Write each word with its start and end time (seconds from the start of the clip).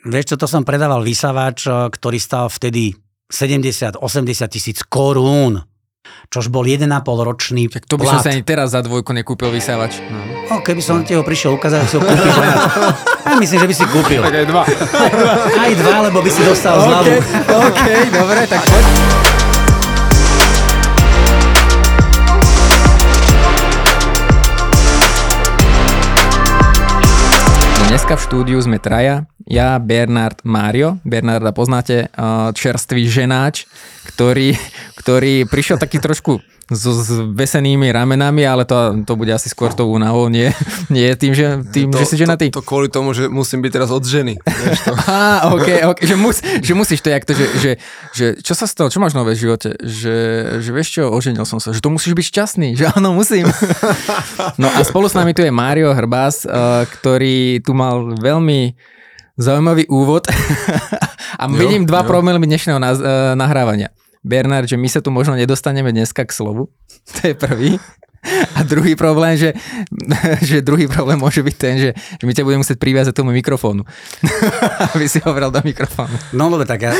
Vieš 0.00 0.32
čo, 0.32 0.36
to 0.40 0.48
som 0.48 0.64
predával 0.64 1.04
vysávač, 1.04 1.68
ktorý 1.68 2.16
stal 2.16 2.48
vtedy 2.48 2.96
70-80 3.28 4.00
tisíc 4.48 4.80
korún 4.88 5.60
čož 6.30 6.48
bol 6.48 6.64
1,5 6.64 6.88
ročný 7.04 7.68
Tak 7.68 7.84
to 7.84 7.98
by 7.98 8.06
plat. 8.06 8.12
som 8.18 8.24
sa 8.24 8.30
ani 8.32 8.42
teraz 8.46 8.72
za 8.72 8.80
dvojku 8.80 9.12
nekúpil 9.12 9.50
vysávač. 9.52 10.00
No. 10.08 10.18
No, 10.50 10.54
keby 10.64 10.82
som 10.82 11.02
ti 11.04 11.14
ho 11.14 11.22
prišiel 11.22 11.54
ukázať, 11.54 11.86
si 11.86 11.94
ho 11.98 12.02
kúpiš. 12.02 12.34
Ja 13.20 13.36
myslím, 13.38 13.58
že 13.62 13.68
by 13.68 13.74
si 13.76 13.84
kúpil. 13.86 14.20
Tak 14.24 14.34
aj 14.34 14.46
dva. 14.48 14.62
Aj 15.54 15.72
dva, 15.76 15.96
lebo 16.08 16.18
by 16.24 16.30
si 16.32 16.42
dostal 16.42 16.80
zľavu. 16.80 17.14
OK, 17.14 17.50
OK, 17.70 17.86
dobre, 18.10 18.40
tak 18.48 18.60
poď. 18.64 19.49
Dneska 28.10 28.26
v 28.26 28.30
štúdiu 28.42 28.58
sme 28.58 28.82
traja, 28.82 29.30
ja, 29.46 29.78
Bernard, 29.78 30.42
Mário. 30.42 30.98
Bernarda 31.06 31.54
poznáte, 31.54 32.10
uh, 32.10 32.50
čerstvý 32.50 33.06
ženáč, 33.06 33.70
ktorý, 34.02 34.58
ktorý 34.98 35.46
prišiel 35.46 35.78
taký 35.78 36.02
trošku 36.02 36.42
so 36.70 36.94
s 36.94 37.10
vesenými 37.34 37.90
ramenami, 37.90 38.46
ale 38.46 38.62
to, 38.62 39.02
to 39.02 39.18
bude 39.18 39.30
asi 39.34 39.50
skôr 39.50 39.74
tou 39.74 39.90
únavou, 39.90 40.30
nie, 40.30 40.54
nie 40.94 41.10
tým, 41.18 41.34
že, 41.34 41.66
tým, 41.74 41.90
to, 41.90 41.98
že 41.98 42.06
si 42.06 42.16
ženatý. 42.22 42.54
To, 42.54 42.62
to 42.62 42.66
kvôli 42.66 42.86
tomu, 42.86 43.10
že 43.10 43.26
musím 43.26 43.60
byť 43.66 43.72
teraz 43.74 43.90
od 43.90 44.06
ženy. 44.06 44.38
To. 44.86 44.94
Á, 45.10 45.50
ok, 45.50 45.68
ok, 45.94 45.98
že, 46.06 46.14
mus, 46.14 46.38
že 46.40 46.72
musíš 46.78 47.02
to, 47.02 47.10
jak 47.10 47.26
to, 47.26 47.34
že, 47.34 47.46
že, 47.58 47.70
že 48.14 48.26
čo 48.38 48.54
sa 48.54 48.70
stalo, 48.70 48.86
čo 48.86 49.02
máš 49.02 49.18
nové 49.18 49.34
v 49.34 49.42
živote, 49.50 49.74
že, 49.82 50.16
že 50.62 50.70
vieš 50.70 50.88
čo, 50.94 51.10
oženil 51.10 51.42
som 51.42 51.58
sa, 51.58 51.74
že 51.74 51.82
to 51.82 51.90
musíš 51.90 52.14
byť 52.14 52.26
šťastný, 52.30 52.68
že 52.78 52.86
áno, 52.94 53.18
musím. 53.18 53.50
No 54.54 54.70
a 54.70 54.80
spolu 54.86 55.10
s 55.10 55.18
nami 55.18 55.34
tu 55.34 55.42
je 55.42 55.50
Mário 55.50 55.90
Hrbás, 55.90 56.46
uh, 56.46 56.86
ktorý 56.86 57.58
tu 57.66 57.74
mal 57.74 58.14
veľmi 58.14 58.78
zaujímavý 59.40 59.88
úvod 59.90 60.28
a 61.40 61.44
Jo, 61.48 61.56
vidím 61.56 61.88
dva 61.88 62.04
jo. 62.04 62.08
problémy 62.12 62.46
dnešného 62.46 62.78
uh, 62.78 62.88
nahrávania. 63.34 63.90
Bernard, 64.20 64.68
že 64.68 64.76
my 64.76 64.88
sa 64.88 65.00
tu 65.00 65.08
možno 65.08 65.36
nedostaneme 65.36 65.92
dneska 65.92 66.24
k 66.28 66.32
slovu, 66.32 66.68
to 67.20 67.32
je 67.32 67.34
prvý. 67.34 67.80
A 68.52 68.68
druhý 68.68 69.00
problém, 69.00 69.32
že, 69.40 69.56
že 70.48 70.60
druhý 70.60 70.84
problém 70.84 71.16
môže 71.16 71.40
byť 71.40 71.56
ten, 71.56 71.80
že, 71.80 71.90
že 71.96 72.24
my 72.28 72.36
ťa 72.36 72.44
budeme 72.44 72.60
musieť 72.60 72.76
priviazať 72.76 73.16
tomu 73.16 73.32
mikrofónu. 73.32 73.80
Aby 74.92 75.08
si 75.08 75.24
hovoril 75.24 75.48
do 75.48 75.64
mikrofónu. 75.64 76.12
No 76.36 76.52
dobre, 76.52 76.68
tak 76.68 76.84
ja... 76.84 76.92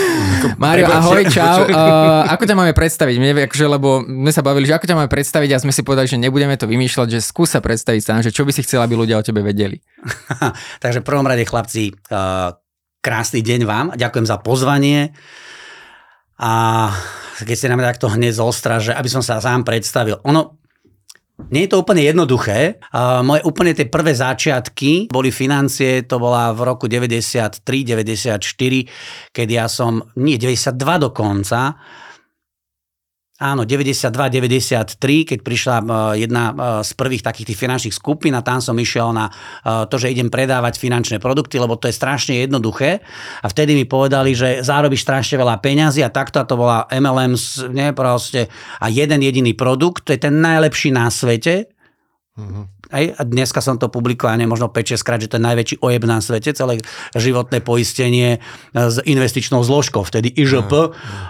Mário, 0.56 0.88
ahoj, 0.88 1.28
čau. 1.28 1.68
Uh, 1.68 2.24
ako 2.24 2.48
ťa 2.48 2.56
máme 2.56 2.72
predstaviť? 2.72 3.20
Mne, 3.20 3.44
akože, 3.52 3.66
lebo 3.68 4.00
sme 4.00 4.32
sa 4.32 4.40
bavili, 4.40 4.64
že 4.64 4.80
ako 4.80 4.88
ťa 4.88 4.96
máme 4.96 5.12
predstaviť 5.12 5.50
a 5.52 5.60
sme 5.60 5.76
si 5.76 5.84
povedali, 5.84 6.08
že 6.08 6.16
nebudeme 6.16 6.56
to 6.56 6.64
vymýšľať, 6.64 7.08
že 7.12 7.20
skús 7.20 7.52
sa 7.52 7.60
predstaviť 7.60 8.00
sám, 8.00 8.24
že 8.24 8.32
čo 8.32 8.48
by 8.48 8.56
si 8.56 8.64
chcel, 8.64 8.80
aby 8.80 8.96
ľudia 8.96 9.20
o 9.20 9.24
tebe 9.24 9.44
vedeli. 9.44 9.76
Takže 10.82 11.04
v 11.04 11.06
prvom 11.06 11.28
rade, 11.28 11.44
chlapci, 11.44 11.92
uh, 12.08 12.56
krásny 13.04 13.44
deň 13.44 13.60
vám. 13.68 13.86
Ďakujem 13.92 14.24
za 14.24 14.40
pozvanie. 14.40 15.12
A 16.40 16.88
keď 17.44 17.56
ste 17.56 17.68
nám 17.68 17.84
takto 17.84 18.08
hneď 18.08 18.32
zostra, 18.40 18.80
že 18.80 18.96
aby 18.96 19.08
som 19.12 19.20
sa 19.20 19.40
sám 19.40 19.60
predstavil. 19.64 20.16
Ono, 20.24 20.60
nie 21.48 21.64
je 21.64 21.72
to 21.72 21.80
úplne 21.80 22.04
jednoduché. 22.04 22.80
Moje 23.24 23.40
úplne 23.48 23.72
tie 23.72 23.88
prvé 23.88 24.12
začiatky 24.12 25.08
boli 25.08 25.32
financie, 25.32 26.04
to 26.04 26.20
bola 26.20 26.52
v 26.52 26.60
roku 26.68 26.84
93, 26.84 27.64
94, 27.64 28.40
keď 29.32 29.48
ja 29.48 29.66
som, 29.68 30.04
nie, 30.20 30.36
92 30.36 30.76
dokonca, 31.00 31.80
Áno, 33.40 33.64
92-93, 33.64 35.00
keď 35.24 35.38
prišla 35.40 35.76
uh, 35.80 36.12
jedna 36.12 36.52
uh, 36.52 36.54
z 36.84 36.92
prvých 36.92 37.24
takých 37.24 37.48
tých 37.48 37.60
finančných 37.64 37.96
skupín 37.96 38.36
a 38.36 38.44
tam 38.44 38.60
som 38.60 38.76
išiel 38.76 39.16
na 39.16 39.32
uh, 39.32 39.88
to, 39.88 39.96
že 39.96 40.12
idem 40.12 40.28
predávať 40.28 40.76
finančné 40.76 41.16
produkty, 41.16 41.56
lebo 41.56 41.80
to 41.80 41.88
je 41.88 41.96
strašne 41.96 42.36
jednoduché. 42.36 43.00
A 43.40 43.48
vtedy 43.48 43.72
mi 43.72 43.88
povedali, 43.88 44.36
že 44.36 44.60
zarobíš 44.60 45.08
strašne 45.08 45.40
veľa 45.40 45.56
peňazí 45.56 46.04
a 46.04 46.12
takto 46.12 46.36
a 46.36 46.44
to 46.44 46.60
bola 46.60 46.84
MLM, 46.92 47.32
nie, 47.72 47.96
proste, 47.96 48.52
a 48.76 48.92
jeden 48.92 49.24
jediný 49.24 49.56
produkt, 49.56 50.04
to 50.04 50.12
je 50.12 50.20
ten 50.20 50.36
najlepší 50.36 50.92
na 50.92 51.08
svete. 51.08 51.79
Hej, 52.90 53.14
a 53.14 53.22
dneska 53.22 53.62
som 53.62 53.78
to 53.78 53.86
publikoval, 53.86 54.34
ne, 54.34 54.50
možno 54.50 54.66
5-6 54.66 55.06
krát, 55.06 55.22
že 55.22 55.30
to 55.30 55.38
je 55.38 55.46
najväčší 55.46 55.76
ojeb 55.78 56.02
na 56.10 56.18
svete, 56.18 56.50
celé 56.50 56.82
životné 57.14 57.62
poistenie 57.62 58.36
e, 58.36 58.38
s 58.74 58.98
investičnou 59.06 59.62
zložkou, 59.62 60.02
vtedy 60.02 60.34
IŽP 60.34 60.72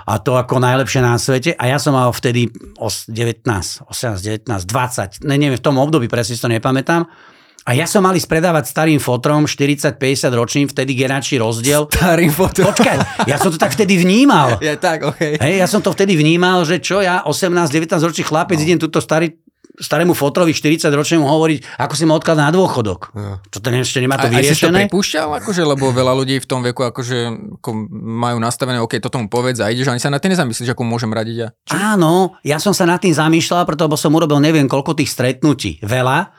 a 0.08 0.14
to 0.24 0.40
ako 0.40 0.56
najlepšie 0.56 1.04
na 1.04 1.20
svete. 1.20 1.52
A 1.52 1.68
ja 1.68 1.76
som 1.76 1.92
mal 1.92 2.08
vtedy 2.16 2.48
os- 2.80 3.04
19, 3.12 3.44
18, 3.44 4.48
19, 4.48 4.48
20, 4.48 5.28
ne, 5.28 5.36
neviem, 5.36 5.60
v 5.60 5.64
tom 5.64 5.76
období, 5.76 6.08
presne 6.08 6.32
si 6.32 6.40
to 6.40 6.48
nepamätám. 6.48 7.04
A 7.68 7.76
ja 7.76 7.84
som 7.84 8.00
mali 8.00 8.16
spredávať 8.16 8.72
starým 8.72 8.96
fotrom 8.96 9.44
40-50 9.44 10.32
ročným, 10.32 10.66
vtedy 10.72 10.96
generačný 10.96 11.44
rozdiel. 11.44 11.92
Starým 11.92 12.32
fotom. 12.32 12.72
Počkaj, 12.72 13.28
ja 13.28 13.36
som 13.36 13.52
to 13.52 13.60
tak 13.60 13.76
vtedy 13.76 14.00
vnímal. 14.00 14.56
Je 14.64 14.72
tak, 14.80 15.04
ok. 15.04 15.36
Hej, 15.36 15.54
ja 15.60 15.68
som 15.68 15.84
to 15.84 15.92
vtedy 15.92 16.16
vnímal, 16.16 16.64
že 16.64 16.80
čo 16.80 17.04
ja, 17.04 17.20
18-19 17.28 18.00
ročný 18.00 18.24
chlapec, 18.24 18.56
no. 18.56 18.64
idem 18.64 18.80
túto 18.80 19.04
starý, 19.04 19.36
starému 19.80 20.12
fotrovi 20.12 20.52
40 20.52 20.92
ročnému 20.92 21.24
hovoriť, 21.24 21.80
ako 21.80 21.94
si 21.96 22.04
ma 22.04 22.14
odkladá 22.14 22.46
na 22.46 22.52
dôchodok. 22.52 23.10
Čo 23.48 23.58
to 23.58 23.68
ešte 23.72 24.04
nemá 24.04 24.20
to 24.20 24.28
A, 24.28 24.36
aj 24.36 24.44
si 24.52 24.60
to 24.60 24.68
vyriešené? 24.68 24.78
pripúšťal, 24.86 25.28
akože, 25.40 25.62
lebo 25.64 25.88
veľa 25.90 26.12
ľudí 26.12 26.36
v 26.38 26.46
tom 26.46 26.60
veku 26.60 26.84
akože, 26.84 27.18
ako 27.58 27.70
majú 27.96 28.36
nastavené, 28.36 28.78
OK, 28.78 29.00
toto 29.00 29.16
mu 29.16 29.32
povedz 29.32 29.64
a 29.64 29.72
ideš, 29.72 29.88
ani 29.88 29.98
sa 29.98 30.12
na 30.12 30.20
tým 30.20 30.36
nezamyslíš, 30.36 30.76
ako 30.76 30.84
môžem 30.84 31.10
radiť 31.10 31.36
ja. 31.40 31.48
Áno, 31.72 32.36
ja 32.44 32.60
som 32.60 32.76
sa 32.76 32.84
nad 32.84 33.00
tým 33.00 33.16
zamýšľal, 33.16 33.64
preto 33.64 33.88
lebo 33.88 33.96
som 33.96 34.12
urobil 34.12 34.38
neviem 34.38 34.68
koľko 34.68 34.94
tých 34.94 35.10
stretnutí. 35.10 35.80
Veľa. 35.80 36.30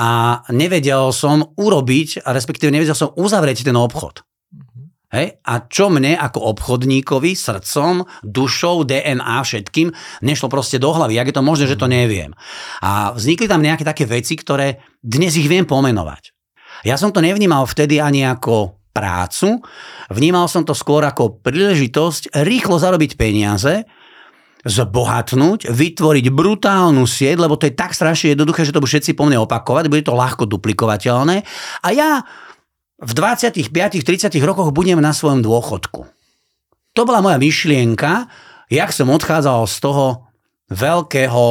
A 0.00 0.40
nevedel 0.56 1.12
som 1.12 1.52
urobiť, 1.60 2.24
a 2.24 2.32
respektíve 2.32 2.72
nevedel 2.72 2.96
som 2.96 3.12
uzavrieť 3.14 3.68
ten 3.68 3.76
obchod. 3.76 4.24
Hej? 5.10 5.42
A 5.42 5.66
čo 5.66 5.90
mne 5.90 6.14
ako 6.14 6.54
obchodníkovi, 6.54 7.34
srdcom, 7.34 8.06
dušou, 8.22 8.86
DNA, 8.86 9.38
všetkým, 9.42 9.90
nešlo 10.22 10.46
proste 10.46 10.78
do 10.78 10.94
hlavy. 10.94 11.18
Jak 11.18 11.28
je 11.30 11.36
to 11.36 11.46
možné, 11.46 11.66
že 11.66 11.80
to 11.80 11.90
neviem. 11.90 12.30
A 12.82 13.10
vznikli 13.10 13.50
tam 13.50 13.62
nejaké 13.62 13.82
také 13.82 14.06
veci, 14.06 14.38
ktoré 14.38 14.78
dnes 15.02 15.34
ich 15.34 15.50
viem 15.50 15.66
pomenovať. 15.66 16.30
Ja 16.86 16.96
som 16.96 17.10
to 17.12 17.20
nevnímal 17.20 17.66
vtedy 17.66 18.00
ani 18.00 18.24
ako 18.24 18.80
prácu, 18.90 19.62
vnímal 20.10 20.50
som 20.50 20.66
to 20.66 20.74
skôr 20.74 21.06
ako 21.06 21.42
príležitosť 21.42 22.34
rýchlo 22.42 22.80
zarobiť 22.80 23.14
peniaze, 23.14 23.86
zbohatnúť, 24.60 25.72
vytvoriť 25.72 26.26
brutálnu 26.28 27.08
sieť, 27.08 27.40
lebo 27.40 27.56
to 27.56 27.70
je 27.70 27.78
tak 27.78 27.96
strašne 27.96 28.36
jednoduché, 28.36 28.68
že 28.68 28.76
to 28.76 28.82
budú 28.82 28.92
všetci 28.92 29.16
po 29.16 29.24
mne 29.24 29.40
opakovať, 29.48 29.88
bude 29.88 30.04
to 30.04 30.12
ľahko 30.12 30.44
duplikovateľné. 30.44 31.36
A 31.80 31.88
ja 31.96 32.20
v 33.00 33.12
25-30 33.16 34.28
rokoch 34.44 34.70
budem 34.76 35.00
na 35.00 35.16
svojom 35.16 35.40
dôchodku. 35.40 36.04
To 36.92 37.00
bola 37.08 37.24
moja 37.24 37.40
myšlienka, 37.40 38.28
jak 38.68 38.90
som 38.92 39.08
odchádzal 39.08 39.64
z 39.64 39.76
toho 39.80 40.06
veľkého, 40.68 41.44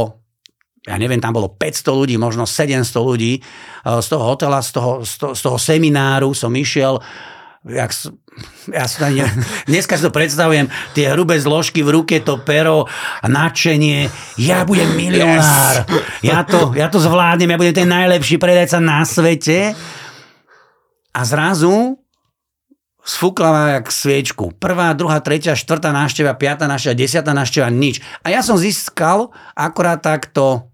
ja 0.88 0.96
neviem, 0.96 1.20
tam 1.20 1.36
bolo 1.36 1.52
500 1.52 1.90
ľudí, 1.90 2.16
možno 2.22 2.46
700 2.46 2.86
ľudí, 3.02 3.42
eh, 3.42 4.00
z 4.00 4.08
toho 4.08 4.24
hotela, 4.24 4.62
z 4.62 4.70
toho, 4.78 4.92
z 5.02 5.14
toho, 5.18 5.34
z 5.34 5.42
toho 5.42 5.58
semináru 5.58 6.32
som 6.38 6.54
išiel, 6.54 7.02
jak, 7.66 7.92
ja 8.72 8.86
ani, 9.04 9.26
ne- 9.26 9.34
dneska 9.74 9.98
si 9.98 10.06
to 10.06 10.14
predstavujem, 10.14 10.70
tie 10.94 11.12
hrubé 11.12 11.42
zložky 11.42 11.82
v 11.82 11.98
ruke, 11.98 12.22
to 12.22 12.40
pero, 12.46 12.86
nadšenie, 13.26 14.08
ja 14.38 14.64
budem 14.64 14.94
milionár, 14.96 15.84
ja, 16.22 16.46
to, 16.46 16.78
ja 16.78 16.88
to 16.88 17.02
zvládnem, 17.02 17.52
ja 17.52 17.60
budem 17.60 17.76
ten 17.76 17.90
najlepší 17.90 18.38
predajca 18.38 18.78
na 18.80 19.02
svete. 19.02 19.76
A 21.14 21.22
zrazu 21.26 21.98
sfúkla 23.04 23.80
jak 23.80 23.90
sviečku. 23.90 24.54
Prvá, 24.62 24.94
druhá, 24.94 25.18
tretia, 25.24 25.58
štvrtá 25.58 25.90
návšteva, 25.90 26.38
piatá 26.38 26.70
návšteva, 26.70 26.94
desiatá 26.94 27.32
návšteva, 27.34 27.74
nič. 27.74 28.04
A 28.22 28.30
ja 28.30 28.46
som 28.46 28.60
získal 28.60 29.34
akorát 29.58 30.04
takto 30.04 30.70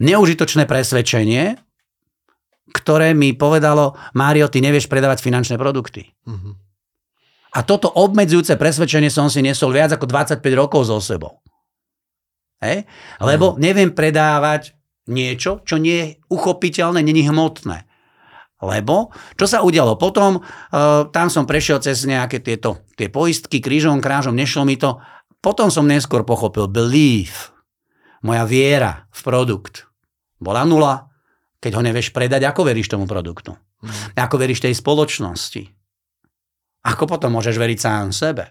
neužitočné 0.00 0.64
presvedčenie, 0.64 1.60
ktoré 2.70 3.12
mi 3.12 3.34
povedalo, 3.34 3.98
Mário, 4.16 4.48
ty 4.48 4.62
nevieš 4.62 4.90
predávať 4.90 5.22
finančné 5.22 5.58
produkty. 5.60 6.10
Mhm. 6.26 6.50
A 7.50 7.66
toto 7.66 7.90
obmedzujúce 7.90 8.54
presvedčenie 8.54 9.10
som 9.10 9.26
si 9.26 9.42
nesol 9.42 9.74
viac 9.74 9.90
ako 9.90 10.06
25 10.06 10.38
rokov 10.54 10.86
so 10.86 11.02
sebou. 11.02 11.42
Hej? 12.62 12.86
Lebo 13.18 13.58
neviem 13.58 13.90
predávať 13.90 14.78
niečo, 15.10 15.58
čo 15.66 15.82
nie 15.82 15.96
je 15.98 16.06
uchopiteľné, 16.30 17.02
není 17.02 17.26
hmotné. 17.26 17.89
Lebo, 18.60 19.08
čo 19.40 19.48
sa 19.48 19.64
udialo 19.64 19.96
potom, 19.96 20.40
uh, 20.40 21.08
tam 21.08 21.32
som 21.32 21.48
prešiel 21.48 21.80
cez 21.80 22.04
nejaké 22.04 22.44
tieto 22.44 22.84
tie 22.92 23.08
poistky, 23.08 23.64
krížom, 23.64 24.04
krážom, 24.04 24.36
nešlo 24.36 24.68
mi 24.68 24.76
to. 24.76 25.00
Potom 25.40 25.72
som 25.72 25.88
neskôr 25.88 26.28
pochopil, 26.28 26.68
belief, 26.68 27.56
moja 28.20 28.44
viera 28.44 29.08
v 29.08 29.20
produkt, 29.24 29.88
bola 30.36 30.68
nula. 30.68 31.08
Keď 31.60 31.76
ho 31.76 31.82
nevieš 31.84 32.16
predať, 32.16 32.48
ako 32.48 32.72
veríš 32.72 32.88
tomu 32.88 33.04
produktu? 33.04 33.52
Ako 34.16 34.40
veríš 34.40 34.64
tej 34.64 34.72
spoločnosti? 34.76 35.68
Ako 36.88 37.04
potom 37.04 37.36
môžeš 37.36 37.60
veriť 37.60 37.78
sám 37.80 38.16
sebe? 38.16 38.48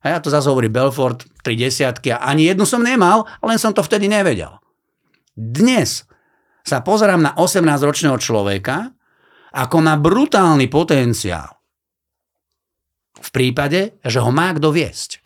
A 0.00 0.16
ja 0.16 0.18
to 0.24 0.32
zase 0.32 0.48
hovorí 0.48 0.72
Belfort, 0.72 1.28
tri 1.44 1.56
desiatky 1.60 2.16
a 2.16 2.24
ani 2.24 2.48
jednu 2.48 2.64
som 2.64 2.80
nemal, 2.80 3.28
len 3.44 3.60
som 3.60 3.76
to 3.76 3.84
vtedy 3.84 4.08
nevedel. 4.08 4.56
Dnes 5.36 6.08
sa 6.64 6.80
pozerám 6.80 7.20
na 7.20 7.32
18-ročného 7.36 8.16
človeka, 8.16 8.95
ako 9.56 9.78
na 9.80 9.96
brutálny 9.96 10.68
potenciál. 10.68 11.56
v 13.16 13.30
prípade, 13.32 13.96
že 14.04 14.20
ho 14.20 14.28
má 14.28 14.52
kto 14.52 14.70
viesť. 14.70 15.24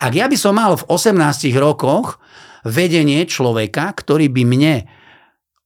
Ak 0.00 0.16
ja 0.16 0.26
by 0.26 0.34
som 0.34 0.56
mal 0.56 0.74
v 0.74 0.88
18 0.90 1.54
rokoch 1.60 2.18
vedenie 2.64 3.22
človeka, 3.28 3.92
ktorý 3.92 4.32
by 4.32 4.42
mne 4.42 4.74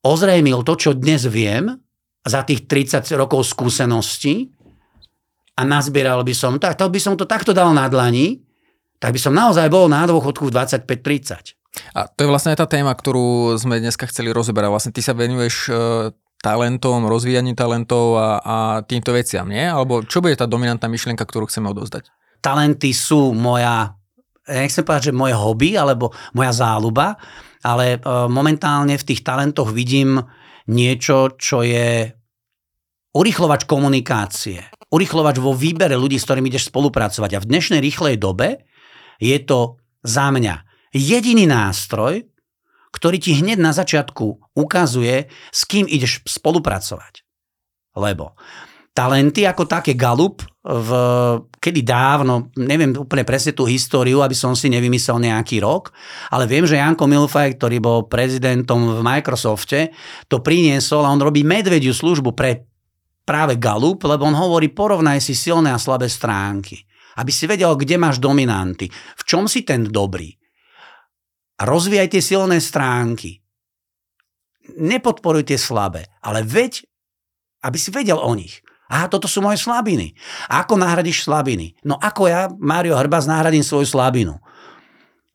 ozrejmil 0.02 0.66
to, 0.66 0.74
čo 0.74 0.90
dnes 0.98 1.24
viem, 1.30 1.78
za 2.26 2.44
tých 2.44 2.66
30 2.66 3.08
rokov 3.14 3.46
skúseností 3.46 4.52
a 5.56 5.62
nazbieral 5.64 6.26
by 6.26 6.34
som, 6.34 6.58
tak, 6.58 6.76
tak 6.76 6.90
by 6.90 7.00
som 7.00 7.14
to 7.14 7.24
takto 7.24 7.54
dal 7.54 7.70
na 7.72 7.86
dlani, 7.86 8.42
tak 8.98 9.14
by 9.14 9.20
som 9.22 9.32
naozaj 9.32 9.70
bol 9.70 9.86
na 9.86 10.04
dôchodku 10.04 10.50
v 10.50 10.54
25-30. 10.54 11.54
A 11.94 12.10
to 12.10 12.26
je 12.26 12.30
vlastne 12.30 12.52
aj 12.52 12.66
tá 12.66 12.66
téma, 12.66 12.90
ktorú 12.90 13.54
sme 13.54 13.78
dneska 13.78 14.10
chceli 14.10 14.34
rozoberať. 14.34 14.68
Vlastne 14.68 14.92
ty 14.92 15.00
sa 15.00 15.14
venuješ 15.14 15.70
e, 15.70 15.72
talentom, 16.38 17.10
rozvíjaním 17.10 17.58
talentov 17.58 18.14
a, 18.14 18.28
a 18.38 18.56
týmto 18.86 19.10
veciam, 19.10 19.46
nie? 19.50 19.66
Alebo 19.66 20.06
čo 20.06 20.22
bude 20.22 20.38
tá 20.38 20.46
dominantná 20.46 20.86
myšlienka, 20.86 21.26
ktorú 21.26 21.50
chceme 21.50 21.70
odozdať? 21.74 22.10
Talenty 22.38 22.94
sú 22.94 23.34
moja, 23.34 23.98
nechcem 24.46 24.86
povedať, 24.86 25.10
že 25.10 25.18
moje 25.18 25.34
hobby, 25.34 25.74
alebo 25.74 26.14
moja 26.38 26.54
záľuba, 26.54 27.18
ale 27.66 27.98
e, 27.98 27.98
momentálne 28.30 28.94
v 28.94 29.06
tých 29.06 29.26
talentoch 29.26 29.74
vidím 29.74 30.22
niečo, 30.70 31.34
čo 31.34 31.66
je 31.66 32.06
urychlovač 33.18 33.66
komunikácie, 33.66 34.62
urychlovač 34.94 35.42
vo 35.42 35.50
výbere 35.50 35.98
ľudí, 35.98 36.22
s 36.22 36.26
ktorými 36.28 36.54
ideš 36.54 36.70
spolupracovať. 36.70 37.30
A 37.34 37.42
v 37.42 37.50
dnešnej 37.50 37.80
rýchlej 37.82 38.14
dobe 38.20 38.62
je 39.18 39.34
to 39.42 39.82
za 40.06 40.30
mňa 40.30 40.54
jediný 40.94 41.50
nástroj, 41.50 42.22
ktorý 42.90 43.20
ti 43.20 43.36
hneď 43.36 43.58
na 43.60 43.72
začiatku 43.76 44.56
ukazuje, 44.56 45.28
s 45.52 45.60
kým 45.68 45.84
ideš 45.88 46.24
spolupracovať. 46.24 47.24
Lebo 47.98 48.38
talenty 48.98 49.46
ako 49.46 49.70
také 49.70 49.94
Galup 49.94 50.42
v, 50.66 50.90
kedy 51.62 51.86
dávno, 51.86 52.50
neviem 52.58 52.90
úplne 52.98 53.22
presne 53.22 53.54
tú 53.54 53.62
históriu, 53.62 54.26
aby 54.26 54.34
som 54.34 54.58
si 54.58 54.66
nevymyslel 54.66 55.22
nejaký 55.22 55.62
rok, 55.62 55.94
ale 56.34 56.50
viem, 56.50 56.66
že 56.66 56.82
Janko 56.82 57.06
Milfaj, 57.06 57.54
ktorý 57.54 57.78
bol 57.78 58.10
prezidentom 58.10 58.98
v 58.98 59.00
Microsofte, 59.06 59.94
to 60.26 60.42
priniesol 60.42 61.06
a 61.06 61.14
on 61.14 61.22
robí 61.22 61.46
medvediu 61.46 61.94
službu 61.94 62.34
pre 62.34 62.66
práve 63.22 63.54
Galup, 63.60 64.02
lebo 64.02 64.26
on 64.26 64.34
hovorí, 64.34 64.72
porovnaj 64.72 65.22
si 65.22 65.38
silné 65.38 65.70
a 65.70 65.78
slabé 65.78 66.10
stránky. 66.10 66.82
Aby 67.20 67.30
si 67.30 67.46
vedel, 67.46 67.76
kde 67.78 68.00
máš 68.00 68.18
dominanty, 68.18 68.90
v 68.90 69.22
čom 69.22 69.46
si 69.46 69.62
ten 69.62 69.86
dobrý 69.86 70.32
a 71.58 71.62
rozvíjaj 71.66 72.08
tie 72.14 72.22
silné 72.22 72.62
stránky. 72.62 73.42
Nepodporuj 74.78 75.50
tie 75.50 75.58
slabé, 75.58 76.06
ale 76.22 76.46
veď, 76.46 76.86
aby 77.66 77.76
si 77.76 77.90
vedel 77.90 78.20
o 78.20 78.32
nich. 78.38 78.62
Aha, 78.88 79.04
toto 79.10 79.28
sú 79.28 79.44
moje 79.44 79.60
slabiny. 79.60 80.16
A 80.48 80.64
ako 80.64 80.80
nahradiš 80.80 81.28
slabiny? 81.28 81.76
No 81.84 82.00
ako 82.00 82.22
ja, 82.24 82.48
Mário 82.56 82.96
Hrbaz, 82.96 83.28
nahradím 83.28 83.60
svoju 83.60 83.84
slabinu? 83.84 84.40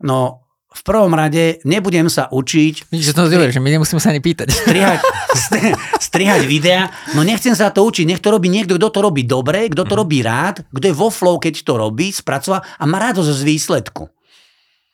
No, 0.01 0.43
v 0.73 0.81
prvom 0.81 1.13
rade 1.13 1.61
nebudem 1.61 2.09
sa 2.09 2.25
učiť... 2.33 2.89
Vidíš, 2.89 3.13
že 3.13 3.15
to 3.15 3.29
stri- 3.29 3.53
že 3.53 3.61
my 3.61 3.69
nemusíme 3.77 4.01
sa 4.01 4.09
ani 4.09 4.25
pýtať. 4.25 4.49
Strihať, 4.49 4.99
strihať 6.09 6.41
videa. 6.49 6.89
No 7.13 7.21
nechcem 7.21 7.53
sa 7.53 7.69
to 7.69 7.85
učiť. 7.85 8.09
Nech 8.09 8.25
to 8.25 8.33
robí 8.33 8.49
niekto, 8.49 8.81
kto 8.81 8.89
to 8.89 8.99
robí 9.05 9.21
dobre, 9.21 9.69
kto 9.69 9.85
to 9.85 9.93
mhm. 9.93 10.01
robí 10.01 10.25
rád, 10.25 10.65
kto 10.73 10.85
je 10.89 10.95
vo 10.97 11.13
flow, 11.13 11.37
keď 11.37 11.61
to 11.61 11.77
robí, 11.77 12.09
spracová 12.09 12.65
a 12.65 12.83
má 12.89 12.97
radosť 12.97 13.29
z 13.37 13.43
výsledku. 13.45 14.09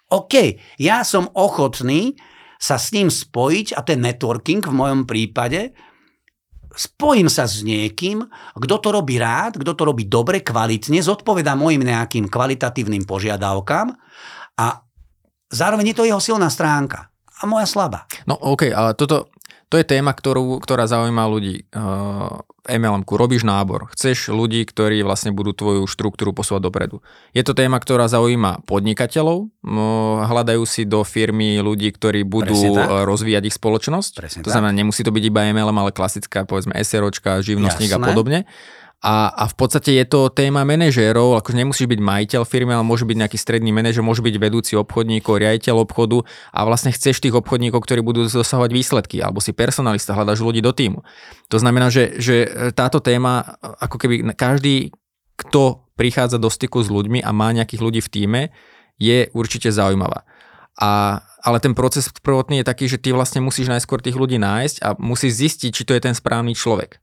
OK, 0.10 0.58
ja 0.82 1.06
som 1.06 1.30
ochotný 1.38 2.18
sa 2.60 2.76
s 2.76 2.92
ním 2.92 3.08
spojiť, 3.08 3.78
a 3.78 3.86
je 3.86 3.96
networking 3.96 4.60
v 4.60 4.74
mojom 4.74 5.02
prípade, 5.08 5.72
spojím 6.76 7.32
sa 7.32 7.48
s 7.48 7.64
niekým, 7.64 8.26
kto 8.58 8.76
to 8.84 8.90
robí 8.92 9.16
rád, 9.16 9.56
kto 9.58 9.72
to 9.74 9.84
robí 9.88 10.06
dobre, 10.06 10.44
kvalitne, 10.44 11.00
zodpoveda 11.00 11.56
mojim 11.56 11.86
nejakým 11.86 12.28
kvalitatívnym 12.28 13.08
požiadavkám 13.08 13.96
a 14.60 14.66
zároveň 15.50 15.94
je 15.94 15.98
to 15.98 16.08
jeho 16.08 16.22
silná 16.22 16.52
stránka 16.52 17.10
a 17.40 17.48
moja 17.48 17.66
slabá. 17.66 18.04
No 18.28 18.36
OK, 18.36 18.70
ale 18.70 18.94
toto, 19.00 19.32
to 19.70 19.78
je 19.78 19.86
téma, 19.86 20.18
ktorú, 20.18 20.58
ktorá 20.58 20.90
zaujíma 20.90 21.24
ľudí. 21.30 21.70
Uh, 21.70 22.42
MLM-ku, 22.70 23.18
robíš 23.18 23.42
nábor, 23.42 23.90
chceš 23.98 24.30
ľudí, 24.30 24.62
ktorí 24.62 25.02
vlastne 25.02 25.34
budú 25.34 25.58
tvoju 25.58 25.90
štruktúru 25.90 26.38
posúvať 26.38 26.70
dopredu. 26.70 27.02
Je 27.34 27.42
to 27.42 27.58
téma, 27.58 27.82
ktorá 27.82 28.06
zaujíma 28.06 28.62
podnikateľov, 28.70 29.50
hľadajú 30.30 30.64
si 30.70 30.86
do 30.86 31.02
firmy 31.02 31.58
ľudí, 31.66 31.90
ktorí 31.90 32.22
budú 32.30 32.78
rozvíjať 33.10 33.50
ich 33.50 33.56
spoločnosť. 33.58 34.12
Presne 34.22 34.42
to 34.46 34.54
znamená, 34.54 34.70
nemusí 34.76 35.02
to 35.02 35.10
byť 35.10 35.24
iba 35.26 35.50
MLM, 35.50 35.78
ale 35.82 35.92
klasická, 35.96 36.46
povedzme, 36.46 36.78
SROčka, 36.78 37.42
živnostník 37.42 37.90
Jasné. 37.90 38.06
a 38.06 38.08
podobne. 38.14 38.40
A, 39.00 39.32
a 39.32 39.48
v 39.48 39.56
podstate 39.56 39.96
je 39.96 40.04
to 40.04 40.28
téma 40.28 40.68
manažérov, 40.68 41.40
akože 41.40 41.56
nemusíš 41.56 41.88
byť 41.88 42.04
majiteľ 42.04 42.44
firmy, 42.44 42.76
ale 42.76 42.84
môže 42.84 43.08
byť 43.08 43.16
nejaký 43.16 43.40
stredný 43.40 43.72
manažer, 43.72 44.04
môže 44.04 44.20
byť 44.20 44.36
vedúci 44.36 44.76
obchodníkov, 44.76 45.40
riaditeľ 45.40 45.88
obchodu 45.88 46.28
a 46.52 46.68
vlastne 46.68 46.92
chceš 46.92 47.24
tých 47.24 47.32
obchodníkov, 47.32 47.80
ktorí 47.80 48.04
budú 48.04 48.28
dosahovať 48.28 48.72
výsledky, 48.76 49.24
alebo 49.24 49.40
si 49.40 49.56
personalista, 49.56 50.12
hľadaš 50.12 50.44
ľudí 50.44 50.60
do 50.60 50.76
týmu. 50.76 51.08
To 51.48 51.58
znamená, 51.64 51.88
že, 51.88 52.20
že 52.20 52.52
táto 52.76 53.00
téma, 53.00 53.56
ako 53.80 53.96
keby 54.04 54.36
každý, 54.36 54.92
kto 55.40 55.88
prichádza 55.96 56.36
do 56.36 56.52
styku 56.52 56.84
s 56.84 56.92
ľuďmi 56.92 57.24
a 57.24 57.32
má 57.32 57.56
nejakých 57.56 57.80
ľudí 57.80 58.02
v 58.04 58.12
týme, 58.12 58.42
je 59.00 59.32
určite 59.32 59.72
zaujímavá. 59.72 60.28
A, 60.76 61.24
ale 61.40 61.64
ten 61.64 61.72
proces 61.72 62.12
prvotný 62.20 62.64
je 62.64 62.68
taký, 62.68 62.92
že 62.92 63.00
ty 63.00 63.16
vlastne 63.16 63.40
musíš 63.40 63.72
najskôr 63.72 64.04
tých 64.04 64.20
ľudí 64.20 64.36
nájsť 64.36 64.84
a 64.84 65.00
musíš 65.00 65.40
zistiť, 65.40 65.72
či 65.72 65.84
to 65.88 65.96
je 65.96 66.04
ten 66.04 66.12
správny 66.12 66.52
človek. 66.52 67.00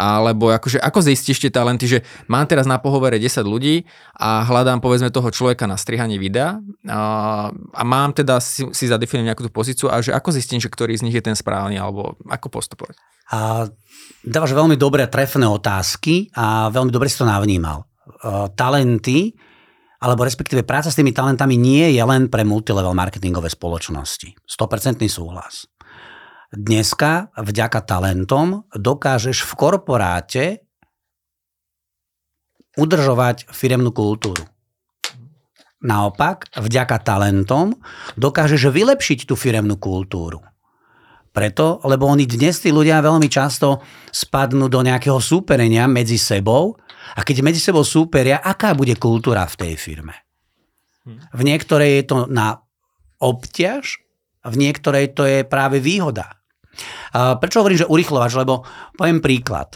Alebo 0.00 0.48
akože, 0.48 0.80
ako 0.80 1.04
zistíš 1.04 1.44
tie 1.44 1.52
talenty, 1.52 1.84
že 1.84 1.98
mám 2.24 2.48
teraz 2.48 2.64
na 2.64 2.80
pohovore 2.80 3.20
10 3.20 3.44
ľudí 3.44 3.84
a 4.16 4.48
hľadám 4.48 4.80
povedzme 4.80 5.12
toho 5.12 5.28
človeka 5.28 5.68
na 5.68 5.76
strihanie 5.76 6.16
videa 6.16 6.56
a, 6.88 7.00
a 7.52 7.82
mám 7.84 8.16
teda 8.16 8.40
si, 8.40 8.64
si 8.72 8.88
zadefinovať 8.88 9.28
nejakú 9.28 9.44
tú 9.44 9.52
pozíciu 9.52 9.92
a 9.92 10.00
že 10.00 10.16
ako 10.16 10.32
zistím, 10.32 10.56
že 10.56 10.72
ktorý 10.72 10.96
z 10.96 11.04
nich 11.04 11.12
je 11.12 11.20
ten 11.20 11.36
správny 11.36 11.76
alebo 11.76 12.16
ako 12.32 12.48
postupovať? 12.48 12.96
A 13.36 13.68
dávaš 14.24 14.56
veľmi 14.56 14.80
dobré 14.80 15.04
trefné 15.04 15.44
otázky 15.44 16.32
a 16.32 16.72
veľmi 16.72 16.88
dobre 16.88 17.12
si 17.12 17.20
to 17.20 17.28
navnímal. 17.28 17.84
Uh, 18.24 18.48
talenty 18.56 19.36
alebo 20.00 20.24
respektíve 20.24 20.64
práca 20.64 20.88
s 20.88 20.96
tými 20.96 21.12
talentami 21.12 21.60
nie 21.60 21.92
je 21.92 22.00
len 22.00 22.32
pre 22.32 22.40
multilevel 22.40 22.96
marketingové 22.96 23.52
spoločnosti. 23.52 24.32
100% 24.48 25.04
súhlas. 25.12 25.68
Dneska 26.50 27.30
vďaka 27.38 27.78
talentom 27.86 28.66
dokážeš 28.74 29.46
v 29.46 29.52
korporáte 29.54 30.44
udržovať 32.74 33.46
firemnú 33.54 33.94
kultúru. 33.94 34.42
Naopak, 35.78 36.50
vďaka 36.58 37.06
talentom 37.06 37.78
dokážeš 38.18 38.66
vylepšiť 38.66 39.30
tú 39.30 39.38
firemnú 39.38 39.78
kultúru. 39.78 40.42
Preto, 41.30 41.78
lebo 41.86 42.10
oni 42.10 42.26
dnes 42.26 42.58
tí 42.58 42.74
ľudia 42.74 42.98
veľmi 42.98 43.30
často 43.30 43.86
spadnú 44.10 44.66
do 44.66 44.82
nejakého 44.82 45.22
súperenia 45.22 45.86
medzi 45.86 46.18
sebou 46.18 46.74
a 47.14 47.22
keď 47.22 47.46
medzi 47.46 47.62
sebou 47.62 47.86
súperia, 47.86 48.42
aká 48.42 48.74
bude 48.74 48.98
kultúra 48.98 49.46
v 49.46 49.54
tej 49.54 49.72
firme. 49.78 50.18
V 51.30 51.40
niektorej 51.46 52.02
je 52.02 52.04
to 52.10 52.18
na 52.26 52.58
obťaž, 53.22 54.02
v 54.42 54.54
niektorej 54.58 55.14
to 55.14 55.22
je 55.30 55.46
práve 55.46 55.78
výhoda. 55.78 56.39
Prečo 57.14 57.60
hovorím, 57.62 57.82
že 57.82 57.90
urychlovač? 57.90 58.32
Lebo 58.38 58.62
poviem 58.94 59.18
príklad. 59.18 59.74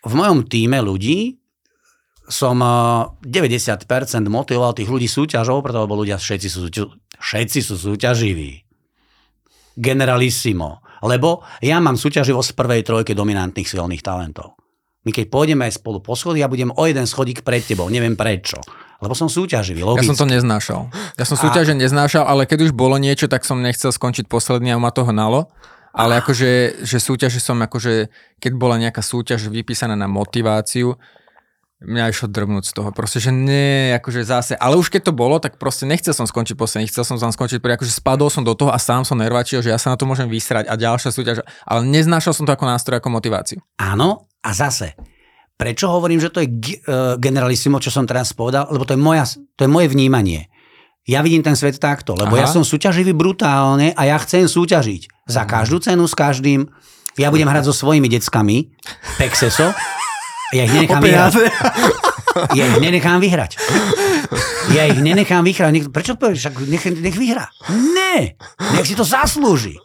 V 0.00 0.12
mojom 0.14 0.46
týme 0.46 0.80
ľudí 0.80 1.36
som 2.30 2.62
90% 2.62 3.26
motivoval 4.30 4.72
tých 4.72 4.86
ľudí 4.86 5.10
súťažov, 5.10 5.66
preto 5.66 5.82
lebo 5.82 5.98
ľudia 5.98 6.14
všetci 6.14 6.48
sú, 6.48 6.70
všetci 7.18 7.58
sú 7.58 7.74
súťaživí. 7.74 8.62
Generalissimo. 9.74 10.86
Lebo 11.02 11.42
ja 11.64 11.82
mám 11.82 11.98
súťaživosť 11.98 12.48
z 12.52 12.56
prvej 12.56 12.82
trojke 12.86 13.12
dominantných 13.16 13.66
silných 13.66 14.04
talentov. 14.04 14.54
My 15.00 15.16
keď 15.16 15.32
pôjdeme 15.32 15.64
aj 15.64 15.80
spolu 15.80 16.04
po 16.04 16.12
schody, 16.12 16.44
ja 16.44 16.48
budem 16.48 16.68
o 16.76 16.82
jeden 16.84 17.08
schodík 17.08 17.40
pred 17.40 17.64
tebou. 17.64 17.88
Neviem 17.88 18.20
prečo. 18.20 18.60
Lebo 19.00 19.16
som 19.16 19.32
súťaživý, 19.32 19.80
logicky. 19.80 20.12
Ja 20.12 20.12
som 20.12 20.20
to 20.20 20.28
neznášal. 20.28 20.80
Ja 21.16 21.24
som 21.24 21.40
súťaže 21.40 21.72
a... 21.72 21.80
neznášal, 21.80 22.28
ale 22.28 22.44
keď 22.44 22.68
už 22.68 22.76
bolo 22.76 23.00
niečo, 23.00 23.24
tak 23.24 23.48
som 23.48 23.64
nechcel 23.64 23.96
skončiť 23.96 24.28
posledný 24.28 24.76
a 24.76 24.78
ma 24.78 24.92
to 24.92 25.08
hnalo. 25.08 25.48
Ale 25.90 26.22
akože, 26.22 26.82
že 26.86 26.98
súťaže 27.02 27.42
som 27.42 27.58
akože, 27.58 28.08
keď 28.38 28.52
bola 28.54 28.78
nejaká 28.78 29.02
súťaž 29.02 29.50
vypísaná 29.50 29.98
na 29.98 30.06
motiváciu, 30.06 30.94
mňa 31.80 32.12
išlo 32.12 32.28
drvnúť 32.28 32.64
z 32.70 32.72
toho. 32.76 32.88
Proste, 32.92 33.18
že 33.18 33.32
nie, 33.32 33.96
akože 33.96 34.20
zase. 34.22 34.52
Ale 34.60 34.76
už 34.76 34.92
keď 34.92 35.10
to 35.10 35.12
bolo, 35.16 35.40
tak 35.40 35.56
proste 35.56 35.88
nechcel 35.88 36.12
som 36.12 36.28
skončiť 36.28 36.54
posledný, 36.54 36.92
chcel 36.92 37.08
som 37.08 37.16
tam 37.16 37.32
skončiť, 37.32 37.58
akože 37.58 37.90
spadol 37.90 38.28
som 38.28 38.44
do 38.44 38.52
toho 38.52 38.68
a 38.68 38.78
sám 38.78 39.08
som 39.08 39.16
nervačil, 39.16 39.64
že 39.64 39.72
ja 39.72 39.80
sa 39.80 39.90
na 39.92 39.96
to 39.96 40.04
môžem 40.04 40.28
vysrať 40.28 40.68
a 40.68 40.76
ďalšia 40.76 41.10
súťaž. 41.10 41.36
Ale 41.64 41.80
neznášal 41.88 42.36
som 42.36 42.44
to 42.44 42.52
ako 42.52 42.68
nástroj, 42.68 43.00
ako 43.00 43.08
motiváciu. 43.08 43.58
Áno, 43.80 44.28
a 44.44 44.50
zase. 44.52 44.92
Prečo 45.56 45.92
hovorím, 45.92 46.20
že 46.20 46.32
to 46.32 46.40
je 46.40 46.48
uh, 46.48 47.16
generalissimo, 47.20 47.80
čo 47.80 47.92
som 47.92 48.08
teraz 48.08 48.32
povedal? 48.32 48.68
Lebo 48.72 48.84
to 48.84 48.96
je, 48.96 49.00
moja, 49.00 49.24
to 49.56 49.64
je 49.64 49.70
moje 49.72 49.92
vnímanie. 49.92 50.48
Ja 51.08 51.24
vidím 51.24 51.40
ten 51.40 51.56
svet 51.56 51.80
takto, 51.80 52.12
lebo 52.12 52.36
Aha. 52.36 52.44
ja 52.44 52.46
som 52.48 52.60
súťaživý 52.60 53.16
brutálne 53.16 53.96
a 53.96 54.02
ja 54.04 54.16
chcem 54.20 54.44
súťažiť. 54.44 55.19
Za 55.30 55.46
každú 55.46 55.78
cenu 55.78 56.10
s 56.10 56.14
každým. 56.18 56.66
Ja 57.14 57.30
budem 57.30 57.46
hrať 57.46 57.70
so 57.70 57.74
svojimi 57.74 58.10
deckami, 58.10 58.70
Pexeso, 59.14 59.70
Ja 60.50 60.66
ich 60.66 60.72
nenechám 60.74 60.98
vyhrať. 60.98 61.32
Ja 62.58 62.64
ich 62.66 62.78
nenechám 62.82 63.18
vyhrať. 63.22 63.58
Ja 64.68 64.84
ich 64.84 65.00
nenechám 65.00 65.40
vyhrať. 65.40 65.70
Nech, 65.72 65.86
prečo 65.88 66.20
povieš? 66.20 66.52
Nech, 66.68 66.84
nech 66.92 67.16
vyhrá. 67.16 67.48
Ne. 67.70 68.36
Nech 68.76 68.86
si 68.86 68.92
to 68.92 69.08
zaslúži. 69.08 69.80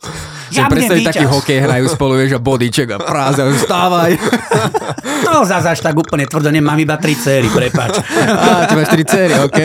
Ja 0.53 0.69
predstaviť 0.69 1.09
taký 1.09 1.25
hokej 1.25 1.57
hrajú 1.65 1.85
spolu, 1.89 2.21
vieš, 2.21 2.37
a 2.37 2.41
bodíček 2.41 2.87
a 2.93 2.97
práza, 3.01 3.49
vstávaj. 3.49 4.11
No, 5.25 5.41
zase 5.41 5.73
až 5.73 5.81
tak 5.81 5.97
úplne 5.97 6.29
tvrdo, 6.29 6.53
nemám 6.53 6.77
iba 6.77 7.01
tri 7.01 7.17
céry, 7.17 7.49
prepač. 7.49 7.97
Á, 8.29 8.69
ty 8.69 8.77
máš 8.77 8.93
tri 8.93 9.03
céry, 9.03 9.33
OK. 9.41 9.59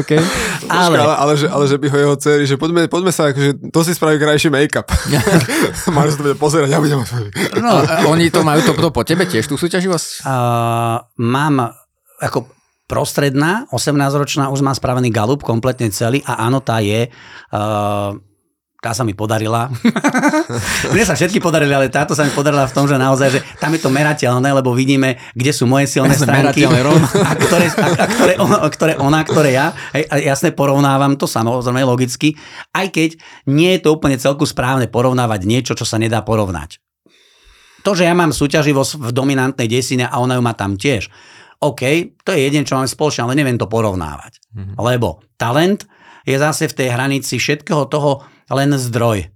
okay. 0.00 0.22
Ale, 0.70 0.96
ale, 1.02 1.14
ale, 1.18 1.32
že, 1.34 1.46
ale 1.50 1.64
že 1.66 1.76
by 1.82 1.86
ho 1.90 1.98
jeho 1.98 2.16
céry, 2.16 2.42
že 2.46 2.54
poďme, 2.54 2.86
poďme 2.86 3.10
sa, 3.10 3.34
akože 3.34 3.74
to 3.74 3.80
si 3.82 3.92
spraví 3.92 4.22
krajší 4.22 4.54
make-up. 4.54 4.86
Máš 5.98 6.14
sa 6.14 6.16
to 6.22 6.24
bude 6.30 6.38
pozerať, 6.38 6.70
ja 6.70 6.78
budem... 6.78 7.02
No, 7.58 7.82
oni 8.06 8.30
to 8.30 8.46
majú 8.46 8.62
to, 8.62 8.72
to 8.72 8.90
po 8.94 9.02
tebe 9.02 9.26
tiež, 9.26 9.50
tú 9.50 9.58
súťaživosť? 9.58 10.24
Uh, 10.24 11.02
mám 11.18 11.74
ako 12.22 12.53
prostredná, 12.84 13.64
18-ročná, 13.72 14.52
už 14.52 14.60
má 14.60 14.76
spravený 14.76 15.08
galup 15.08 15.40
kompletne 15.40 15.88
celý 15.88 16.20
a 16.28 16.44
áno, 16.44 16.60
tá 16.60 16.84
je 16.84 17.08
uh, 17.08 18.12
tá 18.84 18.92
sa 18.92 19.00
mi 19.00 19.16
podarila. 19.16 19.72
Mne 20.92 21.04
sa 21.08 21.16
všetky 21.16 21.40
podarili, 21.40 21.72
ale 21.72 21.88
táto 21.88 22.12
sa 22.12 22.20
mi 22.20 22.28
podarila 22.36 22.68
v 22.68 22.76
tom, 22.76 22.84
že 22.84 23.00
naozaj, 23.00 23.28
že 23.32 23.40
tam 23.56 23.72
je 23.72 23.80
to 23.80 23.88
merateľné, 23.88 24.52
lebo 24.52 24.76
vidíme, 24.76 25.16
kde 25.32 25.56
sú 25.56 25.64
moje 25.64 25.88
silné 25.88 26.12
stránky 26.12 26.68
a 26.68 27.32
ktoré, 27.32 27.72
a, 27.72 27.88
a 27.96 28.04
ktoré, 28.04 28.32
ona, 28.36 28.56
ktoré 28.68 28.94
ona, 29.00 29.20
ktoré 29.24 29.50
ja. 29.56 29.72
A 29.96 30.20
jasne 30.20 30.52
porovnávam 30.52 31.16
to 31.16 31.24
samozrejme 31.24 31.80
logicky, 31.88 32.36
aj 32.76 32.92
keď 32.92 33.10
nie 33.48 33.72
je 33.80 33.88
to 33.88 33.96
úplne 33.96 34.20
celku 34.20 34.44
správne 34.44 34.84
porovnávať 34.84 35.48
niečo, 35.48 35.72
čo 35.72 35.88
sa 35.88 35.96
nedá 35.96 36.20
porovnať. 36.20 36.76
To, 37.88 37.96
že 37.96 38.04
ja 38.04 38.12
mám 38.12 38.36
súťaživosť 38.36 39.00
v 39.00 39.08
dominantnej 39.16 39.68
desine 39.68 40.12
a 40.12 40.20
ona 40.20 40.36
ju 40.36 40.42
má 40.44 40.52
tam 40.52 40.76
tiež, 40.76 41.08
OK, 41.64 41.82
to 42.20 42.36
je 42.36 42.44
jeden, 42.44 42.68
čo 42.68 42.76
máme 42.76 42.88
spoločné, 42.88 43.24
ale 43.24 43.38
neviem 43.40 43.56
to 43.56 43.64
porovnávať. 43.64 44.36
Mm-hmm. 44.52 44.76
Lebo 44.76 45.24
talent 45.40 45.88
je 46.28 46.36
zase 46.36 46.68
v 46.68 46.76
tej 46.76 46.88
hranici 46.92 47.40
všetkého 47.40 47.88
toho, 47.88 48.20
len 48.52 48.76
zdroj. 48.76 49.32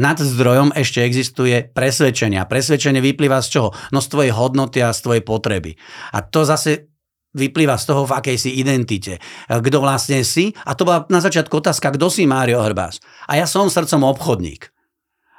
Nad 0.00 0.16
zdrojom 0.16 0.72
ešte 0.76 1.04
existuje 1.04 1.72
presvedčenie. 1.72 2.40
A 2.40 2.48
presvedčenie 2.48 3.04
vyplýva 3.04 3.40
z 3.44 3.48
čoho? 3.52 3.68
No 3.92 4.00
z 4.00 4.08
tvojej 4.08 4.32
hodnoty 4.32 4.80
a 4.80 4.96
z 4.96 5.04
tvojej 5.04 5.24
potreby. 5.24 5.76
A 6.16 6.24
to 6.24 6.44
zase 6.48 6.88
vyplýva 7.36 7.76
z 7.76 7.84
toho, 7.84 8.08
v 8.08 8.16
akej 8.16 8.36
si 8.40 8.50
identite. 8.56 9.20
Kto 9.46 9.78
vlastne 9.84 10.24
si? 10.24 10.56
A 10.64 10.72
to 10.72 10.88
bola 10.88 11.04
na 11.12 11.20
začiatku 11.20 11.52
otázka, 11.52 11.92
kto 11.92 12.08
si 12.08 12.24
Mário 12.24 12.64
Hrbás? 12.64 13.00
A 13.28 13.36
ja 13.36 13.44
som 13.44 13.68
srdcom 13.68 14.08
obchodník. 14.08 14.72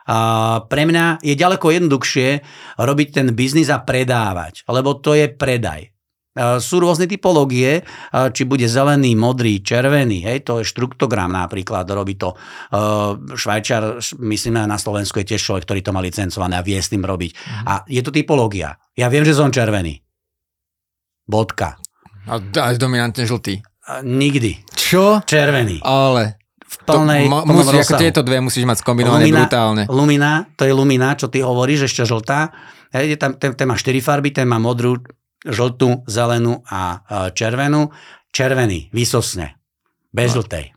A 0.06 0.18
pre 0.66 0.86
mňa 0.86 1.22
je 1.22 1.34
ďaleko 1.38 1.68
jednoduchšie 1.74 2.30
robiť 2.78 3.08
ten 3.18 3.28
biznis 3.38 3.70
a 3.70 3.82
predávať, 3.82 4.66
lebo 4.66 4.98
to 4.98 5.14
je 5.14 5.30
predaj. 5.30 5.94
Sú 6.64 6.80
rôzne 6.80 7.12
typológie, 7.12 7.84
či 8.12 8.48
bude 8.48 8.64
zelený, 8.64 9.20
modrý, 9.20 9.60
červený, 9.60 10.24
hej, 10.24 10.48
to 10.48 10.64
je 10.64 10.70
štruktográm 10.72 11.28
napríklad, 11.28 11.84
robí 11.92 12.16
to 12.16 12.40
Švajčar, 13.36 14.00
myslím 14.24 14.64
na 14.64 14.80
Slovensku 14.80 15.20
je 15.20 15.36
tiež 15.36 15.44
človek, 15.44 15.68
ktorý 15.68 15.80
to 15.84 15.92
má 15.92 16.00
licencované 16.00 16.56
a 16.56 16.64
vie 16.64 16.80
s 16.80 16.88
tým 16.88 17.04
robiť. 17.04 17.32
Mm. 17.36 17.64
A 17.68 17.74
je 17.84 18.00
to 18.00 18.16
typológia. 18.16 18.80
Ja 18.96 19.12
viem, 19.12 19.28
že 19.28 19.36
som 19.36 19.52
červený. 19.52 20.00
Bodka. 21.28 21.76
A 22.32 22.40
aj 22.40 22.80
dominantne 22.80 23.28
žltý. 23.28 23.60
Nikdy. 24.00 24.72
Čo? 24.72 25.28
Červený. 25.28 25.84
Ale 25.84 26.40
v 26.64 26.78
plnej, 26.88 27.28
to, 27.28 27.32
ma, 27.32 27.40
musíš, 27.44 27.92
ako 27.92 28.00
tieto 28.00 28.22
dve 28.24 28.40
musíš 28.40 28.64
mať 28.64 28.80
skombinované 28.80 29.28
lumina, 29.28 29.40
brutálne. 29.44 29.84
Lumina, 29.92 30.32
to 30.56 30.64
je 30.64 30.72
lumina, 30.72 31.12
čo 31.20 31.28
ty 31.28 31.44
hovoríš, 31.44 31.92
ešte 31.92 32.08
žltá. 32.08 32.56
Hej, 32.96 33.20
tam, 33.20 33.36
ten, 33.36 33.52
ten 33.52 33.68
má 33.68 33.76
4 33.76 34.00
farby, 34.00 34.32
ten 34.32 34.48
má 34.48 34.60
modrú, 34.64 34.96
žltú, 35.46 36.06
zelenú 36.06 36.62
a 36.70 37.02
červenú. 37.34 37.90
Červený, 38.32 38.94
vysosne. 38.96 39.60
Bez 40.12 40.32
no. 40.36 40.42
žltej. 40.42 40.72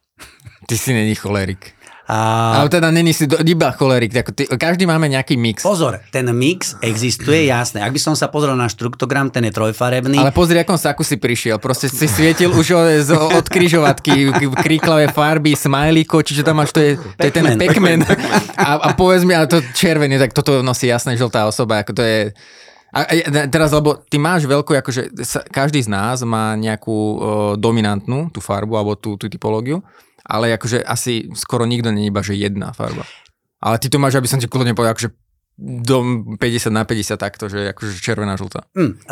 Ty 0.68 0.74
si 0.78 0.90
není 0.94 1.14
cholerik. 1.14 1.74
A... 2.04 2.60
Ale 2.60 2.68
teda 2.68 2.92
není 2.92 3.16
si 3.16 3.24
do, 3.24 3.40
iba 3.40 3.72
cholerik. 3.72 4.12
Ako 4.12 4.36
ty, 4.36 4.44
každý 4.44 4.84
máme 4.84 5.08
nejaký 5.08 5.40
mix. 5.40 5.64
Pozor, 5.64 6.04
ten 6.12 6.28
mix 6.36 6.76
existuje, 6.84 7.48
jasné. 7.48 7.80
Ak 7.80 7.96
by 7.96 8.00
som 8.00 8.12
sa 8.12 8.28
pozrel 8.28 8.52
na 8.52 8.68
štruktográm, 8.68 9.32
ten 9.32 9.48
je 9.48 9.52
trojfarebný. 9.56 10.20
Ale 10.20 10.28
pozri, 10.28 10.60
akom 10.60 10.76
saku 10.76 11.00
si 11.00 11.16
prišiel. 11.16 11.56
Proste 11.56 11.88
si 11.88 12.04
svietil 12.04 12.52
už 12.52 12.76
od, 12.76 13.08
od 13.40 13.46
križovatky, 13.48 14.36
kríklavé 14.52 15.08
farby, 15.16 15.56
smajlíko, 15.56 16.20
čiže 16.20 16.44
tam 16.44 16.60
máš, 16.60 16.76
to 16.76 16.84
je, 16.84 17.00
to 17.00 17.24
je 17.24 17.32
ten 17.32 17.56
pekmen. 17.56 18.04
A, 18.60 18.84
a 18.84 18.88
povedz 18.92 19.24
mi, 19.24 19.32
ale 19.32 19.48
to 19.48 19.64
červený, 19.72 20.20
tak 20.20 20.36
toto 20.36 20.60
nosí 20.60 20.92
jasná 20.92 21.16
žltá 21.16 21.48
osoba. 21.48 21.80
Ako 21.80 21.96
to 21.96 22.04
je... 22.04 22.36
A, 22.94 23.00
a 23.02 23.50
teraz, 23.50 23.74
lebo 23.74 23.98
ty 24.06 24.22
máš 24.22 24.46
veľkú, 24.46 24.70
akože 24.78 25.18
sa, 25.26 25.42
každý 25.42 25.82
z 25.82 25.90
nás 25.90 26.22
má 26.22 26.54
nejakú 26.54 26.94
o, 26.94 27.16
dominantnú 27.58 28.30
tú 28.30 28.38
farbu 28.38 28.78
alebo 28.78 28.94
tú, 28.94 29.18
tú 29.18 29.26
typológiu, 29.26 29.82
ale 30.22 30.54
akože 30.54 30.86
asi 30.86 31.26
skoro 31.34 31.66
nikto 31.66 31.90
není 31.90 32.14
iba, 32.14 32.22
že 32.22 32.38
jedna 32.38 32.70
farba. 32.70 33.02
Ale 33.58 33.82
ty 33.82 33.90
to 33.90 33.98
máš, 33.98 34.14
aby 34.14 34.30
som 34.30 34.38
ti 34.38 34.46
kľudne 34.46 34.78
povedal, 34.78 34.94
akože 34.94 35.10
do 35.58 35.96
50 36.38 36.70
na 36.70 36.86
50 36.86 37.18
takto, 37.18 37.50
že 37.50 37.74
akože 37.74 37.98
červená, 37.98 38.38
žltá. 38.38 38.66
Mm, 38.78 39.02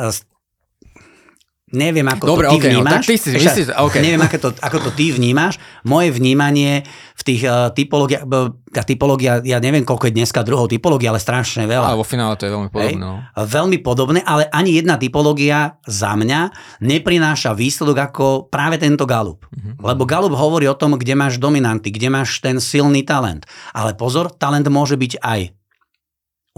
Neviem, 1.73 2.05
ako 2.05 2.37
Dobre, 2.37 2.47
to 2.47 2.51
ty 2.53 2.57
okay, 2.61 2.71
vnímaš. 2.77 2.93
No, 2.93 2.97
tak 3.01 3.09
ty 3.09 3.15
si, 3.17 3.29
Ešte, 3.33 3.45
myslíš, 3.49 3.67
okay. 3.81 4.01
Neviem, 4.05 4.21
ako 4.21 4.37
to, 4.37 4.49
ako 4.61 4.79
to 4.85 4.91
ty 4.93 5.09
vnímaš. 5.09 5.57
Moje 5.89 6.13
vnímanie 6.13 6.85
v 7.23 7.25
tých 7.25 7.43
uh, 7.47 7.71
typológiách, 7.71 8.27
tá 8.75 8.83
typológia, 8.83 9.39
ja 9.47 9.63
neviem, 9.63 9.87
koľko 9.87 10.11
je 10.11 10.19
dneska 10.19 10.43
druhou 10.43 10.67
typológia, 10.67 11.15
ale 11.15 11.23
strašne 11.23 11.71
veľa. 11.71 11.95
Ale 11.95 12.03
vo 12.03 12.03
finále 12.03 12.35
to 12.35 12.51
je 12.51 12.53
veľmi 12.53 12.71
podobné. 12.75 12.99
No. 12.99 13.23
Veľmi 13.39 13.79
podobné, 13.79 14.21
ale 14.27 14.51
ani 14.51 14.75
jedna 14.75 14.99
typológia 14.99 15.79
za 15.87 16.19
mňa 16.19 16.51
neprináša 16.83 17.55
výsledok 17.55 18.11
ako 18.11 18.27
práve 18.51 18.83
tento 18.83 19.07
Galup. 19.07 19.47
Uh-huh. 19.47 19.79
Lebo 19.79 20.03
Galup 20.03 20.35
hovorí 20.35 20.67
o 20.67 20.75
tom, 20.75 20.99
kde 20.99 21.15
máš 21.15 21.39
dominanty, 21.39 21.95
kde 21.95 22.11
máš 22.11 22.43
ten 22.43 22.59
silný 22.59 23.07
talent. 23.07 23.47
Ale 23.71 23.95
pozor, 23.95 24.35
talent 24.35 24.67
môže 24.67 24.99
byť 24.99 25.23
aj 25.23 25.55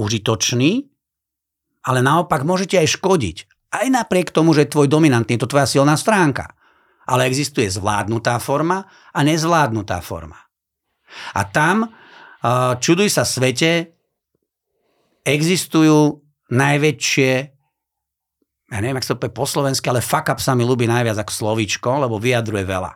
užitočný, 0.01 0.89
ale 1.85 2.01
naopak 2.01 2.49
môžete 2.49 2.81
aj 2.81 2.97
škodiť. 2.97 3.37
Aj 3.75 3.87
napriek 3.91 4.33
tomu, 4.33 4.57
že 4.57 4.71
tvoj 4.71 4.89
dominantný 4.89 5.37
je 5.37 5.43
to 5.45 5.51
tvoja 5.51 5.69
silná 5.69 5.99
stránka. 6.01 6.57
Ale 7.05 7.29
existuje 7.29 7.69
zvládnutá 7.69 8.41
forma 8.41 8.89
a 9.13 9.21
nezvládnutá 9.21 10.01
forma. 10.01 10.44
A 11.35 11.43
tam, 11.49 11.91
čuduj 12.79 13.09
sa 13.09 13.25
svete, 13.25 13.97
existujú 15.25 16.21
najväčšie, 16.53 17.33
ja 18.65 18.79
neviem, 18.81 18.99
ak 19.01 19.07
sa 19.07 19.17
to 19.17 19.23
povie 19.25 19.39
po 19.39 19.47
slovensky, 19.49 19.89
ale 19.89 20.05
fuck 20.05 20.29
up 20.29 20.41
sa 20.43 20.53
mi 20.53 20.67
ľúbi 20.67 20.85
najviac 20.85 21.21
ako 21.21 21.33
slovíčko, 21.33 22.05
lebo 22.05 22.21
vyjadruje 22.21 22.65
veľa. 22.65 22.93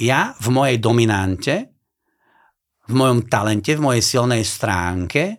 Ja 0.00 0.32
v 0.40 0.48
mojej 0.48 0.76
dominante, 0.80 1.54
v 2.90 2.92
mojom 2.96 3.28
talente, 3.30 3.76
v 3.76 3.84
mojej 3.84 4.02
silnej 4.02 4.42
stránke, 4.42 5.38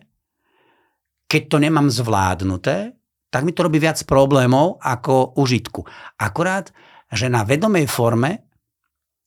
keď 1.28 1.42
to 1.48 1.56
nemám 1.60 1.88
zvládnuté, 1.92 2.96
tak 3.32 3.48
mi 3.48 3.52
to 3.56 3.64
robí 3.64 3.80
viac 3.80 4.00
problémov 4.04 4.76
ako 4.80 5.36
užitku. 5.40 5.84
Akurát, 6.20 6.68
že 7.08 7.32
na 7.32 7.44
vedomej 7.44 7.88
forme 7.88 8.44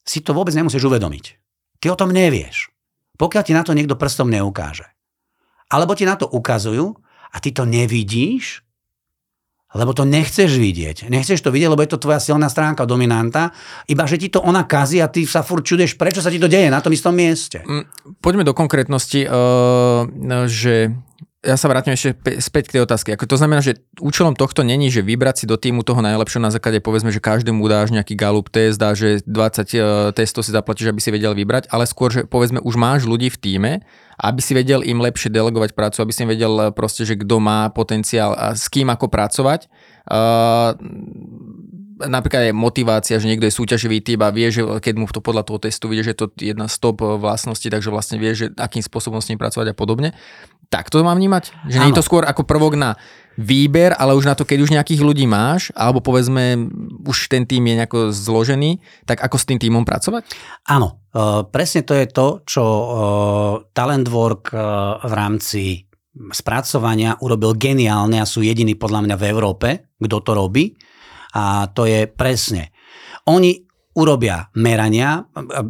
si 0.05 0.21
to 0.21 0.33
vôbec 0.33 0.53
nemusíš 0.53 0.85
uvedomiť. 0.85 1.44
Ty 1.85 1.93
o 1.93 2.01
tom 2.01 2.09
nevieš. 2.09 2.73
Pokiaľ 3.21 3.43
ti 3.45 3.53
na 3.53 3.61
to 3.61 3.77
niekto 3.77 3.93
prstom 3.93 4.33
neukáže. 4.33 4.89
Alebo 5.69 5.93
ti 5.93 6.01
na 6.01 6.17
to 6.17 6.25
ukazujú 6.25 6.97
a 7.29 7.37
ty 7.37 7.53
to 7.53 7.61
nevidíš, 7.61 8.65
lebo 9.77 9.93
to 9.93 10.01
nechceš 10.01 10.57
vidieť. 10.57 11.05
Nechceš 11.13 11.45
to 11.45 11.53
vidieť, 11.53 11.69
lebo 11.69 11.85
je 11.85 11.93
to 11.93 12.01
tvoja 12.01 12.17
silná 12.17 12.49
stránka 12.49 12.89
dominanta, 12.89 13.53
iba 13.85 14.09
že 14.09 14.17
ti 14.17 14.33
to 14.33 14.41
ona 14.41 14.65
kazí 14.65 14.97
a 14.97 15.13
ty 15.13 15.29
sa 15.29 15.45
furt 15.45 15.61
čudeš, 15.61 15.93
prečo 15.93 16.25
sa 16.25 16.33
ti 16.33 16.41
to 16.41 16.49
deje 16.49 16.73
na 16.73 16.81
tom 16.81 16.89
istom 16.89 17.13
mieste. 17.13 17.61
Mm, 17.61 18.17
poďme 18.17 18.41
do 18.41 18.57
konkrétnosti, 18.57 19.29
uh, 19.29 20.09
že 20.49 20.89
ja 21.45 21.55
sa 21.61 21.69
vrátim 21.69 21.93
ešte 21.93 22.17
späť 22.41 22.67
k 22.67 22.73
tej 22.75 22.81
otázke. 22.89 23.13
Ako 23.13 23.29
to 23.29 23.37
znamená, 23.37 23.61
že 23.61 23.77
účelom 24.01 24.33
tohto 24.33 24.65
není, 24.65 24.89
že 24.89 25.05
vybrať 25.05 25.35
si 25.37 25.45
do 25.45 25.55
týmu 25.55 25.85
toho 25.85 26.01
najlepšieho 26.01 26.41
na 26.41 26.49
základe, 26.49 26.81
povedzme, 26.81 27.13
že 27.13 27.21
každému 27.21 27.61
dáš 27.69 27.93
nejaký 27.93 28.17
galup 28.17 28.49
test, 28.49 28.81
dá, 28.81 28.97
že 28.97 29.21
20 29.23 29.29
uh, 29.29 29.31
e, 29.31 30.17
testov 30.17 30.41
si 30.41 30.51
zaplatíš, 30.51 30.89
aby 30.89 30.99
si 30.99 31.13
vedel 31.13 31.37
vybrať, 31.37 31.69
ale 31.69 31.85
skôr, 31.85 32.09
že 32.09 32.25
povedzme, 32.25 32.57
už 32.65 32.75
máš 32.75 33.05
ľudí 33.05 33.29
v 33.29 33.37
týme, 33.37 33.71
aby 34.17 34.41
si 34.41 34.57
vedel 34.57 34.81
im 34.81 34.97
lepšie 34.97 35.29
delegovať 35.29 35.77
prácu, 35.77 36.01
aby 36.01 36.11
si 36.11 36.25
im 36.25 36.33
vedel 36.33 36.53
e, 36.57 36.63
proste, 36.73 37.05
že 37.05 37.13
kto 37.21 37.37
má 37.37 37.69
potenciál 37.69 38.33
a 38.33 38.57
s 38.57 38.65
kým 38.65 38.89
ako 38.89 39.05
pracovať. 39.07 39.69
Uh, 40.05 40.77
napríklad 42.03 42.51
je 42.51 42.53
motivácia, 42.53 43.15
že 43.19 43.29
niekto 43.31 43.47
je 43.47 43.55
súťaživý 43.55 44.03
typ 44.03 44.19
a 44.19 44.33
vie, 44.33 44.51
že 44.51 44.61
keď 44.63 44.93
mu 44.99 45.07
to 45.07 45.23
podľa 45.23 45.47
toho 45.47 45.59
testu 45.63 45.87
vidie, 45.87 46.03
že 46.03 46.11
je 46.11 46.19
to 46.19 46.27
jedna 46.35 46.67
z 46.67 46.75
top 46.83 46.99
vlastností, 46.99 47.71
takže 47.71 47.87
vlastne 47.87 48.19
vie, 48.19 48.35
že 48.35 48.51
akým 48.59 48.83
spôsobom 48.83 49.23
s 49.23 49.31
ním 49.31 49.39
pracovať 49.39 49.71
a 49.71 49.75
podobne. 49.77 50.11
Tak 50.69 50.89
to 50.89 51.05
mám 51.05 51.17
vnímať? 51.17 51.53
Že 51.69 51.77
nie 51.81 51.89
je 51.93 51.99
to 51.99 52.05
skôr 52.05 52.25
ako 52.25 52.43
prvok 52.43 52.73
na 52.75 52.97
výber, 53.35 53.91
ale 53.99 54.15
už 54.15 54.31
na 54.31 54.35
to, 54.35 54.47
keď 54.47 54.57
už 54.63 54.73
nejakých 54.73 55.03
ľudí 55.03 55.27
máš, 55.27 55.69
alebo 55.75 55.99
povedzme, 55.99 56.71
už 57.03 57.27
ten 57.27 57.43
tým 57.43 57.67
je 57.67 57.75
nejako 57.83 57.99
zložený, 58.15 58.79
tak 59.03 59.19
ako 59.19 59.35
s 59.35 59.47
tým 59.47 59.59
týmom 59.59 59.83
pracovať? 59.83 60.23
Áno, 60.71 61.03
uh, 61.11 61.43
presne 61.43 61.83
to 61.83 61.93
je 61.93 62.07
to, 62.07 62.27
čo 62.47 62.63
uh, 62.63 62.87
Talent 63.75 64.07
Work 64.07 64.55
uh, 64.55 65.03
v 65.03 65.13
rámci 65.13 65.63
spracovania 66.31 67.19
urobil 67.19 67.59
geniálne 67.59 68.23
a 68.23 68.29
sú 68.29 68.39
jediní 68.39 68.79
podľa 68.79 69.03
mňa 69.03 69.15
v 69.19 69.27
Európe, 69.27 69.69
kto 69.99 70.17
to 70.23 70.31
robí. 70.31 70.71
A 71.35 71.67
to 71.75 71.83
je 71.83 72.07
presne. 72.07 72.71
Oni 73.27 73.64
urobia 73.95 74.51
merania, 74.59 75.23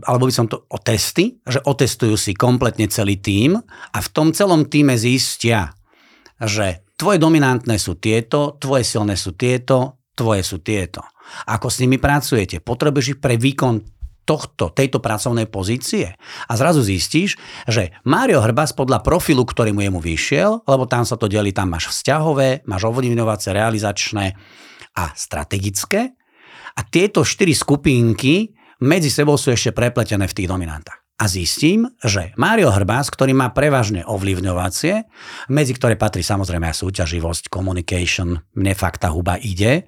alebo 0.10 0.26
by 0.26 0.34
som 0.34 0.50
to 0.50 0.66
o 0.66 0.78
testy, 0.82 1.38
že 1.46 1.62
otestujú 1.62 2.18
si 2.18 2.34
kompletne 2.34 2.90
celý 2.90 3.22
tím 3.22 3.62
a 3.62 3.98
v 4.02 4.10
tom 4.10 4.34
celom 4.34 4.66
týme 4.66 4.98
zistia, 4.98 5.78
že 6.42 6.84
tvoje 6.98 7.22
dominantné 7.22 7.78
sú 7.78 8.02
tieto, 8.02 8.58
tvoje 8.58 8.82
silné 8.82 9.14
sú 9.14 9.38
tieto, 9.38 10.02
tvoje 10.18 10.42
sú 10.42 10.60
tieto. 10.66 11.06
Ako 11.46 11.70
s 11.70 11.86
nimi 11.86 12.02
pracujete? 12.02 12.62
Potrebuješ 12.66 13.18
ich 13.18 13.20
pre 13.22 13.38
výkon 13.38 13.84
tohto, 14.26 14.74
tejto 14.74 14.98
pracovnej 14.98 15.46
pozície 15.46 16.18
a 16.50 16.54
zrazu 16.58 16.82
zistíš, 16.82 17.38
že 17.70 17.94
Mário 18.10 18.42
Hrbas 18.42 18.74
podľa 18.74 19.06
profilu, 19.06 19.46
ktorý 19.46 19.70
mu 19.70 19.86
jemu 19.86 20.02
vyšiel, 20.02 20.66
lebo 20.66 20.90
tam 20.90 21.06
sa 21.06 21.14
to 21.14 21.30
delí, 21.30 21.54
tam 21.54 21.70
máš 21.70 21.94
vzťahové, 21.94 22.66
máš 22.66 22.90
ovlivňovacie, 22.90 23.54
realizačné 23.54 24.34
a 24.98 25.14
strategické 25.14 26.18
a 26.76 26.82
tieto 26.84 27.24
štyri 27.24 27.56
skupinky 27.56 28.52
medzi 28.84 29.08
sebou 29.08 29.40
sú 29.40 29.56
ešte 29.56 29.72
prepletené 29.72 30.28
v 30.28 30.36
tých 30.36 30.52
dominantách. 30.52 31.00
A 31.16 31.32
zistím, 31.32 31.88
že 32.04 32.36
Mário 32.36 32.68
Hrbás, 32.68 33.08
ktorý 33.08 33.32
má 33.32 33.56
prevažne 33.56 34.04
ovlivňovacie, 34.04 35.08
medzi 35.48 35.72
ktoré 35.72 35.96
patrí 35.96 36.28
samozrejme 36.28 36.68
aj 36.68 36.84
súťaživosť, 36.84 37.48
communication, 37.48 38.44
mne 38.52 38.74
fakt 38.76 39.08
tá 39.08 39.16
huba 39.16 39.40
ide. 39.40 39.88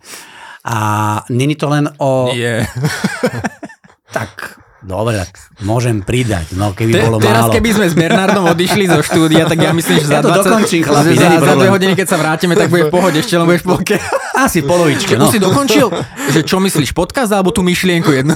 A 0.64 0.80
není 1.28 1.60
to 1.60 1.68
len 1.68 1.92
o... 2.00 2.32
Nie. 2.32 2.64
tak 4.16 4.56
Dobre, 4.88 5.20
tak 5.20 5.36
môžem 5.68 6.00
pridať, 6.00 6.56
no 6.56 6.72
keby 6.72 6.96
Te, 6.96 7.04
bolo 7.04 7.20
teraz, 7.20 7.52
málo. 7.52 7.60
keby 7.60 7.70
sme 7.76 7.86
s 7.92 7.96
Bernardom 8.00 8.48
odišli 8.48 8.88
zo 8.88 9.04
štúdia, 9.04 9.44
tak 9.44 9.60
ja 9.60 9.76
myslím, 9.76 10.00
že 10.00 10.08
za 10.08 10.16
Ja 10.16 10.24
to 10.24 10.32
20, 10.32 10.40
dokončím, 10.48 10.82
chlapi, 10.88 11.12
za, 11.12 11.28
za 11.44 11.54
dve 11.60 11.70
hodiny, 11.76 11.94
keď 12.00 12.08
sa 12.08 12.16
vrátime, 12.16 12.56
tak 12.56 12.72
bude 12.72 12.88
v 12.88 12.94
pohode, 12.96 13.20
ešte 13.20 13.36
len 13.36 13.44
budeš 13.44 13.68
polke. 13.68 14.00
Asi 14.48 14.64
polovičke, 14.64 15.20
už 15.20 15.28
no. 15.28 15.28
si 15.28 15.44
dokončil? 15.44 15.92
Že 16.32 16.42
čo 16.48 16.64
myslíš, 16.64 16.96
podcast 16.96 17.36
alebo 17.36 17.52
tú 17.52 17.68
myšlienku 17.68 18.16
jednu? 18.16 18.32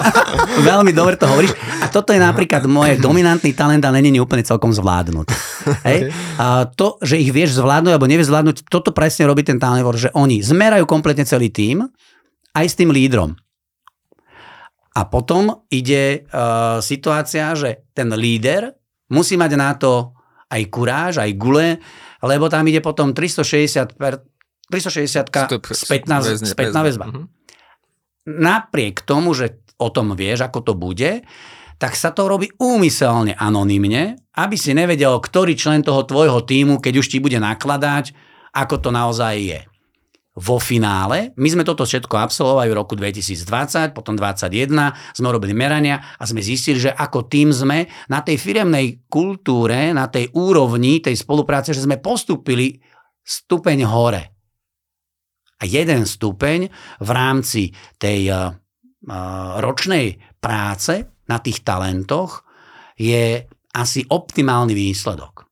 Veľmi 0.70 0.94
dobre 0.94 1.18
to 1.18 1.26
hovoríš. 1.26 1.58
A 1.82 1.90
toto 1.90 2.14
je 2.14 2.22
napríklad 2.22 2.70
moje 2.70 2.94
dominantný 3.02 3.50
talent 3.50 3.82
a 3.82 3.90
není 3.90 4.22
úplne 4.22 4.46
celkom 4.46 4.70
zvládnuť. 4.70 5.26
Hej? 5.90 6.14
A 6.40 6.70
to, 6.70 7.02
že 7.02 7.18
ich 7.18 7.34
vieš 7.34 7.58
zvládnuť 7.58 7.98
alebo 7.98 8.06
nevieš 8.06 8.30
zvládnuť, 8.30 8.56
toto 8.70 8.94
presne 8.94 9.26
robí 9.26 9.42
ten 9.42 9.58
talent, 9.58 9.82
že 9.98 10.14
oni 10.14 10.38
zmerajú 10.38 10.86
kompletne 10.86 11.26
celý 11.26 11.50
tým 11.50 11.88
aj 12.54 12.66
s 12.70 12.78
tým 12.78 12.94
lídrom. 12.94 13.34
A 14.90 15.06
potom 15.06 15.66
ide 15.70 16.26
uh, 16.26 16.82
situácia, 16.82 17.54
že 17.54 17.86
ten 17.94 18.10
líder 18.10 18.74
musí 19.14 19.38
mať 19.38 19.52
na 19.54 19.70
to 19.78 20.14
aj 20.50 20.62
kuráž, 20.66 21.22
aj 21.22 21.30
gule, 21.38 21.78
lebo 22.26 22.50
tam 22.50 22.66
ide 22.66 22.82
potom 22.82 23.14
360 23.14 23.94
per, 23.94 24.26
360 24.66 25.30
Stup- 25.30 25.70
spätná, 25.70 26.18
väzne- 26.18 26.50
spätná 26.50 26.82
väzba. 26.82 27.06
Mhm. 27.06 27.22
Napriek 28.30 29.06
tomu, 29.06 29.30
že 29.32 29.62
o 29.80 29.88
tom 29.88 30.12
vieš, 30.12 30.44
ako 30.44 30.60
to 30.60 30.72
bude, 30.76 31.22
tak 31.80 31.96
sa 31.96 32.12
to 32.12 32.28
robí 32.28 32.52
úmyselne 32.60 33.32
anonymne, 33.40 34.20
aby 34.36 34.56
si 34.58 34.76
nevedel, 34.76 35.16
ktorý 35.16 35.56
člen 35.56 35.80
toho 35.80 36.04
tvojho 36.04 36.44
týmu, 36.44 36.76
keď 36.82 37.00
už 37.00 37.06
ti 37.08 37.18
bude 37.22 37.40
nakladať, 37.40 38.12
ako 38.52 38.74
to 38.82 38.90
naozaj 38.92 39.34
je 39.38 39.60
vo 40.40 40.56
finále. 40.56 41.36
My 41.36 41.52
sme 41.52 41.68
toto 41.68 41.84
všetko 41.84 42.16
absolvovali 42.16 42.72
v 42.72 42.78
roku 42.80 42.96
2020, 42.96 43.92
potom 43.92 44.16
2021, 44.16 44.72
sme 45.12 45.28
robili 45.28 45.52
merania 45.52 46.00
a 46.16 46.24
sme 46.24 46.40
zistili, 46.40 46.80
že 46.80 46.96
ako 46.96 47.28
tým 47.28 47.52
sme 47.52 47.84
na 48.08 48.24
tej 48.24 48.40
firemnej 48.40 49.04
kultúre, 49.12 49.92
na 49.92 50.08
tej 50.08 50.32
úrovni 50.32 51.04
tej 51.04 51.20
spolupráce, 51.20 51.76
že 51.76 51.84
sme 51.84 52.00
postupili 52.00 52.80
stupeň 53.20 53.78
hore. 53.84 54.22
A 55.60 55.68
jeden 55.68 56.08
stupeň 56.08 56.72
v 57.04 57.10
rámci 57.12 57.68
tej 58.00 58.32
uh, 58.32 58.48
ročnej 59.60 60.16
práce 60.40 61.04
na 61.28 61.36
tých 61.36 61.60
talentoch 61.60 62.48
je 62.96 63.44
asi 63.76 64.00
optimálny 64.08 64.72
výsledok. 64.72 65.49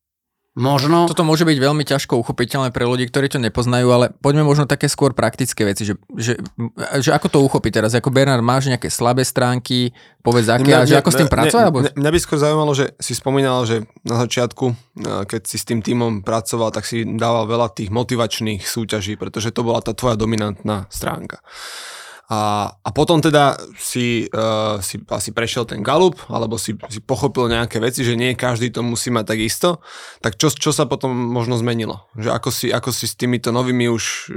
Možno... 0.58 1.06
Toto 1.06 1.22
môže 1.22 1.46
byť 1.46 1.54
veľmi 1.54 1.86
ťažko 1.86 2.18
uchopiteľné 2.18 2.74
pre 2.74 2.82
ľudí, 2.82 3.06
ktorí 3.06 3.30
to 3.30 3.38
nepoznajú, 3.38 3.86
ale 3.94 4.10
poďme 4.10 4.42
možno 4.42 4.66
také 4.66 4.90
skôr 4.90 5.14
praktické 5.14 5.62
veci, 5.62 5.86
že, 5.86 5.94
že, 6.18 6.34
že 6.98 7.14
ako 7.14 7.26
to 7.30 7.38
uchopiť 7.46 7.78
teraz? 7.78 7.94
Ako 7.94 8.10
Bernard, 8.10 8.42
máš 8.42 8.66
nejaké 8.66 8.90
slabé 8.90 9.22
stránky, 9.22 9.94
povedz 10.26 10.50
aké, 10.50 10.74
a 10.74 10.82
že 10.82 10.98
ako 10.98 11.10
s 11.14 11.18
tým 11.22 11.30
pracovať? 11.30 11.62
alebo- 11.62 11.86
Mňa, 11.86 11.94
mňa 11.94 12.10
by 12.10 12.18
skôr 12.18 12.38
zaujímalo, 12.42 12.72
že 12.74 12.90
si 12.98 13.14
spomínal, 13.14 13.62
že 13.70 13.86
na 14.02 14.18
začiatku, 14.18 14.66
eh, 14.68 15.22
keď 15.30 15.42
si 15.46 15.56
s 15.56 15.64
tým 15.64 15.78
týmom 15.78 16.26
pracoval, 16.26 16.74
tak 16.74 16.82
si 16.82 17.06
dával 17.06 17.46
veľa 17.46 17.70
tých 17.70 17.94
motivačných 17.94 18.66
súťaží, 18.66 19.14
pretože 19.14 19.54
to 19.54 19.62
bola 19.62 19.78
tá 19.78 19.94
tvoja 19.94 20.18
dominantná 20.18 20.90
stránka. 20.90 21.38
A, 22.28 22.68
a 22.84 22.88
potom 22.92 23.24
teda 23.24 23.56
si, 23.80 24.28
uh, 24.36 24.76
si 24.84 25.00
asi 25.08 25.32
prešiel 25.32 25.64
ten 25.64 25.80
galup, 25.80 26.20
alebo 26.28 26.60
si, 26.60 26.76
si 26.92 27.00
pochopil 27.00 27.48
nejaké 27.48 27.80
veci, 27.80 28.04
že 28.04 28.20
nie 28.20 28.36
každý 28.36 28.68
to 28.68 28.84
musí 28.84 29.08
mať 29.08 29.24
tak 29.32 29.40
isto. 29.40 29.80
Tak 30.20 30.36
čo, 30.36 30.52
čo 30.52 30.68
sa 30.76 30.84
potom 30.84 31.08
možno 31.08 31.56
zmenilo? 31.56 32.04
Že 32.20 32.28
ako 32.36 32.48
si, 32.52 32.66
ako 32.68 32.92
si 32.92 33.08
s 33.08 33.16
týmito 33.16 33.48
novými 33.48 33.88
už 33.88 34.04
uh, 34.04 34.32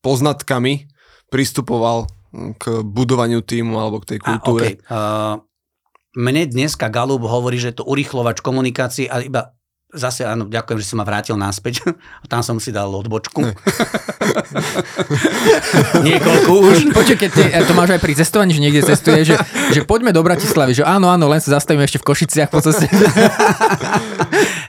poznatkami 0.00 0.88
pristupoval 1.28 2.08
k 2.56 2.80
budovaniu 2.80 3.44
týmu 3.44 3.76
alebo 3.76 4.00
k 4.00 4.16
tej 4.16 4.18
A, 4.24 4.26
kultúre? 4.32 4.64
okay. 4.64 4.74
uh, 4.88 5.36
mne 6.16 6.48
dneska 6.48 6.88
Galup 6.88 7.28
hovorí, 7.28 7.60
že 7.60 7.76
je 7.76 7.84
to 7.84 7.88
urychlovač 7.88 8.40
komunikácie 8.40 9.04
a 9.04 9.20
iba 9.20 9.57
zase 9.88 10.28
áno, 10.28 10.44
ďakujem, 10.44 10.78
že 10.84 10.86
si 10.92 10.94
ma 10.96 11.04
vrátil 11.04 11.40
naspäť. 11.40 11.80
Tam 12.32 12.44
som 12.44 12.60
si 12.60 12.68
dal 12.68 12.92
odbočku. 12.92 13.40
Niekoľko 16.08 16.50
už. 16.52 16.76
Počuj, 16.98 17.16
keď 17.16 17.30
ty, 17.32 17.44
to 17.64 17.72
máš 17.72 17.96
aj 17.96 18.00
pri 18.04 18.12
cestovaní, 18.12 18.52
že 18.52 18.60
niekde 18.60 18.84
cestuje, 18.84 19.24
že, 19.24 19.34
že 19.72 19.80
poďme 19.88 20.12
do 20.12 20.20
Bratislavy, 20.20 20.76
že 20.76 20.84
áno, 20.84 21.08
áno, 21.08 21.24
len 21.32 21.40
sa 21.40 21.56
zastavíme 21.56 21.88
ešte 21.88 22.04
v 22.04 22.04
Košiciach 22.04 22.52
po 22.52 22.60
ceste. 22.60 22.84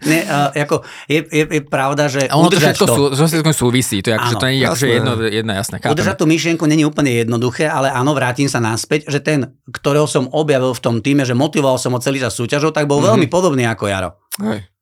Ne, 0.08 0.24
uh, 0.24 0.50
ako, 0.56 0.88
je, 1.12 1.28
je, 1.28 1.44
je 1.44 1.62
pravda, 1.68 2.08
že 2.08 2.24
A 2.32 2.40
ono 2.40 2.48
to 2.48 2.56
udržať 2.56 2.80
všetko 2.80 2.88
to, 2.88 2.96
sú, 2.96 3.04
so 3.20 3.24
všetkým 3.28 3.56
súvisí, 3.56 4.00
to 4.00 4.10
je 4.10 4.16
akože 4.16 4.36
Áno, 4.36 4.40
to 4.40 4.46
nie 4.48 4.56
je 4.56 4.66
akože 4.66 4.88
jasné. 4.88 4.96
jedno, 4.96 5.12
jedna 5.28 5.54
jasná. 5.60 5.76
chápem. 5.78 5.94
Udržať 5.94 6.16
tú 6.16 6.26
myšlienku 6.26 6.64
není 6.66 6.84
úplne 6.88 7.12
jednoduché, 7.12 7.68
ale 7.68 7.92
áno, 7.92 8.16
vrátim 8.16 8.48
sa 8.48 8.64
naspäť, 8.64 9.12
že 9.12 9.20
ten, 9.20 9.52
ktorého 9.68 10.08
som 10.08 10.32
objavil 10.32 10.72
v 10.72 10.82
tom 10.82 10.96
týme, 11.04 11.28
že 11.28 11.36
motivoval 11.36 11.76
som 11.76 11.92
ho 11.92 12.00
celý 12.00 12.24
čas 12.24 12.34
súťažou, 12.34 12.72
tak 12.72 12.88
bol 12.88 13.04
mm-hmm. 13.04 13.12
veľmi 13.20 13.28
podobný 13.28 13.68
ako 13.68 13.92
Jaro. 13.92 14.10
Hej. 14.40 14.79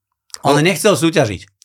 On 0.48 0.60
nechcel 0.64 0.96
súťažiť. 0.96 1.58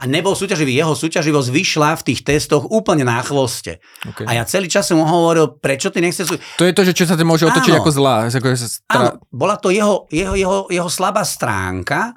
A 0.00 0.10
nebol 0.10 0.34
súťaživý. 0.34 0.74
Jeho 0.74 0.96
súťaživosť 0.96 1.48
vyšla 1.52 1.90
v 2.00 2.02
tých 2.12 2.20
testoch 2.26 2.66
úplne 2.66 3.06
na 3.06 3.20
chvoste. 3.22 3.78
Okay. 4.02 4.26
A 4.26 4.40
ja 4.40 4.44
celý 4.48 4.66
čas 4.66 4.90
som 4.90 4.98
mu 4.98 5.06
hovoril, 5.06 5.60
prečo 5.60 5.92
ty 5.92 6.02
nechceš 6.02 6.34
súťažiť. 6.34 6.58
To 6.58 6.64
je 6.66 6.74
to, 6.74 6.82
že 6.82 6.92
čo 6.96 7.04
sa 7.06 7.14
to 7.14 7.22
môže 7.22 7.46
otočiť 7.46 7.72
Áno. 7.76 7.80
ako 7.84 7.90
zlá. 7.92 8.16
Ako, 8.26 8.46
sa 8.56 8.68
stra... 8.68 8.96
Áno, 8.98 9.08
bola 9.30 9.54
to 9.60 9.70
jeho, 9.70 10.08
jeho, 10.10 10.34
jeho, 10.34 10.58
jeho 10.72 10.90
slabá 10.90 11.22
stránka 11.22 12.16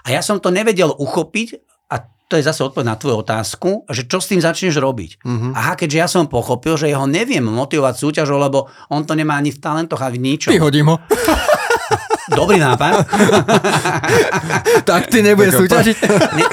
a 0.00 0.08
ja 0.08 0.24
som 0.24 0.40
to 0.40 0.48
nevedel 0.48 0.96
uchopiť 0.96 1.60
a 1.92 2.08
to 2.30 2.38
je 2.38 2.46
zase 2.46 2.62
odpoveď 2.62 2.86
na 2.86 2.96
tvoju 2.96 3.16
otázku, 3.20 3.70
že 3.90 4.06
čo 4.08 4.22
s 4.22 4.30
tým 4.30 4.40
začneš 4.40 4.80
robiť. 4.80 5.20
Mhm. 5.26 5.48
Aha, 5.52 5.74
keďže 5.76 5.98
ja 5.98 6.08
som 6.08 6.30
pochopil, 6.30 6.78
že 6.80 6.88
jeho 6.88 7.04
neviem 7.04 7.44
motivovať 7.44 7.94
súťažou, 7.98 8.40
lebo 8.40 8.70
on 8.88 9.04
to 9.04 9.12
nemá 9.18 9.36
ani 9.36 9.52
v 9.52 9.60
talentoch 9.60 10.00
a 10.00 10.08
v 10.08 10.22
ničom. 10.22 10.54
Vyhodím 10.54 10.94
ho. 10.94 10.96
Dobrý 12.30 12.62
nápad. 12.62 13.04
tak 14.90 15.10
ty 15.10 15.20
nebudeš 15.20 15.66
súťažiť. 15.66 15.96
Ne, 16.38 16.44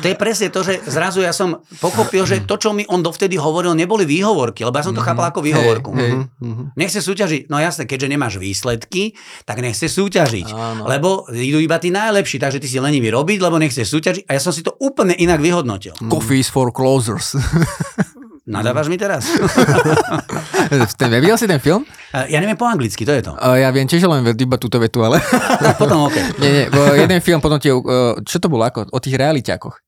to 0.00 0.06
je 0.12 0.16
presne 0.16 0.48
to, 0.48 0.62
že 0.62 0.80
zrazu 0.86 1.26
ja 1.26 1.34
som 1.34 1.60
pochopil, 1.82 2.22
že 2.24 2.46
to, 2.46 2.54
čo 2.54 2.70
mi 2.70 2.86
on 2.86 3.02
dovtedy 3.02 3.34
hovoril, 3.34 3.74
neboli 3.74 4.06
výhovorky, 4.06 4.62
lebo 4.62 4.78
ja 4.78 4.86
som 4.86 4.94
to 4.94 5.02
chápal 5.02 5.28
ako 5.28 5.42
výhovorku. 5.42 5.90
Hej, 5.94 6.00
hej. 6.00 6.12
Mhm. 6.40 6.62
Nechce 6.78 7.00
súťažiť. 7.02 7.50
No 7.50 7.58
jasne, 7.58 7.84
keďže 7.84 8.08
nemáš 8.10 8.38
výsledky, 8.38 9.18
tak 9.44 9.60
nechce 9.60 9.90
súťažiť. 9.90 10.48
Áno. 10.54 10.82
Lebo 10.86 11.26
idú 11.34 11.58
iba 11.58 11.76
tí 11.82 11.90
najlepší, 11.90 12.38
takže 12.38 12.62
ty 12.62 12.68
si 12.70 12.78
lenivý 12.78 13.10
robiť, 13.10 13.38
lebo 13.42 13.58
nechce 13.58 13.82
súťažiť. 13.82 14.30
A 14.30 14.38
ja 14.38 14.40
som 14.40 14.54
si 14.54 14.62
to 14.62 14.74
úplne 14.78 15.12
inak 15.18 15.42
vyhodnotil. 15.42 15.96
Coffee 16.08 16.40
is 16.40 16.48
for 16.48 16.70
closers. 16.70 17.34
Nadávaš 18.44 18.92
mi 18.92 19.00
teraz? 19.00 19.24
ten, 21.00 21.08
videl 21.16 21.40
si 21.40 21.48
ten 21.48 21.56
film? 21.56 21.88
ja 22.12 22.38
neviem 22.44 22.60
po 22.60 22.68
anglicky, 22.68 23.08
to 23.08 23.16
je 23.16 23.24
to. 23.24 23.32
Uh, 23.40 23.56
ja 23.56 23.72
viem 23.72 23.88
tiež 23.88 24.04
len 24.04 24.20
iba 24.20 24.56
túto 24.60 24.76
vetu, 24.76 25.00
ale... 25.00 25.16
Potom 25.80 26.12
OK. 26.12 26.16
nie, 26.44 26.50
nie, 26.52 26.64
jeden 27.00 27.20
film 27.24 27.40
potom 27.40 27.56
tie, 27.56 27.72
uh, 27.72 28.20
čo 28.20 28.36
to 28.36 28.52
bolo 28.52 28.68
ako? 28.68 28.92
O 28.92 29.00
tých 29.00 29.16
realiťakoch. 29.16 29.80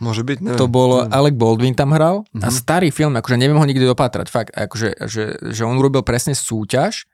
Môže 0.00 0.24
byť, 0.24 0.38
neviem. 0.40 0.56
To 0.56 0.70
bol 0.70 1.04
Alec 1.10 1.34
Baldwin 1.34 1.74
tam 1.74 1.90
hral 1.92 2.22
Mhm. 2.32 2.42
a 2.42 2.48
starý 2.48 2.88
film, 2.94 3.12
akože 3.18 3.36
neviem 3.36 3.58
ho 3.58 3.66
nikdy 3.66 3.84
dopatrať, 3.84 4.26
fakt, 4.30 4.50
akože, 4.56 5.04
že, 5.10 5.36
že 5.42 5.62
on 5.68 5.76
urobil 5.76 6.00
presne 6.00 6.32
súťaž, 6.32 7.04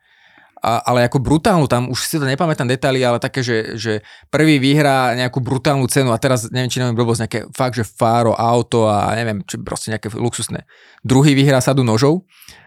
a, 0.64 0.81
ale 0.88 1.05
ako 1.05 1.20
brutálnu, 1.20 1.68
tam 1.68 1.92
už 1.92 2.09
si 2.09 2.16
to 2.16 2.24
nepamätám 2.24 2.64
detaily, 2.64 3.05
ale 3.05 3.20
také, 3.20 3.44
že, 3.44 3.77
že 3.77 4.00
prvý 4.33 4.57
vyhrá 4.57 5.12
nejakú 5.12 5.44
brutálnu 5.44 5.85
cenu 5.92 6.09
a 6.09 6.16
teraz 6.16 6.48
neviem, 6.48 6.72
či 6.72 6.81
neviem 6.81 6.96
blbosť, 6.96 7.20
nejaké 7.29 7.40
fakt, 7.53 7.77
že 7.77 7.85
fáro, 7.85 8.33
auto 8.33 8.88
a 8.88 9.12
neviem, 9.12 9.44
či 9.44 9.61
proste 9.61 9.92
nejaké 9.92 10.09
luxusné. 10.16 10.64
Druhý 11.05 11.37
vyhrá 11.37 11.61
sadu 11.61 11.85
nožov 11.85 12.24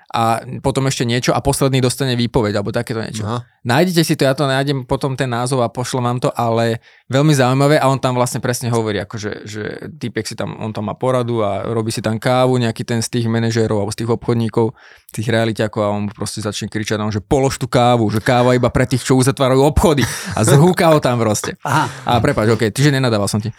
a 0.07 0.39
potom 0.63 0.87
ešte 0.87 1.03
niečo 1.03 1.35
a 1.35 1.43
posledný 1.43 1.83
dostane 1.83 2.15
výpoveď 2.15 2.55
alebo 2.55 2.71
takéto 2.71 3.03
niečo. 3.03 3.27
Aha. 3.27 3.43
Nájdete 3.67 4.01
si 4.07 4.15
to, 4.15 4.23
ja 4.23 4.31
to 4.31 4.47
nájdem 4.47 4.87
potom 4.87 5.19
ten 5.19 5.27
názov 5.27 5.59
a 5.59 5.67
pošlem 5.67 6.07
vám 6.07 6.19
to, 6.23 6.29
ale 6.31 6.79
veľmi 7.11 7.35
zaujímavé 7.35 7.75
a 7.75 7.91
on 7.91 7.99
tam 7.99 8.15
vlastne 8.15 8.39
presne 8.39 8.71
hovorí, 8.71 9.03
akože, 9.03 9.43
že 9.43 9.91
typek 9.99 10.23
si 10.23 10.39
tam, 10.39 10.55
on 10.63 10.71
tam 10.71 10.87
má 10.87 10.95
poradu 10.95 11.43
a 11.43 11.67
robí 11.67 11.91
si 11.91 11.99
tam 11.99 12.15
kávu, 12.15 12.55
nejaký 12.55 12.87
ten 12.87 13.03
z 13.03 13.19
tých 13.19 13.27
manažérov 13.27 13.83
alebo 13.83 13.91
z 13.91 13.99
tých 13.99 14.11
obchodníkov, 14.15 14.71
tých 15.11 15.27
realiťakov 15.27 15.81
a 15.83 15.91
on 15.91 16.07
proste 16.07 16.39
začne 16.39 16.71
kričať, 16.71 16.95
no, 16.95 17.11
že 17.11 17.19
polož 17.19 17.59
tú 17.59 17.67
kávu, 17.67 18.07
že 18.07 18.23
káva 18.23 18.55
iba 18.55 18.71
pre 18.71 18.87
tých, 18.87 19.03
čo 19.03 19.19
uzatvárajú 19.19 19.59
obchody 19.59 20.07
a 20.07 20.47
zhúka 20.47 20.87
ho 20.87 21.03
tam 21.03 21.19
proste. 21.19 21.59
Aha. 21.67 21.91
A 22.07 22.23
prepáč, 22.23 22.55
ok, 22.55 22.71
tyže 22.71 22.95
nenadával 22.95 23.27
som 23.27 23.43
ti. 23.43 23.51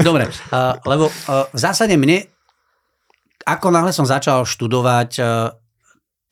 Dobre, 0.00 0.32
uh, 0.32 0.80
lebo 0.88 1.12
uh, 1.12 1.44
v 1.52 1.58
zásade 1.60 1.92
mne, 2.00 2.24
ako 3.44 3.68
náhle 3.68 3.92
som 3.92 4.08
začal 4.08 4.48
študovať 4.48 5.10
uh, 5.20 5.60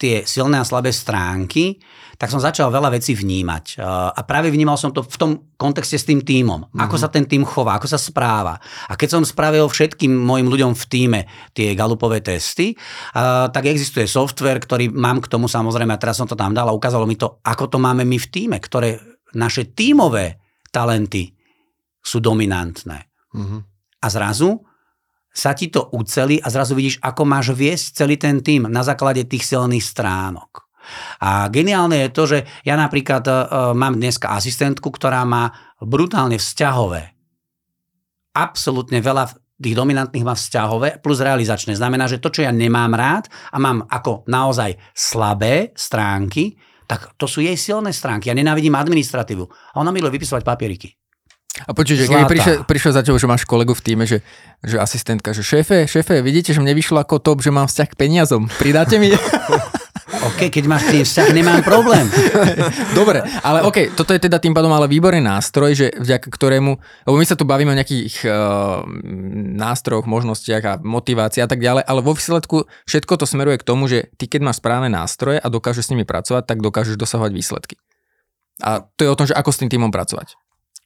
tie 0.00 0.24
silné 0.24 0.56
a 0.56 0.64
slabé 0.64 0.88
stránky, 0.96 1.76
tak 2.16 2.32
som 2.32 2.40
začal 2.40 2.72
veľa 2.72 2.92
vecí 2.92 3.16
vnímať. 3.16 3.80
A 4.16 4.20
práve 4.28 4.52
vnímal 4.52 4.76
som 4.76 4.92
to 4.92 5.00
v 5.00 5.16
tom 5.16 5.30
kontexte 5.56 5.96
s 5.96 6.04
tým 6.04 6.20
tímom. 6.20 6.68
Ako 6.76 7.00
sa 7.00 7.08
ten 7.08 7.24
tým 7.24 7.44
chová, 7.44 7.76
ako 7.76 7.88
sa 7.88 7.96
správa. 7.96 8.60
A 8.88 8.96
keď 8.96 9.16
som 9.16 9.22
spravil 9.24 9.64
všetkým 9.68 10.12
mojim 10.12 10.48
ľuďom 10.48 10.72
v 10.76 10.84
týme 10.88 11.20
tie 11.56 11.72
galupové 11.72 12.20
testy, 12.20 12.76
tak 13.52 13.64
existuje 13.68 14.04
software, 14.04 14.60
ktorý 14.60 14.92
mám 14.92 15.24
k 15.24 15.32
tomu 15.32 15.48
samozrejme, 15.48 15.96
a 15.96 16.00
teraz 16.00 16.20
som 16.20 16.28
to 16.28 16.36
tam 16.36 16.52
dal 16.52 16.68
a 16.68 16.76
ukázalo 16.76 17.08
mi 17.08 17.16
to, 17.16 17.40
ako 17.40 17.72
to 17.72 17.80
máme 17.80 18.04
my 18.04 18.20
v 18.20 18.28
týme, 18.28 18.56
ktoré 18.60 19.00
naše 19.36 19.72
tímové 19.72 20.40
talenty 20.68 21.32
sú 22.00 22.20
dominantné. 22.20 23.08
Mhm. 23.32 23.58
A 24.00 24.06
zrazu 24.08 24.60
sa 25.30 25.54
ti 25.54 25.70
to 25.70 25.90
ucelí 25.94 26.42
a 26.42 26.50
zrazu 26.50 26.74
vidíš, 26.74 26.98
ako 27.00 27.22
máš 27.22 27.54
viesť 27.54 28.02
celý 28.02 28.18
ten 28.18 28.42
tým 28.42 28.66
na 28.66 28.82
základe 28.82 29.22
tých 29.24 29.46
silných 29.46 29.82
stránok. 29.82 30.66
A 31.22 31.46
geniálne 31.52 32.02
je 32.06 32.10
to, 32.10 32.22
že 32.26 32.38
ja 32.66 32.74
napríklad 32.74 33.24
uh, 33.28 33.34
mám 33.78 33.94
dneska 33.94 34.34
asistentku, 34.34 34.90
ktorá 34.90 35.22
má 35.22 35.54
brutálne 35.78 36.34
vzťahové. 36.34 37.14
Absolútne 38.34 38.98
veľa 38.98 39.30
tých 39.60 39.76
dominantných 39.76 40.24
má 40.24 40.34
vzťahové 40.34 41.04
plus 41.04 41.20
realizačné. 41.20 41.76
Znamená, 41.76 42.08
že 42.08 42.18
to, 42.18 42.32
čo 42.32 42.48
ja 42.48 42.50
nemám 42.50 42.96
rád 42.96 43.28
a 43.52 43.60
mám 43.60 43.84
ako 43.86 44.24
naozaj 44.26 44.80
slabé 44.96 45.76
stránky, 45.76 46.56
tak 46.88 47.14
to 47.14 47.28
sú 47.30 47.44
jej 47.44 47.54
silné 47.54 47.94
stránky. 47.94 48.32
Ja 48.32 48.34
nenávidím 48.34 48.74
administratívu. 48.74 49.44
A 49.46 49.74
ona 49.78 49.94
miluje 49.94 50.16
vypisovať 50.16 50.42
papieriky. 50.42 50.90
A 51.50 51.74
počuť, 51.74 51.96
že 51.98 52.06
keby 52.06 52.30
prišiel, 52.30 52.56
prišiel 52.62 52.92
za 52.94 53.02
tebou, 53.02 53.18
že 53.18 53.26
máš 53.26 53.42
kolegu 53.42 53.74
v 53.74 53.82
týme, 53.82 54.04
že, 54.06 54.22
že 54.62 54.78
asistentka, 54.78 55.34
že 55.34 55.42
šéfe, 55.42 55.90
šéfe, 55.90 56.22
vidíte, 56.22 56.54
že 56.54 56.62
mne 56.62 56.78
vyšlo 56.78 57.02
ako 57.02 57.18
top, 57.18 57.42
že 57.42 57.50
mám 57.50 57.66
vzťah 57.66 57.88
k 57.90 57.98
peniazom. 57.98 58.46
Pridáte 58.62 59.02
mi? 59.02 59.10
OK, 60.30 60.46
keď 60.46 60.64
máš 60.70 60.90
tým 60.90 61.02
vzťah, 61.02 61.28
nemám 61.34 61.60
problém. 61.66 62.06
Dobre, 62.98 63.22
ale 63.42 63.66
OK, 63.66 63.98
toto 63.98 64.14
je 64.14 64.22
teda 64.22 64.38
tým 64.38 64.54
pádom 64.54 64.70
ale 64.70 64.86
výborný 64.86 65.22
nástroj, 65.22 65.74
že 65.74 65.86
vďaka 65.96 66.28
ktorému, 66.30 66.72
lebo 67.06 67.16
my 67.18 67.26
sa 67.26 67.34
tu 67.34 67.42
bavíme 67.42 67.74
o 67.74 67.78
nejakých 67.78 68.26
uh, 68.26 68.82
nástrojoch, 69.58 70.06
možnostiach 70.06 70.62
a 70.66 70.78
motivácii 70.82 71.42
a 71.42 71.48
tak 71.50 71.58
ďalej, 71.62 71.82
ale 71.82 72.00
vo 72.02 72.14
výsledku 72.14 72.66
všetko 72.86 73.12
to 73.22 73.26
smeruje 73.26 73.58
k 73.58 73.66
tomu, 73.66 73.90
že 73.90 74.10
ty 74.18 74.26
keď 74.30 74.50
máš 74.50 74.58
správne 74.62 74.90
nástroje 74.90 75.38
a 75.38 75.46
dokážeš 75.50 75.88
s 75.88 75.92
nimi 75.94 76.06
pracovať, 76.06 76.46
tak 76.46 76.58
dokážeš 76.62 76.98
dosahovať 76.98 77.30
výsledky. 77.34 77.74
A 78.60 78.84
to 78.84 79.08
je 79.08 79.10
o 79.10 79.16
tom, 79.16 79.24
že 79.24 79.34
ako 79.34 79.50
s 79.50 79.60
tým 79.64 79.72
týmom 79.72 79.88
pracovať. 79.88 80.36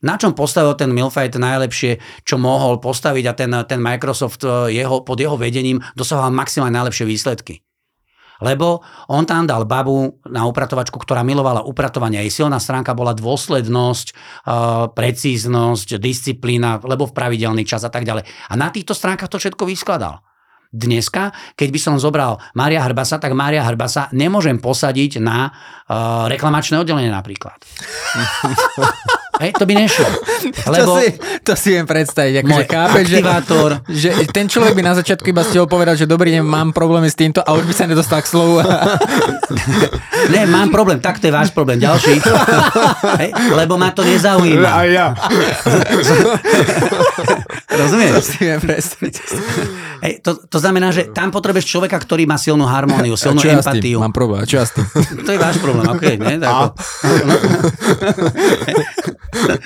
Na 0.04 0.20
čom 0.20 0.36
postavil 0.36 0.76
ten 0.76 0.92
Milfight 0.92 1.32
najlepšie, 1.32 1.96
čo 2.28 2.36
mohol 2.36 2.76
postaviť 2.76 3.24
a 3.24 3.32
ten, 3.32 3.50
ten 3.64 3.80
Microsoft 3.80 4.44
eh, 4.44 4.76
jeho, 4.76 5.00
pod 5.00 5.16
jeho 5.16 5.40
vedením 5.40 5.80
dosahoval 5.96 6.28
maximálne 6.30 6.76
najlepšie 6.76 7.08
výsledky. 7.08 7.64
Lebo 8.42 8.82
on 9.08 9.24
tam 9.24 9.46
dal 9.46 9.62
babu 9.64 10.20
na 10.26 10.42
upratovačku, 10.44 10.98
ktorá 10.98 11.22
milovala 11.22 11.62
upratovanie. 11.62 12.26
Jej 12.26 12.44
silná 12.44 12.58
stránka 12.58 12.90
bola 12.90 13.14
dôslednosť, 13.14 14.06
uh, 14.10 14.90
precíznosť, 14.90 16.02
disciplína, 16.02 16.82
lebo 16.82 17.06
v 17.06 17.14
pravidelný 17.14 17.62
čas 17.62 17.86
a 17.86 17.94
tak 17.94 18.02
ďalej. 18.02 18.26
A 18.26 18.54
na 18.58 18.74
týchto 18.74 18.90
stránkach 18.90 19.30
to 19.30 19.38
všetko 19.38 19.70
vyskladal. 19.70 20.18
Dneska, 20.74 21.30
keď 21.54 21.68
by 21.70 21.78
som 21.78 21.94
zobral 22.02 22.42
Mária 22.58 22.82
Hrbasa, 22.82 23.22
tak 23.22 23.30
Mária 23.30 23.62
Hrbasa 23.62 24.10
nemôžem 24.10 24.58
posadiť 24.58 25.22
na 25.22 25.54
uh, 25.86 26.26
reklamačné 26.26 26.82
oddelenie 26.82 27.14
napríklad. 27.14 27.54
Hej, 29.42 29.50
to 29.58 29.66
by 29.66 29.74
nešlo. 29.74 30.06
To, 30.06 30.70
Lebo 30.70 30.92
si, 31.02 31.06
to 31.42 31.52
si 31.58 31.74
viem 31.74 31.82
predstaviť. 31.82 32.34
Akože 32.38 32.50
môj 32.54 32.64
chápeš, 32.70 33.04
že, 33.10 33.20
že 33.90 34.08
ten 34.30 34.46
človek 34.46 34.78
by 34.78 34.82
na 34.86 34.94
začiatku 34.94 35.26
iba 35.26 35.42
stihol 35.42 35.66
povedať, 35.66 36.06
že 36.06 36.06
dobrý 36.06 36.38
deň, 36.38 36.46
mám 36.46 36.70
problémy 36.70 37.10
s 37.10 37.18
týmto 37.18 37.42
a 37.42 37.50
už 37.58 37.66
by 37.66 37.74
sa 37.74 37.90
nedostal 37.90 38.22
k 38.22 38.30
slovu. 38.30 38.62
Ne, 40.24 40.48
mám 40.48 40.72
problém, 40.72 41.04
tak 41.04 41.20
to 41.20 41.28
je 41.28 41.36
váš 41.36 41.52
problém. 41.52 41.76
Ďalší. 41.76 42.16
Hej, 43.20 43.30
lebo 43.52 43.76
ma 43.76 43.92
to 43.92 44.00
nezaujíma. 44.00 44.70
Aj 44.72 44.88
ja. 44.88 45.06
Rozumieš? 47.68 48.24
si 48.24 48.48
viem 48.48 48.56
predstaviť. 48.56 49.14
Hej, 50.00 50.12
to, 50.24 50.40
to 50.48 50.56
znamená, 50.64 50.88
že 50.90 51.12
tam 51.12 51.28
potrebuješ 51.28 51.68
človeka, 51.68 52.00
ktorý 52.00 52.24
má 52.24 52.40
silnú 52.40 52.64
harmóniu, 52.64 53.14
silnú 53.20 53.44
čo 53.44 53.52
ja 53.52 53.60
empatiu. 53.60 54.00
Mám 54.00 54.16
problém, 54.16 54.48
čo 54.48 54.58
ja? 54.60 54.66
To 55.26 55.30
je 55.30 55.38
váš 55.38 55.60
problém, 55.60 55.84
ok, 55.84 56.04
ne? 56.16 56.40
Tak. 56.40 56.72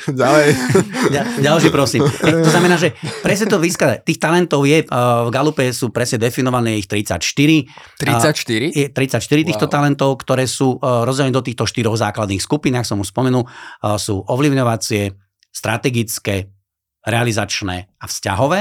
Ďalej. 0.08 0.48
Ďal, 1.12 1.24
ďalší 1.44 1.68
prosím. 1.68 2.00
Hej, 2.08 2.40
to 2.42 2.50
znamená, 2.50 2.80
že 2.80 2.96
presne 3.20 3.46
to 3.52 3.60
vyskladá. 3.60 4.00
Tých 4.00 4.16
talentov 4.18 4.64
je, 4.64 4.82
uh, 4.82 5.28
v 5.28 5.30
Galupe 5.30 5.64
sú 5.70 5.92
presne 5.92 6.18
definované 6.18 6.80
ich 6.80 6.88
34. 6.88 7.20
34? 8.00 8.72
Je 8.74 8.86
34 8.90 9.22
týchto 9.44 9.66
Wow. 9.68 9.74
talentov, 9.76 10.10
ktoré 10.24 10.48
sú 10.48 10.80
uh, 10.80 11.04
rozdelené 11.04 11.36
do 11.36 11.44
týchto 11.44 11.68
štyroch 11.68 12.00
základných 12.00 12.40
skupín, 12.40 12.74
ak 12.74 12.88
som 12.88 12.96
už 12.98 13.12
spomenul, 13.12 13.44
sú 14.00 14.24
ovlivňovacie, 14.24 15.12
strategické, 15.52 16.48
realizačné 17.04 17.88
a 18.00 18.04
vzťahové. 18.08 18.60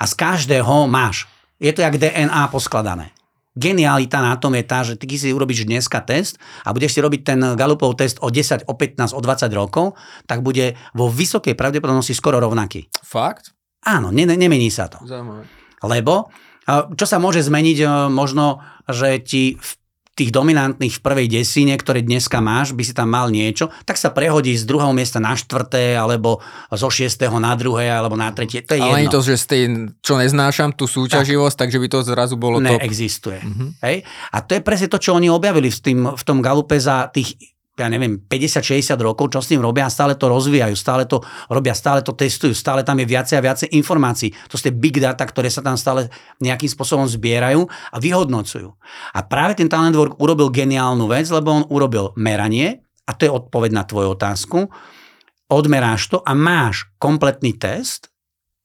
A 0.00 0.04
z 0.08 0.14
každého 0.16 0.88
máš. 0.88 1.28
Je 1.60 1.70
to 1.76 1.84
jak 1.84 2.00
DNA 2.00 2.48
poskladané. 2.48 3.12
Genialita 3.52 4.24
na 4.24 4.38
tom 4.40 4.56
je 4.56 4.64
tá, 4.64 4.80
že 4.80 4.96
ty 4.96 5.10
si 5.18 5.34
urobíš 5.34 5.68
dneska 5.68 6.00
test 6.00 6.40
a 6.64 6.72
budeš 6.72 6.96
si 6.96 7.00
robiť 7.04 7.20
ten 7.20 7.40
Galupov 7.58 7.98
test 7.98 8.16
o 8.24 8.32
10, 8.32 8.64
o 8.64 8.74
15, 8.78 9.12
o 9.12 9.20
20 9.20 9.50
rokov, 9.52 9.98
tak 10.24 10.40
bude 10.40 10.78
vo 10.96 11.12
vysokej 11.12 11.58
pravdepodobnosti 11.58 12.16
skoro 12.16 12.40
rovnaký. 12.40 12.88
Fakt? 13.04 13.52
Áno, 13.84 14.08
ne, 14.14 14.24
nemení 14.24 14.72
sa 14.72 14.88
to. 14.88 15.02
Zaujímavé. 15.04 15.44
Lebo 15.84 16.32
čo 16.70 17.06
sa 17.08 17.18
môže 17.18 17.42
zmeniť, 17.42 17.78
e, 17.82 17.86
možno, 18.12 18.62
že 18.86 19.18
ti 19.22 19.58
v 19.58 19.70
tých 20.14 20.34
dominantných 20.34 20.98
v 20.98 21.04
prvej 21.04 21.26
desine, 21.30 21.78
ktoré 21.78 22.04
dneska 22.04 22.42
máš, 22.42 22.74
by 22.76 22.82
si 22.84 22.92
tam 22.92 23.08
mal 23.08 23.30
niečo, 23.30 23.72
tak 23.86 23.96
sa 23.96 24.10
prehodí 24.12 24.52
z 24.52 24.66
druhého 24.66 24.90
miesta 24.92 25.22
na 25.22 25.32
štvrté, 25.32 25.96
alebo 25.96 26.42
zo 26.68 26.88
šiestého 26.90 27.38
na 27.40 27.54
druhé, 27.56 27.88
alebo 27.88 28.18
na 28.18 28.28
tretie. 28.34 28.60
To 28.66 28.76
je 28.76 28.82
Ale 28.82 29.06
jedno. 29.06 29.14
to, 29.16 29.20
že 29.24 29.34
z 29.40 29.44
tej, 29.46 29.62
čo 30.02 30.20
neznášam, 30.20 30.74
tú 30.74 30.84
súťaživosť, 30.90 31.56
takže 31.56 31.78
by 31.78 31.88
to 31.88 31.98
zrazu 32.04 32.34
bolo 32.36 32.58
top. 32.60 32.82
Neexistuje. 32.82 33.40
Mhm. 33.40 33.66
Hej? 33.80 33.96
A 34.34 34.36
to 34.44 34.58
je 34.58 34.60
presne 34.60 34.88
to, 34.90 34.98
čo 34.98 35.16
oni 35.16 35.30
objavili 35.32 35.72
v, 35.72 35.78
tým, 35.80 35.98
v 36.12 36.22
tom 36.26 36.42
galupe 36.44 36.76
za 36.76 37.08
tých 37.08 37.38
ja 37.78 37.86
neviem, 37.88 38.20
50-60 38.20 38.98
rokov, 39.00 39.32
čo 39.32 39.40
s 39.40 39.48
tým 39.48 39.62
robia 39.62 39.88
stále 39.88 40.18
to 40.18 40.28
rozvíjajú, 40.28 40.74
stále 40.76 41.08
to 41.08 41.22
robia, 41.48 41.72
stále 41.72 42.04
to 42.04 42.12
testujú, 42.12 42.52
stále 42.52 42.84
tam 42.84 42.98
je 43.00 43.06
viacej 43.08 43.36
a 43.38 43.44
viacej 43.44 43.68
informácií. 43.72 44.34
To 44.50 44.60
sú 44.60 44.68
tie 44.68 44.74
big 44.74 45.00
data, 45.00 45.22
ktoré 45.24 45.48
sa 45.48 45.64
tam 45.64 45.78
stále 45.80 46.12
nejakým 46.44 46.68
spôsobom 46.68 47.08
zbierajú 47.08 47.64
a 47.66 47.96
vyhodnocujú. 47.96 48.68
A 49.16 49.20
práve 49.24 49.56
ten 49.56 49.70
Talent 49.70 49.96
Work 49.96 50.20
urobil 50.20 50.52
geniálnu 50.52 51.08
vec, 51.08 51.30
lebo 51.32 51.62
on 51.62 51.64
urobil 51.72 52.12
meranie, 52.20 52.84
a 53.08 53.16
to 53.16 53.26
je 53.26 53.32
odpoveď 53.32 53.70
na 53.72 53.84
tvoju 53.88 54.08
otázku, 54.12 54.58
odmeráš 55.50 56.12
to 56.12 56.22
a 56.22 56.36
máš 56.36 56.90
kompletný 57.00 57.56
test, 57.56 58.10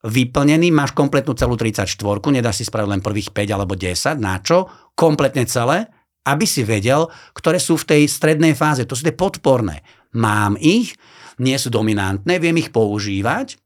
vyplnený, 0.05 0.69
máš 0.69 0.93
kompletnú 0.93 1.33
celú 1.33 1.57
34, 1.57 1.89
nedáš 2.29 2.61
si 2.61 2.65
spraviť 2.69 2.89
len 2.89 3.01
prvých 3.01 3.33
5 3.33 3.55
alebo 3.57 3.73
10, 3.73 4.21
na 4.21 4.37
čo? 4.37 4.69
Kompletne 4.93 5.49
celé, 5.49 5.89
aby 6.25 6.45
si 6.49 6.65
vedel, 6.65 7.07
ktoré 7.37 7.61
sú 7.61 7.77
v 7.77 7.87
tej 7.95 8.01
strednej 8.09 8.57
fáze. 8.57 8.83
To 8.89 8.97
sú 8.97 9.05
tie 9.05 9.13
podporné. 9.13 9.85
Mám 10.17 10.57
ich, 10.57 10.97
nie 11.37 11.55
sú 11.55 11.69
dominantné, 11.69 12.41
viem 12.41 12.57
ich 12.57 12.73
používať, 12.73 13.61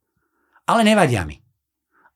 ale 0.68 0.84
nevadia 0.84 1.24
mi. 1.24 1.40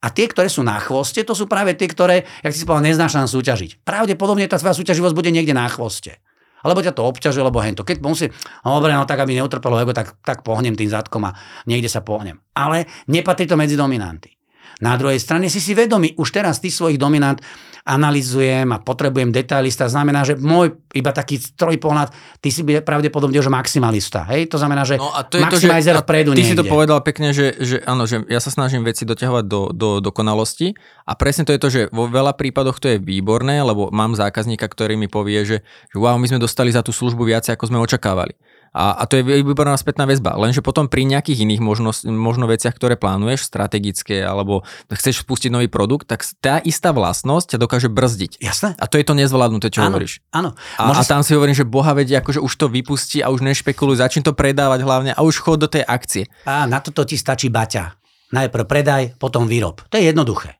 A 0.04 0.12
tie, 0.12 0.28
ktoré 0.28 0.52
sú 0.52 0.68
na 0.68 0.76
chvoste, 0.84 1.24
to 1.24 1.32
sú 1.32 1.48
práve 1.48 1.80
tie, 1.80 1.88
ktoré, 1.88 2.28
jak 2.44 2.52
si 2.52 2.68
povedal, 2.68 2.92
neznášam 2.92 3.24
súťažiť. 3.24 3.88
Pravdepodobne 3.88 4.44
tá 4.52 4.60
tvoja 4.60 4.76
súťaživosť 4.76 5.16
bude 5.16 5.32
niekde 5.32 5.56
na 5.56 5.64
chvoste. 5.72 6.20
Alebo 6.60 6.84
ťa 6.84 6.96
to 6.96 7.08
obťažuje, 7.08 7.40
alebo 7.44 7.64
hento. 7.64 7.88
Keď 7.88 8.04
musí, 8.04 8.28
no 8.68 8.84
dobre, 8.84 8.96
no 8.96 9.08
tak, 9.08 9.24
aby 9.24 9.40
neutrpelo 9.40 9.80
ego, 9.80 9.96
tak, 9.96 10.20
tak 10.24 10.44
pohnem 10.44 10.76
tým 10.76 10.92
zadkom 10.92 11.24
a 11.28 11.36
niekde 11.68 11.88
sa 11.88 12.04
pohnem. 12.04 12.40
Ale 12.52 12.88
nepatrí 13.08 13.48
to 13.48 13.56
medzi 13.56 13.80
dominanty. 13.80 14.36
Na 14.84 15.00
druhej 15.00 15.20
strane 15.24 15.48
si 15.48 15.64
si 15.64 15.72
vedomý, 15.72 16.16
už 16.20 16.36
teraz 16.36 16.60
ty 16.60 16.68
svojich 16.68 17.00
dominant 17.00 17.40
analizujem 17.84 18.72
a 18.72 18.80
potrebujem 18.80 19.36
detailista, 19.36 19.92
znamená, 19.92 20.24
že 20.24 20.40
môj 20.40 20.80
iba 20.96 21.12
taký 21.12 21.36
trojpohľad, 21.36 22.16
ty 22.40 22.48
si 22.48 22.64
pravdepodobne 22.64 23.36
už 23.44 23.52
maximalista. 23.52 24.24
Hej? 24.32 24.48
To 24.56 24.58
znamená, 24.58 24.88
že 24.88 24.96
no 24.96 25.12
a 25.12 25.28
to 25.28 25.36
je 25.36 25.44
maximizer 25.44 25.92
to, 25.92 26.00
že, 26.00 26.04
vpredu 26.08 26.32
Ty 26.32 26.40
niekde. 26.40 26.52
si 26.56 26.60
to 26.60 26.64
povedal 26.64 27.00
pekne, 27.04 27.36
že, 27.36 27.60
že 27.60 27.84
áno, 27.84 28.08
že 28.08 28.24
ja 28.32 28.40
sa 28.40 28.56
snažím 28.56 28.88
veci 28.88 29.04
doťahovať 29.04 29.46
do, 29.46 29.76
do 29.76 29.90
dokonalosti 30.00 30.80
a 31.04 31.12
presne 31.20 31.44
to 31.44 31.52
je 31.52 31.60
to, 31.60 31.68
že 31.68 31.82
vo 31.92 32.08
veľa 32.08 32.40
prípadoch 32.40 32.80
to 32.80 32.88
je 32.96 32.98
výborné, 33.04 33.60
lebo 33.60 33.92
mám 33.92 34.16
zákazníka, 34.16 34.64
ktorý 34.64 34.96
mi 34.96 35.12
povie, 35.12 35.44
že, 35.44 35.58
že 35.92 35.98
wow, 36.00 36.16
my 36.16 36.28
sme 36.32 36.40
dostali 36.40 36.72
za 36.72 36.88
tú 36.88 36.96
službu 36.96 37.28
viac, 37.28 37.44
ako 37.52 37.68
sme 37.68 37.84
očakávali. 37.84 38.32
A, 38.74 38.98
a 38.98 39.04
to 39.06 39.22
je 39.22 39.24
výborná 39.24 39.78
spätná 39.78 40.10
väzba. 40.10 40.34
Lenže 40.34 40.66
potom 40.66 40.90
pri 40.90 41.06
nejakých 41.06 41.46
iných 41.46 41.62
možnosť, 41.62 42.10
možno 42.10 42.50
veciach, 42.50 42.74
ktoré 42.74 42.98
plánuješ, 42.98 43.46
strategické, 43.46 44.26
alebo 44.26 44.66
chceš 44.90 45.22
spustiť 45.22 45.54
nový 45.54 45.70
produkt, 45.70 46.10
tak 46.10 46.26
tá 46.42 46.58
istá 46.66 46.90
vlastnosť 46.90 47.56
ťa 47.56 47.58
dokáže 47.62 47.90
brzdiť. 47.94 48.42
Jasné. 48.42 48.74
A 48.82 48.86
to 48.90 48.98
je 48.98 49.06
to 49.06 49.14
nezvládnuté, 49.14 49.70
čo 49.70 49.86
áno, 49.86 49.94
hovoríš. 49.94 50.26
Áno. 50.34 50.58
A, 50.82 50.90
a 50.90 51.04
tam 51.06 51.22
si 51.22 51.38
hovorím, 51.38 51.54
že 51.54 51.70
boha 51.70 51.94
vedia, 51.94 52.20
akože 52.26 52.42
už 52.42 52.54
to 52.58 52.66
vypustí 52.66 53.22
a 53.22 53.30
už 53.30 53.46
nešpekuluj, 53.46 54.02
začni 54.02 54.26
to 54.26 54.34
predávať 54.34 54.82
hlavne 54.82 55.12
a 55.14 55.22
už 55.22 55.38
chod 55.38 55.62
do 55.62 55.70
tej 55.70 55.86
akcie. 55.86 56.26
A 56.50 56.66
na 56.66 56.82
toto 56.82 57.06
ti 57.06 57.14
stačí 57.14 57.54
baťa. 57.54 57.94
Najprv 58.34 58.66
predaj, 58.66 59.04
potom 59.22 59.46
výrob. 59.46 59.86
To 59.94 59.96
je 60.02 60.10
jednoduché. 60.10 60.58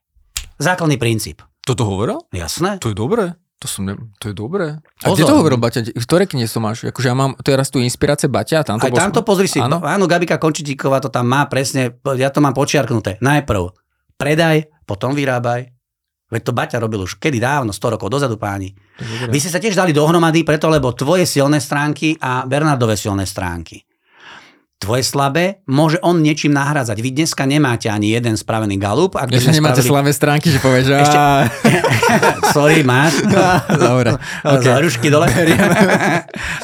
Základný 0.62 0.94
princíp. 0.94 1.42
Toto 1.66 1.82
hovoril? 1.82 2.22
Jasné. 2.30 2.78
To 2.78 2.92
je 2.92 2.96
dobré. 2.96 3.34
To, 3.62 3.66
som 3.70 3.86
ne... 3.86 3.96
to 4.20 4.30
je 4.30 4.34
dobré. 4.36 4.82
A 5.02 5.08
Pozor. 5.08 5.16
kde 5.16 5.24
to 5.24 5.34
hovoril 5.40 5.58
Baťa? 5.60 5.80
Ktoré 5.96 6.28
knihy 6.28 6.44
to 6.44 6.60
máš? 6.60 6.84
Akože 6.84 7.08
ja 7.08 7.16
mám 7.16 7.32
teraz 7.40 7.70
tu 7.72 7.80
inspirácie 7.80 8.28
Baťa 8.28 8.60
a 8.60 8.64
tam 8.66 8.76
to 8.76 8.90
Aj 8.90 8.92
tamto 8.92 9.24
pozri 9.24 9.48
si. 9.48 9.62
Áno? 9.62 9.80
Áno, 9.80 10.04
Gabika 10.04 10.36
Končitíková 10.36 11.00
to 11.00 11.08
tam 11.08 11.30
má 11.30 11.48
presne, 11.48 11.96
ja 12.18 12.28
to 12.28 12.44
mám 12.44 12.52
počiarknuté. 12.52 13.22
Najprv 13.24 13.72
predaj, 14.20 14.68
potom 14.84 15.16
vyrábaj. 15.16 15.70
Veď 16.28 16.42
to 16.50 16.52
Baťa 16.56 16.76
robil 16.82 17.04
už 17.04 17.20
kedy 17.22 17.38
dávno, 17.38 17.70
100 17.70 17.94
rokov 17.94 18.10
dozadu 18.10 18.40
páni. 18.40 18.74
Vy 19.30 19.38
ste 19.38 19.52
sa 19.52 19.62
tiež 19.62 19.78
dali 19.78 19.94
dohromady 19.94 20.42
preto, 20.42 20.66
lebo 20.66 20.90
tvoje 20.90 21.28
silné 21.28 21.62
stránky 21.62 22.18
a 22.18 22.42
Bernardové 22.48 22.98
silné 22.98 23.22
stránky. 23.28 23.86
Tvoje 24.84 25.00
slabé 25.02 25.44
môže 25.64 25.96
on 25.98 26.20
niečím 26.20 26.52
nahrádzať. 26.52 26.96
Vy 26.96 27.10
dneska 27.14 27.42
nemáte 27.44 27.88
ani 27.88 28.12
jeden 28.12 28.36
spravený 28.36 28.76
galup. 28.76 29.16
Ak 29.16 29.32
Ešte 29.32 29.50
nemáte 29.50 29.80
spravili- 29.80 29.90
slabé 29.90 30.10
stránky, 30.12 30.46
že 30.48 30.60
povieš, 30.60 30.84
že... 30.84 30.96
Ešte- 31.00 31.22
Sorry, 32.56 32.80
máš. 32.82 33.24
Dobre. 33.80 34.12
Okay. 34.44 34.70
Z 34.70 34.84
rušky 34.84 35.08
dole. 35.08 35.24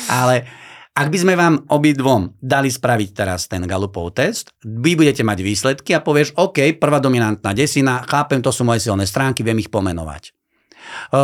Ale 0.06 0.44
ak 0.90 1.06
by 1.06 1.16
sme 1.16 1.32
vám 1.32 1.64
obidvom 1.66 2.36
dali 2.36 2.68
spraviť 2.68 3.08
teraz 3.10 3.46
ten 3.46 3.64
Galupov 3.64 4.12
test, 4.12 4.52
vy 4.60 4.94
budete 4.94 5.22
mať 5.22 5.38
výsledky 5.40 5.90
a 5.90 6.00
povieš, 6.00 6.36
OK, 6.36 6.76
prvá 6.76 6.98
dominantná 6.98 7.50
desina, 7.50 8.04
chápem, 8.04 8.38
to 8.38 8.50
sú 8.50 8.62
moje 8.62 8.82
silné 8.82 9.04
stránky, 9.04 9.40
viem 9.40 9.56
ich 9.56 9.70
pomenovať. 9.70 10.22
E, 10.26 10.30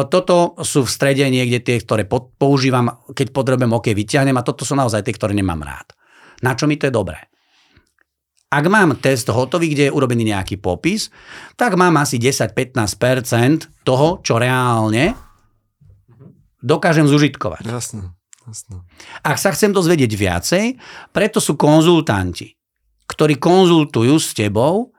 Toto 0.07 0.57
sú 0.59 0.81
v 0.81 0.91
strede 0.91 1.27
niekde 1.27 1.61
tie, 1.61 1.77
ktoré 1.77 2.05
po- 2.05 2.31
používam, 2.31 2.89
keď 3.07 3.27
potrebujem, 3.31 3.69
OK, 3.71 3.91
vyťahnem 3.91 4.35
a 4.35 4.43
toto 4.43 4.63
sú 4.63 4.73
naozaj 4.73 5.03
tie, 5.03 5.13
ktoré 5.13 5.35
nemám 5.35 5.61
rád. 5.61 5.93
Na 6.44 6.53
čo 6.53 6.68
mi 6.68 6.77
to 6.77 6.88
je 6.88 6.94
dobré? 6.94 7.20
Ak 8.46 8.64
mám 8.70 8.94
test 9.03 9.27
hotový, 9.27 9.75
kde 9.75 9.90
je 9.90 9.94
urobený 9.94 10.31
nejaký 10.31 10.62
popis, 10.62 11.11
tak 11.59 11.75
mám 11.75 11.99
asi 11.99 12.16
10-15% 12.22 13.83
toho, 13.83 14.22
čo 14.22 14.38
reálne 14.38 15.18
dokážem 16.62 17.11
zužitkovať. 17.11 17.66
Jasné, 17.66 18.14
jasné. 18.46 18.77
Ak 19.27 19.37
sa 19.42 19.51
chcem 19.51 19.75
dozvedieť 19.75 20.12
viacej, 20.14 20.64
preto 21.11 21.42
sú 21.42 21.59
konzultanti, 21.59 22.55
ktorí 23.11 23.38
konzultujú 23.38 24.14
s 24.14 24.31
tebou 24.33 24.94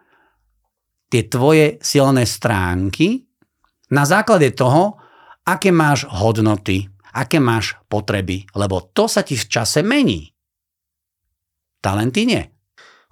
tie 1.08 1.24
tvoje 1.28 1.80
silné 1.80 2.28
stránky 2.28 3.28
na 3.96 4.04
základe 4.04 4.52
toho, 4.52 5.00
aké 5.48 5.72
máš 5.72 6.04
hodnoty, 6.12 6.92
aké 7.16 7.40
máš 7.40 7.80
potreby, 7.88 8.44
lebo 8.52 8.92
to 8.92 9.08
sa 9.08 9.24
ti 9.24 9.40
v 9.40 9.48
čase 9.48 9.80
mení. 9.80 10.36
Talenty 11.88 12.28
nie. 12.28 12.44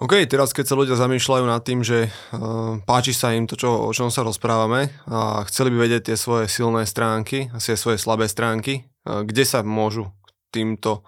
OK, 0.03 0.27
teraz 0.27 0.51
keď 0.51 0.65
sa 0.67 0.75
ľudia 0.75 0.99
zamýšľajú 0.99 1.47
nad 1.47 1.63
tým, 1.63 1.79
že 1.79 2.11
uh, 2.11 2.75
páči 2.83 3.15
sa 3.15 3.31
im 3.31 3.47
to, 3.47 3.55
čo, 3.55 3.71
o 3.71 3.91
čom 3.95 4.11
sa 4.11 4.27
rozprávame 4.27 4.91
a 5.07 5.47
chceli 5.47 5.71
by 5.71 5.88
vedieť 5.88 6.11
tie 6.11 6.17
svoje 6.19 6.51
silné 6.51 6.83
stránky 6.83 7.47
a 7.55 7.63
tie 7.63 7.79
svoje 7.79 7.95
slabé 7.95 8.27
stránky, 8.27 8.83
uh, 9.07 9.23
kde 9.23 9.47
sa 9.47 9.63
môžu 9.63 10.11
týmto 10.51 11.07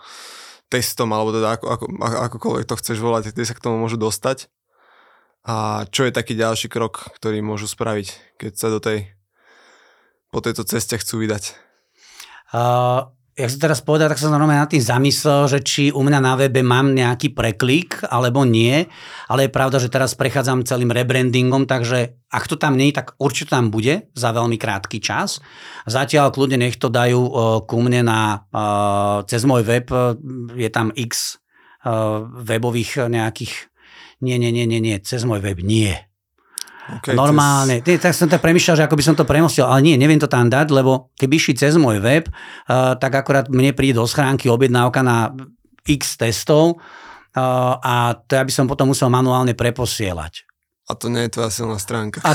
testom, 0.72 1.12
alebo 1.12 1.36
teda 1.36 1.60
ako, 1.60 1.66
ako, 1.68 1.86
ako, 2.00 2.18
akokoľvek 2.32 2.66
to 2.72 2.80
chceš 2.80 2.98
volať, 3.04 3.36
kde 3.36 3.44
sa 3.44 3.56
k 3.60 3.64
tomu 3.68 3.84
môžu 3.84 4.00
dostať 4.00 4.48
a 5.44 5.84
čo 5.92 6.08
je 6.08 6.16
taký 6.16 6.40
ďalší 6.40 6.72
krok, 6.72 7.12
ktorý 7.20 7.44
môžu 7.44 7.68
spraviť, 7.68 8.40
keď 8.40 8.52
sa 8.56 8.72
do 8.72 8.80
tej 8.80 9.12
po 10.32 10.40
tejto 10.40 10.64
ceste 10.64 10.96
chcú 10.96 11.20
vydať. 11.20 11.52
Uh, 12.56 13.12
jak 13.38 13.54
si 13.54 13.62
teraz 13.62 13.86
povedal, 13.86 14.10
tak 14.10 14.18
som 14.18 14.34
normálne 14.34 14.58
nad 14.58 14.74
tým 14.74 14.82
zamyslel, 14.82 15.46
že 15.46 15.60
či 15.62 15.84
u 15.94 16.02
mňa 16.02 16.20
na 16.20 16.34
webe 16.34 16.66
mám 16.66 16.98
nejaký 16.98 17.38
preklik, 17.38 18.02
alebo 18.10 18.42
nie. 18.42 18.90
Ale 19.30 19.46
je 19.46 19.54
pravda, 19.54 19.78
že 19.78 19.94
teraz 19.94 20.18
prechádzam 20.18 20.66
celým 20.66 20.90
rebrandingom, 20.90 21.70
takže 21.70 22.18
ak 22.34 22.50
to 22.50 22.58
tam 22.58 22.74
nie 22.74 22.90
tak 22.90 23.14
určite 23.22 23.54
tam 23.54 23.70
bude 23.70 24.10
za 24.18 24.34
veľmi 24.34 24.58
krátky 24.58 24.98
čas. 24.98 25.38
Zatiaľ 25.86 26.34
kľudne 26.34 26.66
nech 26.66 26.82
to 26.82 26.90
dajú 26.90 27.22
uh, 27.22 27.32
ku 27.62 27.78
mne 27.78 28.10
na, 28.10 28.42
uh, 28.50 29.22
cez 29.30 29.46
môj 29.46 29.62
web, 29.62 29.86
je 30.58 30.70
tam 30.74 30.90
x 30.98 31.38
uh, 31.86 32.26
webových 32.42 33.06
nejakých, 33.06 33.70
nie, 34.26 34.42
nie, 34.42 34.50
nie, 34.50 34.66
nie, 34.66 34.82
nie, 34.82 34.98
cez 34.98 35.22
môj 35.30 35.46
web 35.46 35.62
nie. 35.62 36.07
Okay, 36.88 37.20
Normálne. 37.20 37.84
Cez... 37.84 38.00
Tak 38.00 38.16
som 38.16 38.32
to 38.32 38.40
premyšľal, 38.40 38.80
že 38.80 38.86
ako 38.88 38.96
by 38.96 39.04
som 39.04 39.16
to 39.20 39.28
premostil, 39.28 39.68
ale 39.68 39.84
nie, 39.84 40.00
neviem 40.00 40.20
to 40.20 40.32
tam 40.32 40.48
dať, 40.48 40.72
lebo 40.72 41.12
keby 41.20 41.36
išli 41.36 41.60
cez 41.60 41.76
môj 41.76 42.00
web, 42.00 42.32
uh, 42.32 42.96
tak 42.96 43.12
akorát 43.12 43.52
mne 43.52 43.76
príde 43.76 44.00
do 44.00 44.08
schránky 44.08 44.48
objednávka 44.48 45.04
na 45.04 45.36
x 45.84 46.16
testov 46.16 46.80
uh, 46.80 47.76
a 47.84 48.16
to 48.16 48.40
ja 48.40 48.44
by 48.48 48.52
som 48.56 48.72
potom 48.72 48.96
musel 48.96 49.12
manuálne 49.12 49.52
preposielať. 49.52 50.47
A 50.88 50.96
to 50.96 51.12
nie 51.12 51.28
je 51.28 51.36
tvoja 51.36 51.52
silná 51.52 51.76
stránka. 51.84 52.24
A 52.24 52.32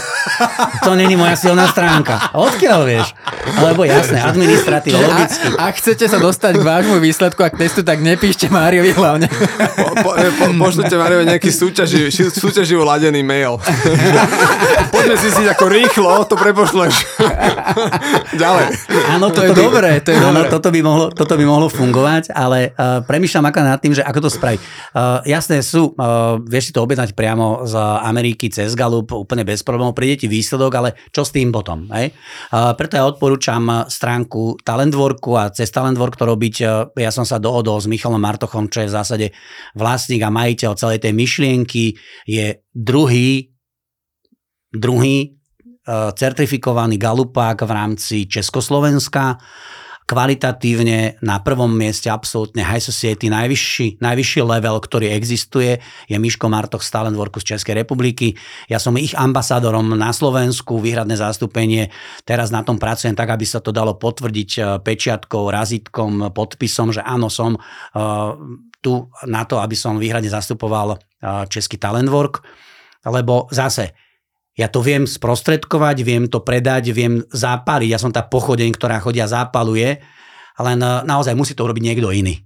to 0.84 0.92
není 0.92 1.16
moja 1.16 1.40
silná 1.40 1.72
stránka. 1.72 2.20
Odkiaľ 2.36 2.84
vieš? 2.84 3.16
Alebo 3.56 3.80
jasné, 3.88 4.20
administratíva, 4.20 5.00
logicky. 5.00 5.56
Ak 5.56 5.80
chcete 5.80 6.04
sa 6.04 6.20
dostať 6.20 6.60
k 6.60 6.64
vášmu 6.64 7.00
výsledku 7.00 7.40
a 7.40 7.48
k 7.48 7.56
testu, 7.56 7.80
tak 7.80 8.04
nepíšte 8.04 8.52
Máriovi 8.52 8.92
hlavne. 8.92 9.32
Po, 9.32 9.96
po, 10.04 10.10
po, 10.12 10.44
pošlite 10.68 10.92
Mariovi 11.00 11.32
nejaký 11.32 11.48
súťaživý, 11.48 12.12
súťaživo 12.12 12.84
ladený 12.84 13.24
mail. 13.24 13.56
Poďme 14.92 15.16
si 15.16 15.32
si 15.32 15.48
ako 15.48 15.72
rýchlo, 15.72 16.12
to 16.28 16.36
prepošleš. 16.36 17.08
Ďalej. 18.36 18.64
Áno, 19.16 19.32
To 19.32 19.48
je 19.48 19.50
by- 19.56 19.62
dobré, 19.64 19.90
to 20.04 20.12
je 20.12 20.20
áno, 20.20 20.28
dobré. 20.28 20.52
Toto 20.52 20.68
by, 20.68 20.80
mohlo, 20.84 21.06
toto 21.08 21.34
by 21.40 21.44
mohlo 21.48 21.72
fungovať, 21.72 22.28
ale 22.36 22.76
uh, 22.76 23.00
premyšľam 23.00 23.48
ako 23.48 23.58
nad 23.64 23.80
tým, 23.80 23.96
že 23.96 24.04
ako 24.04 24.28
to 24.28 24.30
spraviť. 24.30 24.60
Uh, 24.92 25.24
jasné 25.24 25.64
sú, 25.64 25.96
uh, 25.96 26.36
vieš 26.44 26.68
si 26.68 26.72
to 26.76 26.84
objednať 26.84 27.16
priamo 27.16 27.64
z 27.64 27.80
Ameriky 27.80 28.41
cez 28.50 28.74
Galup, 28.74 29.12
úplne 29.14 29.46
bez 29.46 29.62
problémov, 29.62 29.94
príde 29.94 30.24
ti 30.24 30.26
výsledok, 30.26 30.72
ale 30.74 30.90
čo 31.12 31.22
s 31.22 31.30
tým 31.30 31.52
potom? 31.52 31.86
Hej? 31.92 32.16
Preto 32.50 32.98
ja 32.98 33.04
odporúčam 33.06 33.86
stránku 33.86 34.58
Talentworku 34.64 35.38
a 35.38 35.52
cez 35.52 35.70
Talentwork 35.70 36.18
to 36.18 36.24
robiť. 36.26 36.54
Uh, 36.62 36.88
ja 36.98 37.12
som 37.12 37.22
sa 37.28 37.36
dohodol 37.38 37.78
s 37.78 37.86
Michalom 37.86 38.18
Martochom, 38.18 38.72
čo 38.72 38.82
je 38.82 38.90
v 38.90 38.96
zásade 38.96 39.26
vlastník 39.76 40.24
a 40.24 40.32
majiteľ 40.32 40.70
celej 40.74 40.98
tej 41.04 41.12
myšlienky, 41.14 41.94
je 42.26 42.58
druhý 42.72 43.52
druhý 44.72 45.16
e, 45.22 45.28
certifikovaný 46.16 46.96
galupák 46.96 47.60
v 47.60 47.70
rámci 47.70 48.16
Československa. 48.26 49.36
Kvalitatívne 50.02 51.22
na 51.22 51.38
prvom 51.38 51.70
mieste 51.70 52.10
absolútne 52.10 52.66
High 52.66 52.82
Society, 52.82 53.30
najvyšší, 53.30 54.02
najvyšší 54.02 54.40
level, 54.42 54.76
ktorý 54.82 55.14
existuje, 55.14 55.78
je 56.10 56.16
Miško 56.18 56.50
Martoch 56.50 56.82
z 56.82 56.90
Talentworku 56.90 57.38
z 57.38 57.54
Českej 57.54 57.86
republiky. 57.86 58.34
Ja 58.66 58.82
som 58.82 58.98
ich 58.98 59.14
ambasádorom 59.14 59.94
na 59.94 60.10
Slovensku, 60.10 60.82
výhradné 60.82 61.14
zastúpenie. 61.14 61.94
Teraz 62.26 62.50
na 62.50 62.66
tom 62.66 62.82
pracujem 62.82 63.14
tak, 63.14 63.30
aby 63.30 63.46
sa 63.46 63.62
to 63.62 63.70
dalo 63.70 63.94
potvrdiť 63.94 64.50
e, 64.58 64.60
pečiatkou, 64.82 65.48
razítkom, 65.48 66.34
podpisom, 66.34 66.90
že 66.90 67.00
áno, 67.00 67.30
som 67.30 67.54
e, 67.54 67.60
tu 68.82 69.06
na 69.30 69.46
to, 69.46 69.62
aby 69.62 69.78
som 69.78 70.02
výhradne 70.02 70.28
zastupoval 70.28 70.98
e, 70.98 71.46
Český 71.46 71.78
Talentwork. 71.78 72.42
Lebo 73.06 73.46
zase, 73.50 73.94
ja 74.52 74.68
to 74.68 74.84
viem 74.84 75.08
sprostredkovať, 75.08 75.96
viem 76.04 76.24
to 76.28 76.44
predať, 76.44 76.92
viem 76.92 77.24
zápaliť. 77.32 77.88
Ja 77.88 78.00
som 78.00 78.12
tá 78.12 78.20
pochodeň, 78.20 78.70
ktorá 78.76 79.00
chodia 79.00 79.24
zápaluje, 79.24 80.04
len 80.60 80.78
e, 80.80 80.90
naozaj 81.08 81.32
musí 81.32 81.56
to 81.56 81.64
urobiť 81.64 81.84
niekto 81.84 82.12
iný. 82.12 82.36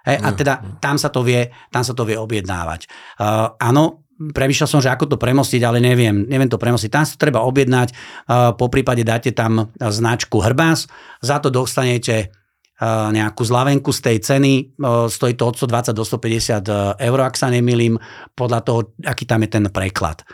Hej, 0.00 0.16
a 0.24 0.28
No, 0.32 0.36
teda 0.36 0.54
tam 0.80 0.96
sa 0.96 1.12
to 1.12 1.20
vie, 1.22 1.52
tam 1.70 1.84
sa 1.84 1.92
to 1.92 2.08
vie 2.08 2.16
objednávať. 2.16 2.88
Uh, 3.20 3.52
áno, 3.60 4.08
premýšľal 4.16 4.68
som, 4.68 4.80
že 4.80 4.88
ako 4.88 5.12
to 5.12 5.16
premostiť, 5.20 5.60
ale 5.60 5.76
neviem, 5.76 6.24
neviem 6.24 6.48
to 6.48 6.56
premostiť. 6.56 6.88
Tam 6.88 7.04
sa 7.04 7.14
to 7.14 7.28
treba 7.28 7.44
objednať, 7.44 7.92
uh, 7.92 8.56
po 8.56 8.72
prípade 8.72 9.04
dáte 9.04 9.36
tam 9.36 9.68
značku 9.76 10.40
Hrbás, 10.40 10.88
za 11.20 11.36
to 11.44 11.52
dostanete 11.52 12.32
uh, 12.32 13.12
nejakú 13.12 13.44
zlavenku 13.44 13.92
z 13.92 14.00
tej 14.00 14.16
ceny, 14.24 14.52
uh, 14.80 15.04
stojí 15.04 15.36
to 15.36 15.52
od 15.52 15.68
120 15.68 15.92
do 15.92 16.04
150 16.08 16.96
eur, 16.96 17.18
ak 17.20 17.36
sa 17.36 17.52
nemýlim, 17.52 18.00
podľa 18.32 18.60
toho, 18.64 18.80
aký 19.04 19.28
tam 19.28 19.44
je 19.44 19.52
ten 19.52 19.68
preklad. 19.68 20.24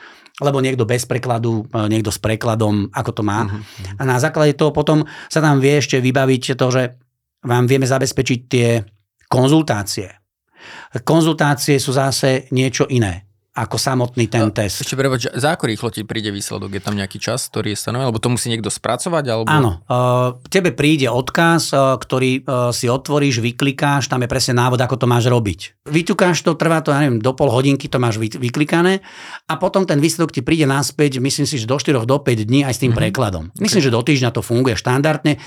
Lebo 0.40 0.60
niekto 0.60 0.84
bez 0.84 1.04
prekladu, 1.08 1.66
e, 1.68 1.90
niekto 1.90 2.14
s 2.14 2.20
prekladom, 2.22 2.88
ako 2.92 3.10
to 3.10 3.22
má. 3.26 3.48
A 3.96 4.02
na 4.06 4.20
základe 4.22 4.54
toho 4.54 4.70
potom 4.70 5.04
sa 5.28 5.42
tam 5.42 5.58
vie 5.58 5.80
ešte 5.80 5.98
vybaviť 5.98 6.56
to, 6.56 6.66
že 6.70 6.82
vám 7.42 7.68
vieme 7.68 7.84
zabezpečiť 7.88 8.40
tie 8.46 8.68
konzultácie. 9.28 10.08
Konzultácie 11.06 11.76
sú 11.78 11.94
zase 11.94 12.48
niečo 12.50 12.88
iné 12.88 13.25
ako 13.56 13.80
samotný 13.80 14.28
ten 14.28 14.52
test. 14.52 14.84
Ešte 14.84 15.00
prepoč, 15.00 15.32
za 15.32 15.56
ako 15.56 15.64
rýchlo 15.72 15.88
ti 15.88 16.04
príde 16.04 16.28
výsledok? 16.28 16.76
Je 16.76 16.82
tam 16.84 16.92
nejaký 16.92 17.16
čas, 17.16 17.48
ktorý 17.48 17.72
je 17.72 17.78
stanovený? 17.80 18.12
Alebo 18.12 18.20
to 18.20 18.28
musí 18.28 18.52
niekto 18.52 18.68
spracovať? 18.68 19.24
Alebo... 19.32 19.48
Áno. 19.48 19.80
Uh, 19.88 20.36
tebe 20.52 20.76
príde 20.76 21.08
odkaz, 21.08 21.72
uh, 21.72 21.96
ktorý 21.96 22.44
uh, 22.44 22.68
si 22.76 22.92
otvoríš, 22.92 23.40
vyklikáš, 23.40 24.12
tam 24.12 24.20
je 24.20 24.28
presne 24.28 24.60
návod, 24.60 24.76
ako 24.76 25.00
to 25.00 25.06
máš 25.08 25.32
robiť. 25.32 25.88
Vyťukáš 25.88 26.44
to, 26.44 26.52
trvá 26.52 26.84
to, 26.84 26.92
ja 26.92 27.00
neviem, 27.00 27.16
do 27.16 27.32
pol 27.32 27.48
hodinky 27.48 27.88
to 27.88 27.96
máš 27.96 28.20
vy, 28.20 28.28
vyklikané 28.28 29.00
a 29.48 29.56
potom 29.56 29.88
ten 29.88 30.04
výsledok 30.04 30.36
ti 30.36 30.44
príde 30.44 30.68
naspäť, 30.68 31.16
myslím 31.24 31.48
si, 31.48 31.56
že 31.56 31.64
do 31.64 31.80
4 31.80 32.04
do 32.04 32.18
5 32.20 32.44
dní 32.44 32.68
aj 32.68 32.76
s 32.76 32.80
tým 32.84 32.92
mm-hmm. 32.92 33.08
prekladom. 33.08 33.48
Myslím, 33.56 33.80
okay. 33.80 33.88
že 33.88 33.96
do 33.96 34.02
týždňa 34.04 34.30
to 34.36 34.44
funguje 34.44 34.76
štandardne. 34.76 35.40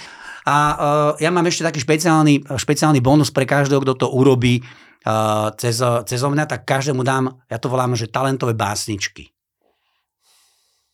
A 0.49 0.57
uh, 0.57 0.77
ja 1.21 1.29
mám 1.29 1.45
ešte 1.45 1.61
taký 1.61 1.77
špeciálny, 1.85 2.57
špeciálny 2.57 3.05
bonus 3.05 3.29
pre 3.29 3.45
každého, 3.45 3.85
kto 3.85 3.93
to 3.93 4.07
urobí 4.09 4.65
cez, 5.55 5.77
cez 5.81 6.19
mňa, 6.19 6.45
tak 6.45 6.67
každému 6.67 7.01
dám, 7.03 7.39
ja 7.47 7.57
to 7.57 7.71
volám, 7.71 7.95
že 7.95 8.11
talentové 8.11 8.53
básničky. 8.53 9.31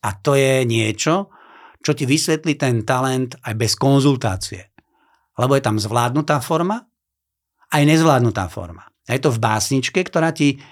A 0.06 0.14
to 0.14 0.38
je 0.38 0.62
niečo, 0.62 1.34
čo 1.82 1.92
ti 1.94 2.06
vysvetlí 2.06 2.54
ten 2.54 2.86
talent 2.86 3.34
aj 3.42 3.54
bez 3.58 3.74
konzultácie. 3.74 4.70
Lebo 5.36 5.58
je 5.58 5.62
tam 5.62 5.76
zvládnutá 5.76 6.38
forma, 6.38 6.86
aj 7.74 7.82
nezvládnutá 7.82 8.46
forma. 8.46 8.86
A 9.06 9.14
je 9.14 9.22
to 9.22 9.34
v 9.34 9.42
básničke, 9.42 10.00
ktorá 10.06 10.30
ti 10.30 10.62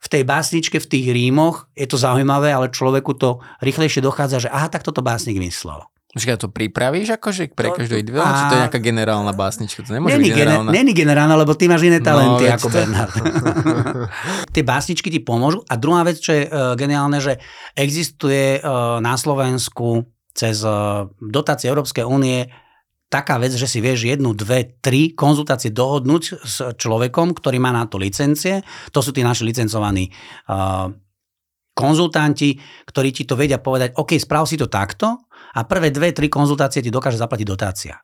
v 0.00 0.08
tej 0.08 0.24
básničke, 0.24 0.80
v 0.80 0.90
tých 0.90 1.06
rímoch, 1.12 1.68
je 1.76 1.84
to 1.84 2.00
zaujímavé, 2.00 2.48
ale 2.48 2.72
človeku 2.72 3.12
to 3.20 3.44
rýchlejšie 3.60 4.00
dochádza, 4.00 4.48
že 4.48 4.52
aha, 4.52 4.72
tak 4.72 4.80
toto 4.80 5.04
básnik 5.04 5.36
myslel. 5.36 5.84
Počkaj, 6.10 6.42
to 6.42 6.50
pripravíš 6.50 7.14
akože 7.22 7.54
pre 7.54 7.70
každú 7.70 7.94
individuálnu, 7.94 8.34
či 8.34 8.44
to 8.50 8.56
je 8.58 8.62
nejaká 8.66 8.80
generálna 8.82 9.30
básnička? 9.30 9.86
To 9.86 9.94
nemôže 9.94 10.18
není 10.18 10.34
byť 10.34 10.38
generálna. 10.42 10.70
Není 10.74 10.92
generálna, 10.92 11.34
lebo 11.38 11.54
ty 11.54 11.70
máš 11.70 11.86
iné 11.86 12.02
no, 12.02 12.06
talenty 12.10 12.50
no, 12.50 12.54
ako 12.58 12.66
to... 12.66 12.74
Bernard. 12.74 13.14
Tie 14.54 14.62
básničky 14.66 15.06
ti 15.06 15.22
pomôžu. 15.22 15.62
A 15.70 15.78
druhá 15.78 16.02
vec, 16.02 16.18
čo 16.18 16.34
je 16.34 16.50
uh, 16.50 16.74
geniálne, 16.74 17.22
že 17.22 17.38
existuje 17.78 18.58
uh, 18.58 18.98
na 18.98 19.14
Slovensku 19.14 20.02
cez 20.34 20.66
uh, 20.66 21.06
dotácie 21.22 21.70
Európskej 21.70 22.02
únie 22.02 22.50
taká 23.06 23.38
vec, 23.38 23.54
že 23.54 23.70
si 23.70 23.78
vieš 23.78 24.10
jednu, 24.10 24.34
dve, 24.34 24.82
tri 24.82 25.14
konzultácie 25.14 25.70
dohodnúť 25.70 26.22
s 26.42 26.74
človekom, 26.74 27.38
ktorý 27.38 27.62
má 27.62 27.70
na 27.70 27.86
to 27.86 28.02
licencie. 28.02 28.66
To 28.90 28.98
sú 28.98 29.14
tí 29.14 29.22
naši 29.22 29.46
licencovaní 29.46 30.10
uh, 30.50 30.90
konzultanti, 31.74 32.58
ktorí 32.86 33.14
ti 33.14 33.22
to 33.24 33.38
vedia 33.38 33.62
povedať, 33.62 33.94
OK, 33.96 34.18
sprav 34.18 34.44
si 34.44 34.58
to 34.58 34.66
takto, 34.66 35.29
a 35.54 35.60
prvé 35.66 35.90
dve, 35.90 36.14
tri 36.14 36.30
konzultácie 36.30 36.84
ti 36.84 36.90
dokáže 36.92 37.18
zaplatiť 37.18 37.46
dotácia. 37.46 37.94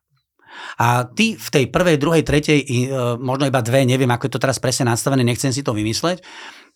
A 0.80 1.04
ty 1.04 1.36
v 1.36 1.48
tej 1.52 1.64
prvej, 1.68 2.00
druhej, 2.00 2.24
tretej, 2.24 2.64
e, 2.64 2.88
možno 3.20 3.44
iba 3.44 3.60
dve, 3.60 3.84
neviem, 3.84 4.08
ako 4.08 4.28
je 4.28 4.32
to 4.32 4.42
teraz 4.42 4.56
presne 4.56 4.88
nastavené, 4.88 5.20
nechcem 5.20 5.52
si 5.52 5.60
to 5.60 5.76
vymysleť. 5.76 6.24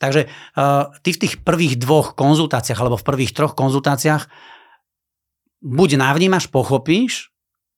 Takže 0.01 0.33
uh, 0.57 0.89
ty 1.05 1.13
v 1.13 1.21
tých 1.21 1.45
prvých 1.45 1.77
dvoch 1.77 2.17
konzultáciách 2.17 2.81
alebo 2.81 2.97
v 2.97 3.05
prvých 3.05 3.37
troch 3.37 3.53
konzultáciách 3.53 4.33
buď 5.61 6.01
navnímaš, 6.01 6.49
pochopíš 6.49 7.29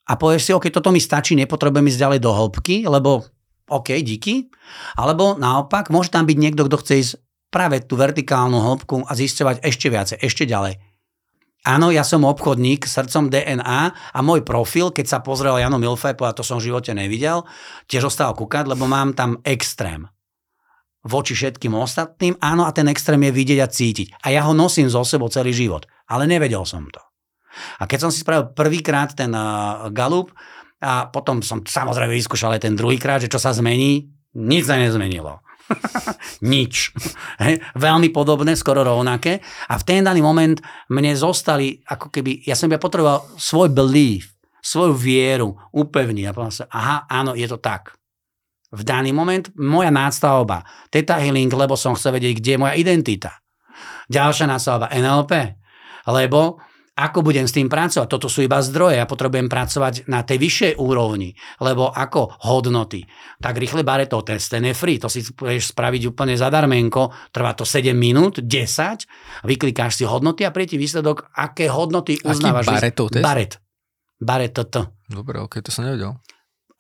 a 0.06 0.14
povieš 0.14 0.42
si, 0.46 0.50
OK, 0.54 0.70
toto 0.70 0.94
mi 0.94 1.02
stačí, 1.02 1.34
nepotrebujem 1.34 1.90
ísť 1.90 1.98
ďalej 1.98 2.20
do 2.22 2.30
hĺbky, 2.30 2.86
lebo 2.86 3.26
OK, 3.66 3.90
díky. 4.06 4.54
Alebo 4.94 5.34
naopak, 5.34 5.90
môže 5.90 6.14
tam 6.14 6.22
byť 6.22 6.38
niekto, 6.38 6.62
kto 6.70 6.76
chce 6.78 6.94
ísť 7.02 7.12
práve 7.50 7.82
tú 7.82 7.98
vertikálnu 7.98 8.54
hĺbku 8.54 9.02
a 9.02 9.12
zisťovať 9.18 9.66
ešte 9.66 9.86
viacej, 9.90 10.16
ešte 10.22 10.46
ďalej. 10.46 10.91
Áno, 11.62 11.94
ja 11.94 12.02
som 12.02 12.26
obchodník 12.26 12.90
srdcom 12.90 13.30
DNA 13.30 13.82
a 13.94 14.18
môj 14.18 14.42
profil, 14.42 14.90
keď 14.90 15.06
sa 15.06 15.18
pozrel 15.22 15.62
Jano 15.62 15.78
Milfepo, 15.78 16.26
a 16.26 16.34
to 16.34 16.42
som 16.42 16.58
v 16.58 16.74
živote 16.74 16.90
nevidel, 16.90 17.46
tiež 17.86 18.10
ostal 18.10 18.34
kúkať, 18.34 18.66
lebo 18.66 18.90
mám 18.90 19.14
tam 19.14 19.38
extrém 19.46 20.10
voči 21.06 21.34
všetkým 21.34 21.74
ostatným. 21.74 22.38
Áno, 22.38 22.66
a 22.66 22.74
ten 22.74 22.86
extrém 22.90 23.18
je 23.30 23.32
vidieť 23.34 23.58
a 23.62 23.70
cítiť. 23.70 24.22
A 24.22 24.34
ja 24.34 24.46
ho 24.46 24.54
nosím 24.54 24.86
zo 24.86 25.02
sebou 25.02 25.30
celý 25.30 25.50
život. 25.50 25.86
Ale 26.06 26.30
nevedel 26.30 26.62
som 26.66 26.86
to. 26.90 27.02
A 27.82 27.86
keď 27.86 28.08
som 28.08 28.10
si 28.10 28.22
spravil 28.22 28.54
prvýkrát 28.54 29.12
ten 29.12 29.30
uh, 29.34 29.90
galup 29.92 30.32
a 30.82 31.10
potom 31.10 31.44
som 31.44 31.62
samozrejme 31.62 32.14
vyskúšal 32.16 32.56
aj 32.56 32.64
ten 32.64 32.74
druhýkrát, 32.78 33.22
že 33.22 33.30
čo 33.30 33.38
sa 33.42 33.54
zmení, 33.54 34.08
nič 34.38 34.66
sa 34.66 34.80
nezmenilo. 34.80 35.41
Nič. 36.52 36.92
Hej. 37.44 37.62
Veľmi 37.76 38.08
podobné, 38.10 38.54
skoro 38.58 38.82
rovnaké. 38.82 39.40
A 39.70 39.78
v 39.78 39.86
ten 39.86 40.04
daný 40.04 40.20
moment 40.20 40.58
mne 40.90 41.12
zostali, 41.16 41.80
ako 41.86 42.10
keby, 42.10 42.44
ja 42.46 42.58
som 42.58 42.70
ja 42.70 42.80
potreboval 42.80 43.24
svoj 43.38 43.72
belief, 43.72 44.32
svoju 44.62 44.94
vieru 44.94 45.54
upevniť. 45.74 46.24
A 46.28 46.34
povedal 46.34 46.54
sa, 46.54 46.66
aha, 46.70 46.96
áno, 47.10 47.32
je 47.34 47.46
to 47.48 47.58
tak. 47.58 47.96
V 48.72 48.82
daný 48.88 49.12
moment 49.12 49.52
moja 49.60 49.92
nástavba, 49.92 50.64
Theta 50.88 51.20
Healing, 51.20 51.52
lebo 51.52 51.76
som 51.76 51.92
chcel 51.92 52.16
vedieť, 52.16 52.40
kde 52.40 52.50
je 52.56 52.62
moja 52.62 52.74
identita. 52.78 53.36
Ďalšia 54.08 54.48
nástavba, 54.48 54.88
NLP, 54.88 55.60
lebo 56.08 56.56
ako 56.92 57.24
budem 57.24 57.48
s 57.48 57.56
tým 57.56 57.72
pracovať? 57.72 58.04
Toto 58.04 58.28
sú 58.28 58.44
iba 58.44 58.60
zdroje. 58.60 59.00
Ja 59.00 59.08
potrebujem 59.08 59.48
pracovať 59.48 60.12
na 60.12 60.20
tej 60.20 60.36
vyššej 60.36 60.72
úrovni, 60.76 61.32
lebo 61.64 61.88
ako 61.88 62.44
hodnoty. 62.44 63.08
Tak 63.40 63.56
rýchle 63.56 63.80
to 64.04 64.20
test, 64.20 64.52
ten 64.52 64.68
je 64.68 64.76
free. 64.76 65.00
To 65.00 65.08
si 65.08 65.24
budeš 65.32 65.72
spraviť 65.72 66.12
úplne 66.12 66.36
zadarmenko. 66.36 67.32
Trvá 67.32 67.56
to 67.56 67.64
7 67.64 67.96
minút, 67.96 68.44
10. 68.44 69.48
Vyklikáš 69.48 70.00
si 70.00 70.04
hodnoty 70.04 70.44
a 70.44 70.52
príde 70.52 70.76
výsledok, 70.76 71.32
aké 71.32 71.72
hodnoty 71.72 72.20
uznávaš. 72.20 72.68
Aký 72.68 72.76
Baretov 72.76 73.06
test? 73.08 73.24
Baret. 73.24 73.52
Baret 74.20 74.52
toto. 74.52 75.00
Dobre, 75.08 75.40
ok, 75.40 75.64
to 75.64 75.72
som 75.72 75.88
nevedel 75.88 76.20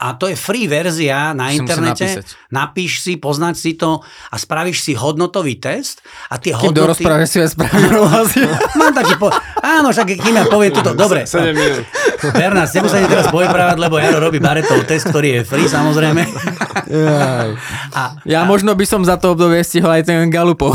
a 0.02 0.18
to 0.18 0.26
je 0.26 0.34
free 0.34 0.66
verzia 0.66 1.30
na 1.30 1.54
si 1.54 1.62
internete. 1.62 2.26
Napíš 2.50 3.06
si, 3.06 3.22
poznať 3.22 3.54
si 3.54 3.78
to 3.78 4.02
a 4.02 4.34
spravíš 4.34 4.82
si 4.82 4.92
hodnotový 4.98 5.62
test 5.62 6.02
a 6.26 6.42
tie 6.42 6.50
kým 6.50 6.74
hodnoty... 6.74 6.78
do 6.82 6.84
rozprávy 6.90 7.24
si 7.30 7.38
ja 7.38 7.46
spravím 7.46 8.02
Mám 8.82 8.92
taký 8.98 9.14
po... 9.14 9.30
Áno, 9.62 9.94
však 9.94 10.18
kým 10.18 10.34
ja 10.34 10.44
poviem 10.50 10.74
toto. 10.74 10.98
Dobre. 11.06 11.22
7 11.22 11.54
minút. 11.54 11.86
Bernard, 12.38 12.66
s 12.66 12.74
tebou 12.74 12.90
sa 12.90 12.98
teraz 13.06 13.30
pojeprávať, 13.30 13.78
lebo 13.78 14.02
Jaro 14.02 14.18
robí 14.18 14.42
Baretov 14.42 14.82
test, 14.90 15.06
ktorý 15.06 15.38
je 15.38 15.40
free 15.46 15.70
samozrejme. 15.70 16.22
A, 17.94 18.18
ja 18.26 18.42
a... 18.42 18.46
možno 18.46 18.74
by 18.74 18.82
som 18.82 19.06
za 19.06 19.14
to 19.22 19.38
obdobie 19.38 19.62
stihol 19.62 19.94
aj 19.94 20.10
ten 20.10 20.26
Galupov. 20.34 20.74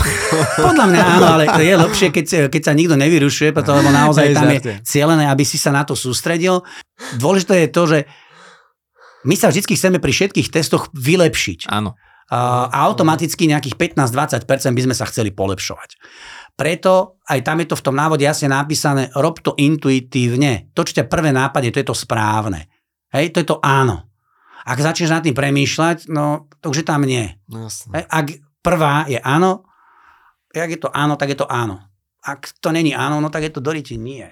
Podľa 0.56 0.86
mňa 0.88 1.02
áno, 1.04 1.28
ale 1.36 1.44
je 1.60 1.76
lepšie, 1.76 2.08
keď, 2.16 2.26
keď 2.48 2.62
sa 2.63 2.72
nikto 2.72 2.96
nevyrušuje, 2.96 3.52
lebo 3.52 3.92
naozaj 3.92 4.32
tam 4.32 4.48
je 4.56 4.80
cieľené, 4.88 5.28
aby 5.28 5.44
si 5.44 5.60
sa 5.60 5.76
na 5.76 5.84
to 5.84 6.00
sústredil. 6.00 6.63
Dôležité 7.20 7.68
je 7.68 7.70
to, 7.70 7.84
že 7.92 8.00
my 9.26 9.36
sa 9.38 9.50
vždy 9.50 9.74
chceme 9.74 9.98
pri 9.98 10.12
všetkých 10.14 10.52
testoch 10.54 10.92
vylepšiť. 10.94 11.72
Áno. 11.72 11.98
A 12.28 12.68
automaticky 12.84 13.48
nejakých 13.48 13.80
15-20% 13.96 14.44
by 14.76 14.82
sme 14.84 14.96
sa 14.96 15.08
chceli 15.08 15.32
polepšovať. 15.32 15.96
Preto 16.60 17.24
aj 17.24 17.40
tam 17.46 17.64
je 17.64 17.68
to 17.72 17.80
v 17.80 17.86
tom 17.88 17.96
návode 17.96 18.28
jasne 18.28 18.52
napísané, 18.52 19.08
rob 19.16 19.40
to 19.40 19.56
intuitívne. 19.56 20.68
To, 20.76 20.84
čo 20.84 21.00
ťa 21.00 21.08
prvé 21.08 21.32
nápadne, 21.32 21.72
to 21.72 21.80
je 21.80 21.88
to 21.88 21.96
správne. 21.96 22.68
Hej, 23.16 23.32
to 23.32 23.40
je 23.40 23.48
to 23.48 23.58
áno. 23.64 24.04
Ak 24.68 24.84
začneš 24.84 25.14
nad 25.16 25.24
tým 25.24 25.32
premýšľať, 25.32 26.12
no 26.12 26.52
to 26.60 26.76
už 26.76 26.84
je 26.84 26.86
tam 26.86 27.08
nie. 27.08 27.32
No, 27.48 27.72
Hej, 27.72 28.04
ak 28.12 28.26
prvá 28.60 29.08
je 29.08 29.24
áno, 29.24 29.64
ak 30.52 30.68
je 30.68 30.80
to 30.84 30.92
áno, 30.92 31.16
tak 31.16 31.32
je 31.32 31.40
to 31.40 31.48
áno. 31.48 31.80
Ak 32.28 32.60
to 32.60 32.76
není 32.76 32.92
áno, 32.92 33.24
no 33.24 33.32
tak 33.32 33.48
je 33.48 33.56
to 33.56 33.64
doriti 33.64 33.96
nie 33.96 34.28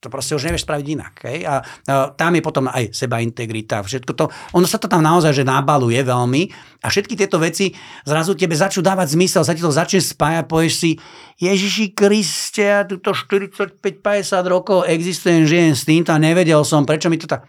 to 0.00 0.08
proste 0.08 0.32
už 0.32 0.48
nevieš 0.48 0.64
spraviť 0.64 0.86
inak. 0.96 1.14
Hej? 1.28 1.38
A, 1.44 1.60
a 1.60 1.94
tam 2.16 2.32
je 2.32 2.42
potom 2.42 2.64
aj 2.72 2.96
seba 2.96 3.20
integrita, 3.20 3.84
všetko 3.84 4.12
to. 4.16 4.32
Ono 4.56 4.64
sa 4.64 4.80
to 4.80 4.88
tam 4.88 5.04
naozaj 5.04 5.36
že 5.36 5.44
nábaluje 5.44 6.00
veľmi 6.00 6.42
a 6.80 6.88
všetky 6.88 7.20
tieto 7.20 7.36
veci 7.36 7.76
zrazu 8.08 8.32
tebe 8.32 8.56
začnú 8.56 8.80
dávať 8.80 9.12
zmysel, 9.12 9.44
sa 9.44 9.52
ti 9.52 9.60
to 9.60 9.68
začne 9.68 10.00
spájať, 10.00 10.44
povieš 10.48 10.74
si, 10.74 10.90
Ježiši 11.36 11.92
Kriste, 11.92 12.64
ja 12.64 12.88
tuto 12.88 13.12
45-50 13.12 13.84
rokov 14.48 14.88
existujem, 14.88 15.44
žijem 15.44 15.76
s 15.76 15.84
týmto 15.84 16.16
a 16.16 16.18
nevedel 16.20 16.64
som, 16.64 16.88
prečo 16.88 17.12
mi 17.12 17.20
to 17.20 17.28
tak 17.28 17.44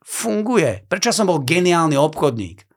funguje. 0.00 0.88
Prečo 0.88 1.12
som 1.12 1.28
bol 1.28 1.44
geniálny 1.44 2.00
obchodník? 2.00 2.69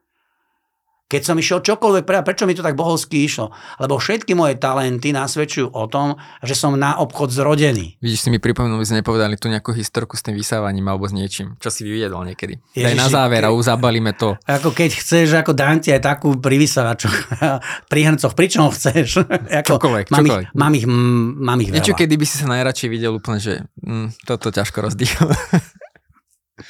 Keď 1.14 1.22
som 1.22 1.38
išiel 1.38 1.62
čokoľvek, 1.62 2.02
pre, 2.02 2.26
prečo 2.26 2.42
mi 2.42 2.58
to 2.58 2.66
tak 2.66 2.74
bohovsky 2.74 3.22
išlo? 3.22 3.54
Lebo 3.78 4.02
všetky 4.02 4.34
moje 4.34 4.58
talenty 4.58 5.14
nasvedčujú 5.14 5.70
o 5.70 5.86
tom, 5.86 6.18
že 6.42 6.58
som 6.58 6.74
na 6.74 6.98
obchod 6.98 7.30
zrodený. 7.30 8.02
Vidíš, 8.02 8.26
si 8.26 8.28
mi 8.34 8.42
pripomenul, 8.42 8.82
my 8.82 8.86
sme 8.90 8.98
nepovedali 8.98 9.38
tu 9.38 9.46
nejakú 9.46 9.70
historku 9.70 10.18
s 10.18 10.26
tým 10.26 10.34
vysávaním 10.34 10.90
alebo 10.90 11.06
s 11.06 11.14
niečím. 11.14 11.54
Čo 11.62 11.70
si 11.70 11.86
vyviedol 11.86 12.26
niekedy? 12.26 12.58
Ježiši, 12.74 12.82
Daj 12.82 12.94
na 12.98 13.06
záver 13.06 13.46
a 13.46 13.54
uzabalíme 13.54 14.10
to. 14.18 14.34
Ako 14.42 14.74
keď 14.74 14.90
chceš, 14.98 15.38
ako 15.38 15.54
dám 15.54 15.78
ti 15.78 15.94
aj 15.94 16.02
takú 16.02 16.34
pri 16.42 16.58
vysávačoch, 16.58 17.14
pri 17.94 18.00
hrncoch, 18.10 18.34
pri 18.34 18.46
čom 18.50 18.74
chceš. 18.74 19.22
ako, 19.62 19.78
čokoľvek, 19.78 20.10
mám 20.10 20.18
čokoľvek. 20.18 20.50
Ich, 20.50 20.58
mám, 20.58 20.72
ich, 20.74 20.86
mám 20.90 21.58
ich 21.62 21.70
veľa. 21.70 21.78
Niečo, 21.78 21.94
kedy 21.94 22.14
by 22.18 22.26
si 22.26 22.42
sa 22.42 22.50
najradšej 22.50 22.88
videl 22.90 23.14
úplne, 23.14 23.38
že 23.38 23.62
mm, 23.86 24.26
toto 24.26 24.50
ťažko 24.50 24.82
rozdýchal. 24.82 25.30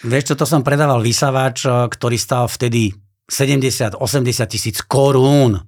Vieš 0.04 0.32
čo, 0.32 0.34
to 0.36 0.44
som 0.44 0.60
predával 0.60 1.00
vysávač, 1.00 1.64
ktorý 1.64 2.16
stal 2.16 2.48
vtedy 2.48 3.03
70-80 3.30 4.46
tisíc 4.46 4.84
korún. 4.86 5.60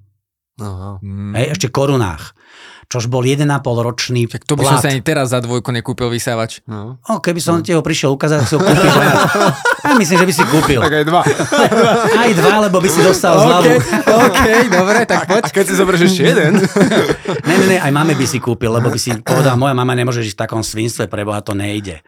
Aha. 0.57 0.99
Hej, 1.33 1.53
ešte 1.53 1.67
korunách. 1.69 2.33
Čož 2.87 3.11
bol 3.11 3.23
1,5 3.27 3.47
ročný 3.63 4.31
Tak 4.31 4.47
to 4.47 4.55
by 4.55 4.63
som 4.63 4.79
sa 4.79 4.89
ani 4.91 5.03
teraz 5.03 5.35
za 5.35 5.43
dvojku 5.43 5.75
nekúpil 5.75 6.07
vysávač. 6.07 6.63
No. 6.63 6.99
O, 7.03 7.19
keby 7.19 7.39
som 7.43 7.59
ti 7.59 7.75
ho 7.75 7.83
prišiel 7.83 8.15
ukázať, 8.15 8.47
si 8.47 8.55
ho 8.55 8.59
kúpil. 8.63 8.91
Ja 9.87 9.95
myslím, 9.99 10.17
že 10.23 10.27
by 10.27 10.33
si 10.33 10.43
kúpil. 10.47 10.79
Tak 10.79 10.93
aj 11.03 11.05
dva. 11.07 11.21
Aj 12.23 12.31
dva, 12.35 12.53
lebo 12.67 12.79
by 12.79 12.89
si 12.91 12.99
dostal 13.03 13.39
zľavu. 13.39 13.71
OK, 14.03 14.47
dobre, 14.71 14.99
tak 15.07 15.27
poď. 15.27 15.41
A 15.43 15.49
keď 15.51 15.63
si 15.67 15.73
zoberieš 15.75 16.01
ešte 16.11 16.23
jeden, 16.27 16.53
Ne, 17.47 17.55
ne, 17.59 17.65
ne, 17.75 17.77
aj 17.79 17.91
máme 17.91 18.15
by 18.15 18.25
si 18.27 18.39
kúpil, 18.43 18.71
lebo 18.71 18.91
by 18.91 18.99
si 18.99 19.11
povedal, 19.23 19.55
moja 19.59 19.75
mama 19.75 19.95
nemôže 19.95 20.23
žiť 20.23 20.35
v 20.35 20.41
takom 20.47 20.61
svinstve, 20.63 21.07
preboha 21.07 21.43
to 21.43 21.55
nejde. 21.55 22.03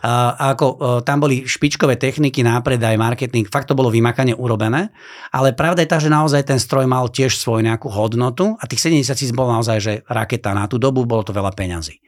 A, 0.00 0.32
a 0.32 0.44
ako, 0.56 0.66
o, 0.66 0.76
tam 1.04 1.20
boli 1.20 1.44
špičkové 1.44 2.00
techniky, 2.00 2.40
nápredaj, 2.40 2.96
marketing, 2.96 3.44
fakt 3.44 3.68
to 3.68 3.76
bolo 3.76 3.92
vymakanie 3.92 4.32
urobené, 4.32 4.88
ale 5.28 5.52
pravda 5.52 5.84
je 5.84 5.90
tá, 5.92 6.00
že 6.00 6.08
naozaj 6.08 6.48
ten 6.48 6.56
stroj 6.56 6.88
mal 6.88 7.12
tiež 7.12 7.36
svoju 7.36 7.60
nejakú 7.60 7.92
hodnotu 7.92 8.56
a 8.56 8.64
tých 8.64 8.88
70 8.88 9.12
tisíc 9.12 9.32
bol 9.36 9.52
naozaj, 9.52 9.76
že 9.80 9.92
raketa 10.10 10.50
na 10.50 10.66
tú 10.66 10.82
dobu, 10.82 11.06
bolo 11.06 11.22
to 11.22 11.30
veľa 11.30 11.54
peňazí. 11.54 12.02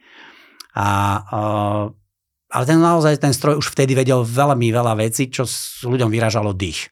A, 0.75 0.87
ale 2.51 2.63
ten 2.67 2.77
naozaj, 2.77 3.23
ten 3.23 3.31
stroj 3.31 3.63
už 3.63 3.71
vtedy 3.71 3.95
vedel 3.95 4.27
veľmi 4.27 4.67
veľa 4.67 4.99
vecí, 4.99 5.31
čo 5.31 5.47
s 5.47 5.81
ľuďom 5.87 6.11
vyražalo 6.11 6.51
dých 6.51 6.91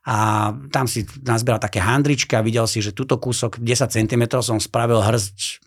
a 0.00 0.50
tam 0.72 0.88
si 0.88 1.04
nazbieral 1.28 1.60
také 1.60 1.76
handričky 1.76 2.32
a 2.32 2.44
videl 2.44 2.64
si, 2.64 2.80
že 2.80 2.96
túto 2.96 3.20
kúsok 3.20 3.60
10 3.60 3.92
cm 3.92 4.24
som 4.40 4.56
spravil 4.56 5.04
hrzť 5.04 5.60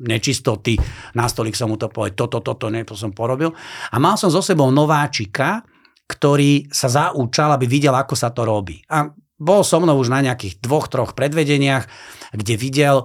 nečistoty, 0.00 0.80
na 1.16 1.28
stolik 1.28 1.56
som 1.56 1.72
mu 1.72 1.76
to 1.76 1.88
povedal, 1.88 2.28
toto, 2.28 2.40
toto, 2.40 2.72
ne, 2.72 2.84
to 2.84 2.96
som 2.96 3.12
porobil. 3.12 3.52
A 3.92 3.96
mal 4.00 4.16
som 4.16 4.32
so 4.32 4.40
sebou 4.40 4.68
nováčika, 4.72 5.64
ktorý 6.08 6.68
sa 6.72 6.88
zaúčal, 6.88 7.52
aby 7.56 7.68
videl, 7.68 7.92
ako 7.92 8.16
sa 8.16 8.32
to 8.32 8.44
robí. 8.44 8.80
A 8.88 9.12
bol 9.40 9.64
so 9.64 9.80
mnou 9.80 9.96
už 9.96 10.12
na 10.12 10.24
nejakých 10.24 10.60
dvoch, 10.60 10.88
troch 10.88 11.12
predvedeniach, 11.16 11.88
kde 12.36 12.54
videl 12.60 12.96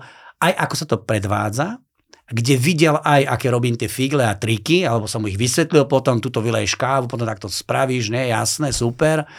aj 0.41 0.53
ako 0.55 0.75
sa 0.75 0.85
to 0.85 0.97
predvádza, 1.03 1.79
kde 2.25 2.57
videl 2.57 2.97
aj, 3.05 3.37
aké 3.37 3.53
robím 3.53 3.77
tie 3.77 3.85
figle 3.85 4.25
a 4.25 4.33
triky, 4.33 4.81
alebo 4.81 5.05
som 5.05 5.21
ich 5.29 5.37
vysvetlil 5.37 5.85
potom, 5.85 6.17
tuto 6.17 6.41
vyleješ 6.41 6.73
kávu, 6.73 7.05
potom 7.05 7.21
takto 7.21 7.45
spravíš, 7.45 8.09
ne, 8.09 8.33
jasné, 8.33 8.73
super. 8.73 9.29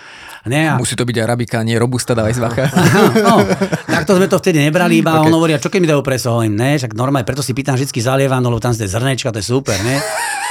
Ne, 0.47 0.71
a... 0.71 0.79
Musí 0.79 0.95
to 0.95 1.03
byť 1.03 1.19
arabika, 1.19 1.67
nie 1.67 1.75
robusta, 1.75 2.15
dávaj 2.15 2.39
zvacha. 2.39 2.71
no, 3.27 3.43
takto 3.91 4.15
sme 4.15 4.31
to 4.31 4.39
vtedy 4.39 4.63
nebrali, 4.63 5.03
iba 5.03 5.19
okay. 5.19 5.27
on 5.27 5.35
hovorí, 5.35 5.59
a 5.59 5.59
čo 5.59 5.67
keď 5.67 5.81
mi 5.83 5.91
dajú 5.91 6.03
preso, 6.07 6.31
hovorím, 6.31 6.55
ne, 6.55 6.79
však 6.79 6.95
normálne, 6.95 7.27
preto 7.27 7.43
si 7.43 7.59
pýtam 7.59 7.75
vždy 7.75 7.91
zalievanú, 7.91 8.55
lebo 8.55 8.63
tam 8.63 8.71
ste 8.71 8.87
zrnečka, 8.87 9.35
to 9.35 9.43
je 9.43 9.51
super, 9.51 9.75
ne. 9.83 9.99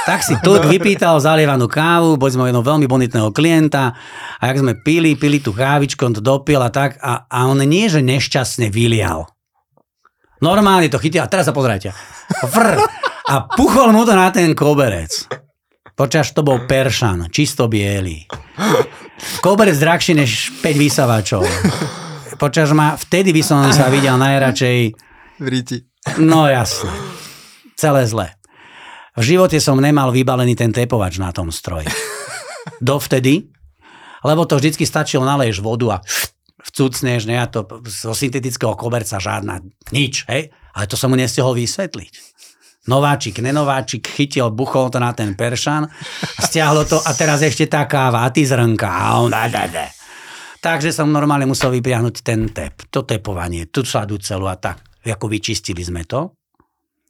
Tak 0.04 0.20
si 0.20 0.36
tu 0.44 0.60
vypýtal 0.60 1.16
zalievanú 1.16 1.72
kávu, 1.72 2.20
boli 2.20 2.30
sme 2.36 2.52
jedného 2.52 2.62
veľmi 2.62 2.84
bonitného 2.84 3.32
klienta 3.32 3.96
a 4.38 4.42
jak 4.52 4.60
sme 4.60 4.76
pili, 4.84 5.16
pili 5.16 5.40
tú 5.40 5.56
kávičku, 5.56 6.04
on 6.04 6.14
to 6.14 6.22
dopil 6.22 6.60
a 6.60 6.68
tak 6.68 7.00
a, 7.00 7.24
a 7.26 7.48
on 7.48 7.58
nie, 7.64 7.88
že 7.88 8.04
nešťastne 8.04 8.68
vylial. 8.68 9.24
Normálne 10.40 10.92
to 10.92 11.00
chytil 11.00 11.24
a 11.24 11.30
teraz 11.30 11.48
sa 11.48 11.54
pozrite. 11.56 11.96
Vrr, 12.44 12.76
a 13.26 13.34
puchol 13.48 13.90
mu 13.90 14.04
to 14.04 14.12
na 14.12 14.28
ten 14.28 14.52
koberec. 14.52 15.28
Počas 15.96 16.36
to 16.36 16.44
bol 16.44 16.68
peršan, 16.68 17.32
čisto 17.32 17.72
biely. 17.72 18.28
Koberec 19.40 19.80
drahší 19.80 20.12
než 20.12 20.52
5 20.60 20.76
vysavačov. 20.76 21.42
Počas 22.36 22.68
ma, 22.76 23.00
vtedy 23.00 23.32
by 23.32 23.40
som 23.40 23.64
sa 23.72 23.88
videl 23.88 24.20
najradšej, 24.20 24.78
V 25.40 25.46
riti. 25.48 25.80
no 26.20 26.44
jasne, 26.44 26.92
celé 27.80 28.04
zle. 28.04 28.28
V 29.16 29.24
živote 29.24 29.56
som 29.56 29.80
nemal 29.80 30.12
vybalený 30.12 30.52
ten 30.52 30.68
tepovač 30.68 31.16
na 31.16 31.32
tom 31.32 31.48
stroji. 31.48 31.88
Dovtedy, 32.84 33.48
lebo 34.20 34.44
to 34.44 34.60
vždycky 34.60 34.84
stačilo, 34.84 35.24
naleješ 35.24 35.64
vodu 35.64 35.96
a 35.96 36.04
vcucneš, 36.66 37.30
ne, 37.30 37.38
a 37.38 37.46
to 37.46 37.62
zo 37.86 38.12
syntetického 38.12 38.74
koberca 38.74 39.22
žiadna, 39.22 39.62
nič, 39.94 40.26
hej? 40.26 40.50
Ale 40.74 40.84
to 40.90 40.98
som 40.98 41.14
mu 41.14 41.16
nestihol 41.16 41.54
vysvetliť. 41.54 42.36
Nováčik, 42.86 43.42
nenováčik, 43.42 44.06
chytil, 44.06 44.54
buchol 44.54 44.94
to 44.94 45.02
na 45.02 45.10
ten 45.10 45.34
peršan, 45.34 45.90
stiahlo 46.38 46.86
to 46.86 47.02
a 47.02 47.10
teraz 47.18 47.42
ešte 47.42 47.66
tá 47.66 47.82
káva 47.90 48.22
a 48.22 48.30
ty 48.30 48.46
zrnka. 48.46 48.86
A 48.86 49.26
on, 49.26 49.30
da, 49.34 49.50
da, 49.50 49.66
da. 49.66 49.90
Takže 50.62 50.94
som 50.94 51.10
normálne 51.10 51.46
musel 51.46 51.74
vypriahnuť 51.74 52.16
ten 52.22 52.50
tep, 52.50 52.86
to 52.90 53.02
tepovanie, 53.02 53.70
tú 53.70 53.82
sadu 53.82 54.18
celú 54.22 54.46
a 54.50 54.58
tak. 54.58 54.82
Ako 55.06 55.30
vyčistili 55.30 55.82
sme 55.82 56.02
to. 56.02 56.34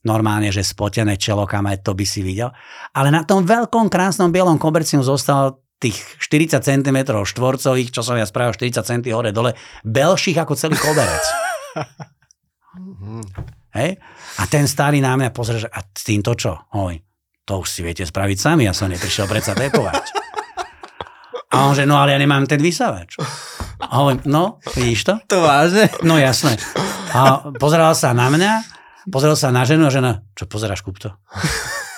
Normálne, 0.04 0.52
že 0.52 0.62
spotené 0.62 1.16
čelo, 1.16 1.48
kam 1.48 1.66
aj 1.66 1.82
to 1.82 1.96
by 1.96 2.04
si 2.04 2.20
videl. 2.20 2.52
Ale 2.92 3.08
na 3.08 3.24
tom 3.24 3.42
veľkom 3.42 3.88
krásnom 3.88 4.28
bielom 4.28 4.60
koberci 4.60 5.00
mu 5.00 5.04
zostal 5.04 5.65
tých 5.76 5.96
40 6.18 6.64
cm 6.64 6.98
štvorcových, 7.12 7.92
čo 7.92 8.00
som 8.00 8.16
ja 8.16 8.24
spravil 8.24 8.56
40 8.56 8.80
cm 8.80 9.12
hore 9.12 9.30
dole, 9.32 9.52
belších 9.84 10.40
ako 10.40 10.56
celý 10.56 10.76
koberec. 10.80 11.24
Hej? 13.76 14.00
A 14.40 14.42
ten 14.48 14.64
starý 14.64 15.04
na 15.04 15.16
mňa 15.20 15.30
pozrie, 15.36 15.60
že 15.60 15.68
a 15.68 15.84
s 15.84 16.02
týmto 16.04 16.32
čo? 16.32 16.56
Hoj, 16.72 17.00
to 17.44 17.60
už 17.60 17.68
si 17.68 17.80
viete 17.84 18.08
spraviť 18.08 18.36
sami, 18.40 18.64
ja 18.64 18.72
som 18.72 18.88
neprišiel 18.88 19.28
predsa 19.28 19.52
tepovať. 19.52 20.16
A 21.52 21.68
on 21.68 21.76
že, 21.76 21.86
no 21.86 21.96
ale 21.96 22.16
ja 22.16 22.18
nemám 22.18 22.48
ten 22.48 22.60
vysávač. 22.60 23.20
A 23.80 24.02
hovorím, 24.02 24.24
no, 24.26 24.58
vidíš 24.74 25.08
to? 25.08 25.14
To 25.28 25.44
vážne? 25.44 25.92
No 26.02 26.16
jasné. 26.16 26.56
A 27.12 27.52
pozeral 27.60 27.92
sa 27.94 28.16
na 28.16 28.32
mňa, 28.32 28.52
pozeral 29.12 29.36
sa 29.38 29.52
na 29.52 29.62
ženu 29.68 29.86
a 29.86 29.92
žena, 29.92 30.24
čo 30.34 30.48
pozeráš, 30.48 30.82
kúp 30.82 30.96
to. 30.98 31.12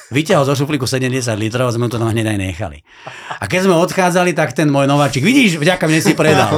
Vyťahol 0.09 0.49
zo 0.49 0.57
šuplíku 0.57 0.89
70 0.89 1.21
litrov 1.37 1.69
a 1.69 1.73
sme 1.77 1.93
to 1.93 2.01
tam 2.01 2.09
hneď 2.09 2.33
aj 2.33 2.39
nechali. 2.41 2.81
A 3.39 3.45
keď 3.45 3.69
sme 3.69 3.77
odchádzali, 3.77 4.33
tak 4.33 4.57
ten 4.57 4.73
môj 4.73 4.89
nováčik, 4.89 5.21
vidíš, 5.21 5.61
vďaka 5.61 5.85
mne 5.85 6.01
si 6.01 6.17
predal. 6.17 6.49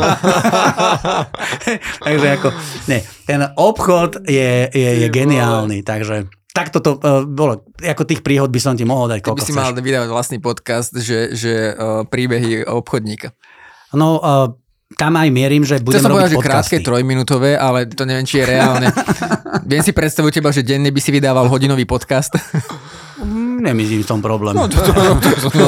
takže 2.06 2.26
ako, 2.38 2.48
ne, 2.86 3.02
ten 3.26 3.40
obchod 3.58 4.22
je, 4.22 4.70
je, 4.70 4.90
je 5.02 5.06
geniálny, 5.10 5.82
takže 5.82 6.30
takto 6.54 6.78
to 6.78 7.02
uh, 7.02 7.26
bolo. 7.26 7.66
Ako 7.82 8.06
tých 8.06 8.22
príhod 8.22 8.54
by 8.54 8.60
som 8.62 8.78
ti 8.78 8.86
mohol 8.86 9.10
dať, 9.10 9.18
Ty 9.18 9.22
by 9.22 9.28
koľko 9.34 9.46
si 9.46 9.54
mal 9.54 9.74
chceš. 9.74 9.82
vydávať 9.82 10.08
vlastný 10.14 10.38
podcast, 10.38 10.94
že, 10.94 11.34
že 11.34 11.74
uh, 11.74 12.06
príbehy 12.06 12.70
obchodníka. 12.70 13.34
No, 13.98 14.22
uh, 14.22 14.54
tam 14.94 15.18
aj 15.18 15.30
mierim, 15.30 15.62
že 15.62 15.78
budem 15.78 16.02
Chcel 16.02 16.10
som 16.10 16.14
povedať, 16.14 16.34
robiť 16.34 16.42
že 16.42 16.48
krátke, 16.50 16.76
trojminútové, 16.82 17.54
ale 17.54 17.86
to 17.86 18.02
neviem, 18.02 18.26
či 18.26 18.42
je 18.42 18.46
reálne. 18.46 18.90
Viem 19.70 19.82
si 19.86 19.94
predstavuť 19.94 20.42
teba, 20.42 20.50
že 20.50 20.66
denne 20.66 20.90
by 20.90 20.98
si 20.98 21.14
vydával 21.14 21.46
hodinový 21.46 21.86
podcast. 21.86 22.34
Mm, 23.20 23.60
Nemyslím 23.60 24.02
v 24.02 24.08
tom 24.08 24.20
problém. 24.24 24.56
No, 24.56 24.64
to, 24.68 24.80
to, 24.80 24.92
to, 24.92 25.30
to, 25.36 25.48
to. 25.52 25.66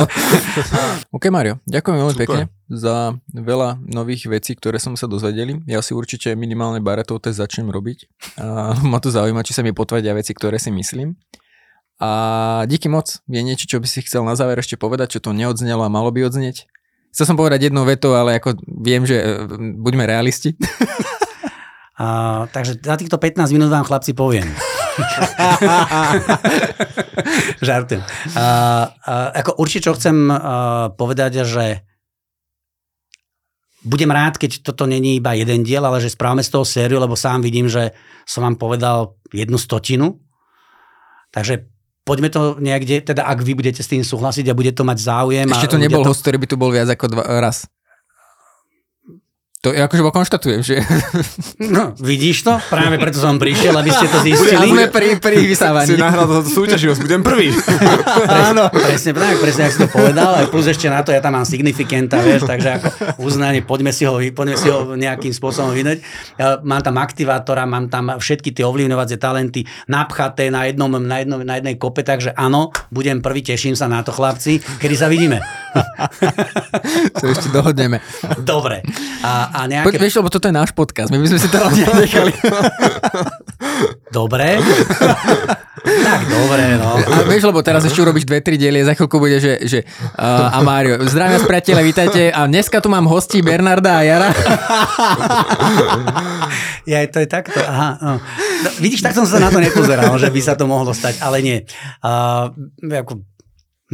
OK, 1.16 1.28
Mario, 1.28 1.60
ďakujem 1.68 1.96
veľmi 2.00 2.14
Super. 2.16 2.24
pekne 2.24 2.42
za 2.72 3.12
veľa 3.36 3.84
nových 3.84 4.32
vecí, 4.32 4.56
ktoré 4.56 4.80
som 4.80 4.96
sa 4.96 5.04
dozvedeli. 5.04 5.60
Ja 5.68 5.84
si 5.84 5.92
určite 5.92 6.32
minimálne 6.32 6.80
baretov 6.80 7.20
test 7.20 7.36
začnem 7.36 7.68
robiť. 7.68 8.08
A 8.40 8.72
ma 8.92 8.98
to 8.98 9.12
zaujíma, 9.12 9.44
či 9.44 9.52
sa 9.52 9.60
mi 9.60 9.76
potvrdia 9.76 10.16
veci, 10.16 10.32
ktoré 10.32 10.56
si 10.56 10.72
myslím. 10.72 11.14
A 12.02 12.64
díky 12.66 12.88
moc. 12.90 13.20
Je 13.30 13.44
niečo, 13.44 13.68
čo 13.68 13.78
by 13.78 13.86
si 13.86 14.02
chcel 14.02 14.24
na 14.26 14.34
záver 14.34 14.58
ešte 14.58 14.80
povedať, 14.80 15.20
čo 15.20 15.20
to 15.22 15.36
neodznelo 15.36 15.86
a 15.86 15.92
malo 15.92 16.10
by 16.10 16.26
odznieť? 16.26 16.66
Chcel 17.12 17.28
som 17.28 17.36
povedať 17.36 17.68
jednou 17.68 17.84
vetou, 17.84 18.16
ale 18.16 18.40
ako 18.40 18.56
viem, 18.64 19.04
že 19.04 19.20
e, 19.20 19.24
buďme 19.76 20.08
realisti. 20.08 20.56
A, 22.02 22.48
takže 22.50 22.80
za 22.80 22.96
týchto 22.96 23.20
15 23.20 23.52
minút 23.52 23.68
vám 23.68 23.84
chlapci 23.84 24.16
poviem. 24.16 24.48
Žartujem. 27.66 28.02
A, 28.36 28.38
a, 28.38 28.44
ako 29.40 29.56
určite, 29.60 29.88
čo 29.88 29.96
chcem 29.96 30.28
a, 30.28 30.92
povedať, 30.92 31.48
že 31.48 31.80
budem 33.82 34.14
rád, 34.14 34.38
keď 34.38 34.62
toto 34.62 34.86
není 34.86 35.18
iba 35.18 35.34
jeden 35.34 35.66
diel, 35.66 35.82
ale 35.82 35.98
že 35.98 36.14
správame 36.14 36.46
z 36.46 36.54
toho 36.54 36.62
sériu, 36.62 37.02
lebo 37.02 37.18
sám 37.18 37.42
vidím, 37.42 37.66
že 37.66 37.90
som 38.22 38.46
vám 38.46 38.54
povedal 38.54 39.18
jednu 39.34 39.58
stotinu. 39.58 40.22
Takže 41.34 41.66
poďme 42.06 42.30
to 42.30 42.62
niekde, 42.62 43.02
teda 43.02 43.26
ak 43.26 43.42
vy 43.42 43.58
budete 43.58 43.82
s 43.82 43.90
tým 43.90 44.06
súhlasiť 44.06 44.46
a 44.50 44.58
bude 44.58 44.70
to 44.70 44.86
mať 44.86 44.98
záujem. 45.02 45.50
Ešte 45.50 45.74
ľudia 45.74 45.90
nebol 45.90 46.06
to... 46.06 46.14
host, 46.14 46.22
ktorý 46.22 46.38
by 46.38 46.46
tu 46.46 46.56
bol 46.60 46.70
viac 46.70 46.90
ako 46.90 47.06
dva, 47.10 47.24
raz. 47.42 47.66
To 49.62 49.70
ja 49.70 49.86
akože 49.86 50.02
konštatujem, 50.10 50.58
že 50.66 50.82
No, 51.62 51.94
vidíš 51.94 52.42
to? 52.42 52.58
Práve 52.66 52.98
preto 52.98 53.22
som 53.22 53.38
prišiel, 53.38 53.70
aby 53.78 53.94
ste 53.94 54.10
to 54.10 54.18
zistili. 54.26 54.74
sme 54.74 54.90
pri, 54.90 55.22
pri 55.22 55.38
vysávaní. 55.38 55.86
si 55.86 55.94
nahral 55.94 56.26
do 56.26 56.42
súťaživosť, 56.42 56.98
budem 56.98 57.22
prvý. 57.22 57.54
Áno. 58.50 58.66
Presne, 58.74 59.14
tak, 59.14 59.38
presne, 59.38 59.70
ak 59.70 59.72
si 59.72 59.78
to 59.78 59.86
povedal, 59.86 60.34
aj 60.34 60.50
plus 60.50 60.66
ešte 60.66 60.90
na 60.90 61.06
to, 61.06 61.14
ja 61.14 61.22
tam 61.22 61.38
mám 61.38 61.46
signifikanta, 61.46 62.18
vieš, 62.26 62.42
takže 62.42 62.82
ako 62.82 62.86
uznanie, 63.22 63.62
poďme 63.62 63.94
si 63.94 64.02
ho, 64.02 64.18
poďme 64.34 64.58
si 64.58 64.66
ho 64.66 64.98
nejakým 64.98 65.30
spôsobom 65.30 65.70
vydať. 65.70 66.02
Ja 66.42 66.58
mám 66.66 66.82
tam 66.82 66.98
aktivátora, 66.98 67.62
mám 67.62 67.86
tam 67.86 68.18
všetky 68.18 68.50
tie 68.50 68.66
ovlivňovacie 68.66 69.14
talenty 69.22 69.62
napchaté 69.86 70.50
na, 70.50 70.66
jednom, 70.66 70.90
na, 70.90 71.22
jednom, 71.22 71.38
na 71.38 71.62
jednej 71.62 71.78
kope, 71.78 72.02
takže 72.02 72.34
áno, 72.34 72.74
budem 72.90 73.22
prvý, 73.22 73.46
teším 73.46 73.78
sa 73.78 73.86
na 73.86 74.02
to, 74.02 74.10
chlapci, 74.10 74.58
kedy 74.82 74.94
sa 74.98 75.06
vidíme. 75.06 75.38
To 77.22 77.30
ešte 77.30 77.48
dohodneme. 77.54 78.02
Dobre. 78.42 78.82
A, 79.22 79.51
a 79.52 79.60
Poď, 79.68 79.68
nejaké... 79.68 79.96
vieš, 80.00 80.14
lebo 80.18 80.32
toto 80.32 80.48
je 80.48 80.54
náš 80.56 80.72
podcast, 80.72 81.12
my 81.12 81.20
by 81.20 81.28
sme 81.28 81.38
si 81.38 81.48
to 81.52 81.56
nechali. 81.92 82.32
Dobre. 84.16 84.60
tak, 86.06 86.20
dobre, 86.28 86.78
no. 86.78 87.00
A 87.00 87.24
vieš, 87.26 87.48
lebo 87.48 87.64
teraz 87.64 87.82
ešte 87.82 88.04
urobíš 88.04 88.28
dve, 88.28 88.44
tri 88.44 88.60
diely 88.60 88.84
za 88.84 88.92
chvíľku 88.92 89.16
bude, 89.16 89.40
že, 89.40 89.64
že 89.64 89.82
uh, 90.14 90.52
a 90.52 90.60
Mário, 90.60 91.00
zdravím 91.08 91.40
vás 91.40 91.48
priateľe, 91.48 91.82
vítajte 91.82 92.22
a 92.28 92.44
dneska 92.44 92.78
tu 92.84 92.92
mám 92.92 93.08
hostí 93.08 93.40
Bernarda 93.40 93.98
a 93.98 94.02
Jara. 94.04 94.30
Ja, 96.82 96.98
to 97.06 97.22
je 97.22 97.30
takto, 97.30 97.62
aha. 97.62 97.94
No. 98.02 98.12
No, 98.66 98.68
vidíš, 98.82 99.06
tak 99.06 99.14
som 99.14 99.22
sa 99.22 99.38
na 99.38 99.54
to 99.54 99.62
nepozeral, 99.62 100.18
že 100.18 100.34
by 100.34 100.40
sa 100.42 100.58
to 100.58 100.66
mohlo 100.66 100.90
stať, 100.90 101.22
ale 101.22 101.38
nie. 101.38 101.62
Uh, 102.02 102.50
ako, 102.82 103.22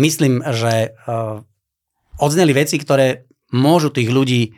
myslím, 0.00 0.40
že 0.40 0.96
uh, 1.04 1.44
odzneli 2.16 2.56
veci, 2.56 2.80
ktoré 2.80 3.28
môžu 3.52 3.92
tých 3.92 4.08
ľudí 4.08 4.56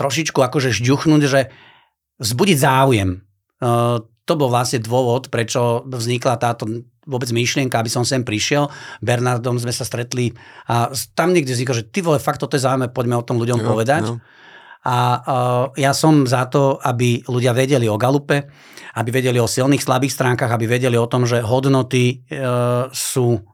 trošičku 0.00 0.40
akože 0.40 0.72
žďuchnúť, 0.72 1.22
že 1.28 1.52
vzbudiť 2.16 2.56
záujem. 2.56 3.20
Uh, 3.60 4.00
to 4.24 4.32
bol 4.40 4.48
vlastne 4.48 4.80
dôvod, 4.80 5.28
prečo 5.28 5.84
vznikla 5.84 6.40
táto 6.40 6.64
vôbec 7.04 7.28
myšlienka, 7.34 7.76
aby 7.76 7.90
som 7.90 8.06
sem 8.06 8.24
prišiel. 8.24 8.70
Bernardom 9.04 9.58
sme 9.58 9.74
sa 9.74 9.84
stretli 9.84 10.32
a 10.70 10.88
tam 11.12 11.34
niekde 11.34 11.52
vzniklo, 11.52 11.74
že 11.74 11.88
ty 11.90 12.00
vole, 12.00 12.22
fakt 12.22 12.40
toto 12.40 12.54
je 12.56 12.64
zaujímavé, 12.64 12.94
poďme 12.94 13.20
o 13.20 13.26
tom 13.26 13.36
ľuďom 13.36 13.60
jo, 13.60 13.66
povedať. 13.66 14.04
Jo. 14.06 14.16
A 14.80 14.96
uh, 14.96 15.64
ja 15.76 15.92
som 15.92 16.24
za 16.24 16.48
to, 16.48 16.80
aby 16.80 17.20
ľudia 17.28 17.52
vedeli 17.52 17.84
o 17.84 18.00
Galupe, 18.00 18.48
aby 18.96 19.10
vedeli 19.12 19.36
o 19.36 19.50
silných, 19.50 19.84
slabých 19.84 20.16
stránkach, 20.16 20.48
aby 20.48 20.64
vedeli 20.64 20.96
o 20.96 21.10
tom, 21.10 21.28
že 21.28 21.44
hodnoty 21.44 22.24
uh, 22.32 22.88
sú 22.88 23.44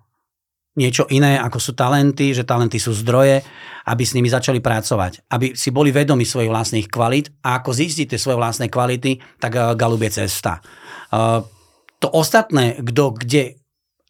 niečo 0.76 1.08
iné, 1.08 1.40
ako 1.40 1.58
sú 1.58 1.72
talenty, 1.72 2.36
že 2.36 2.44
talenty 2.44 2.76
sú 2.76 2.92
zdroje, 2.92 3.40
aby 3.88 4.02
s 4.04 4.12
nimi 4.12 4.28
začali 4.28 4.60
pracovať. 4.60 5.26
Aby 5.32 5.56
si 5.56 5.72
boli 5.72 5.90
vedomi 5.90 6.22
svojich 6.22 6.52
vlastných 6.52 6.86
kvalít 6.92 7.32
a 7.40 7.58
ako 7.58 7.72
zistíte 7.72 8.20
svoje 8.20 8.36
vlastné 8.36 8.68
kvality, 8.68 9.18
tak 9.40 9.56
uh, 9.56 9.72
Galup 9.72 10.04
je 10.04 10.22
cesta. 10.22 10.60
Uh, 11.10 11.40
to 11.96 12.12
ostatné, 12.12 12.76
kto 12.84 13.16
kde 13.16 13.56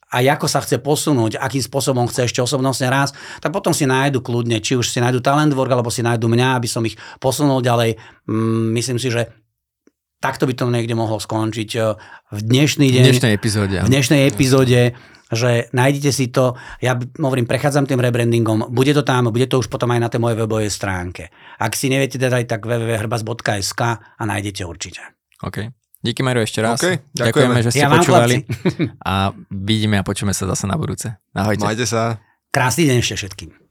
a 0.06 0.22
ako 0.22 0.46
sa 0.46 0.62
chce 0.62 0.78
posunúť, 0.78 1.34
akým 1.34 1.60
spôsobom 1.60 2.06
chce 2.06 2.30
ešte 2.30 2.38
osobnostne 2.38 2.86
raz, 2.86 3.10
tak 3.42 3.50
potom 3.50 3.74
si 3.74 3.90
nájdu 3.90 4.22
kľudne, 4.22 4.62
či 4.62 4.78
už 4.78 4.86
si 4.86 5.02
nájdu 5.02 5.18
Talentwork, 5.18 5.66
alebo 5.66 5.90
si 5.90 6.00
nájdu 6.00 6.30
mňa, 6.30 6.56
aby 6.56 6.68
som 6.70 6.86
ich 6.86 6.94
posunul 7.18 7.58
ďalej. 7.58 7.98
Mm, 8.30 8.70
myslím 8.78 9.02
si, 9.02 9.10
že 9.10 9.34
takto 10.22 10.46
by 10.48 10.54
to 10.56 10.70
niekde 10.70 10.94
mohlo 10.94 11.18
skončiť 11.18 11.70
eh, 11.76 11.98
v 12.32 12.40
dnešný 12.40 12.86
deň. 12.94 13.02
V 13.02 13.08
dnešnej 13.12 13.34
epizóde. 13.34 13.76
V 13.82 13.90
dnešnej 13.90 14.20
epizóde 14.30 14.80
že 15.32 15.66
nájdete 15.74 16.10
si 16.14 16.30
to, 16.30 16.54
ja 16.78 16.94
hovorím, 17.18 17.50
prechádzam 17.50 17.86
tým 17.86 17.98
rebrandingom, 17.98 18.70
bude 18.70 18.94
to 18.94 19.02
tam, 19.02 19.34
bude 19.34 19.50
to 19.50 19.58
už 19.58 19.66
potom 19.66 19.90
aj 19.90 20.00
na 20.00 20.08
tej 20.10 20.22
mojej 20.22 20.38
webovej 20.46 20.70
stránke. 20.70 21.34
Ak 21.58 21.74
si 21.74 21.90
neviete 21.90 22.18
dať, 22.20 22.46
tak 22.46 22.62
www.hrbas.sk 22.62 23.82
a 23.98 24.22
nájdete 24.22 24.62
určite. 24.62 25.02
OK. 25.42 25.70
Díky 26.06 26.22
Mario 26.22 26.46
ešte 26.46 26.62
raz. 26.62 26.78
Okay, 26.78 27.02
ďakujeme. 27.10 27.26
ďakujeme, 27.26 27.58
že 27.66 27.70
ste 27.74 27.82
ja 27.82 27.90
počúvali. 27.90 28.36
a 29.10 29.34
vidíme 29.50 29.98
a 29.98 30.06
počujeme 30.06 30.30
sa 30.30 30.46
zase 30.46 30.70
na 30.70 30.78
budúce. 30.78 31.18
Ahojte. 31.34 31.66
Majte 31.66 31.86
sa. 31.88 32.22
Krásny 32.54 32.86
deň 32.86 33.02
ešte 33.02 33.26
všetkým. 33.26 33.65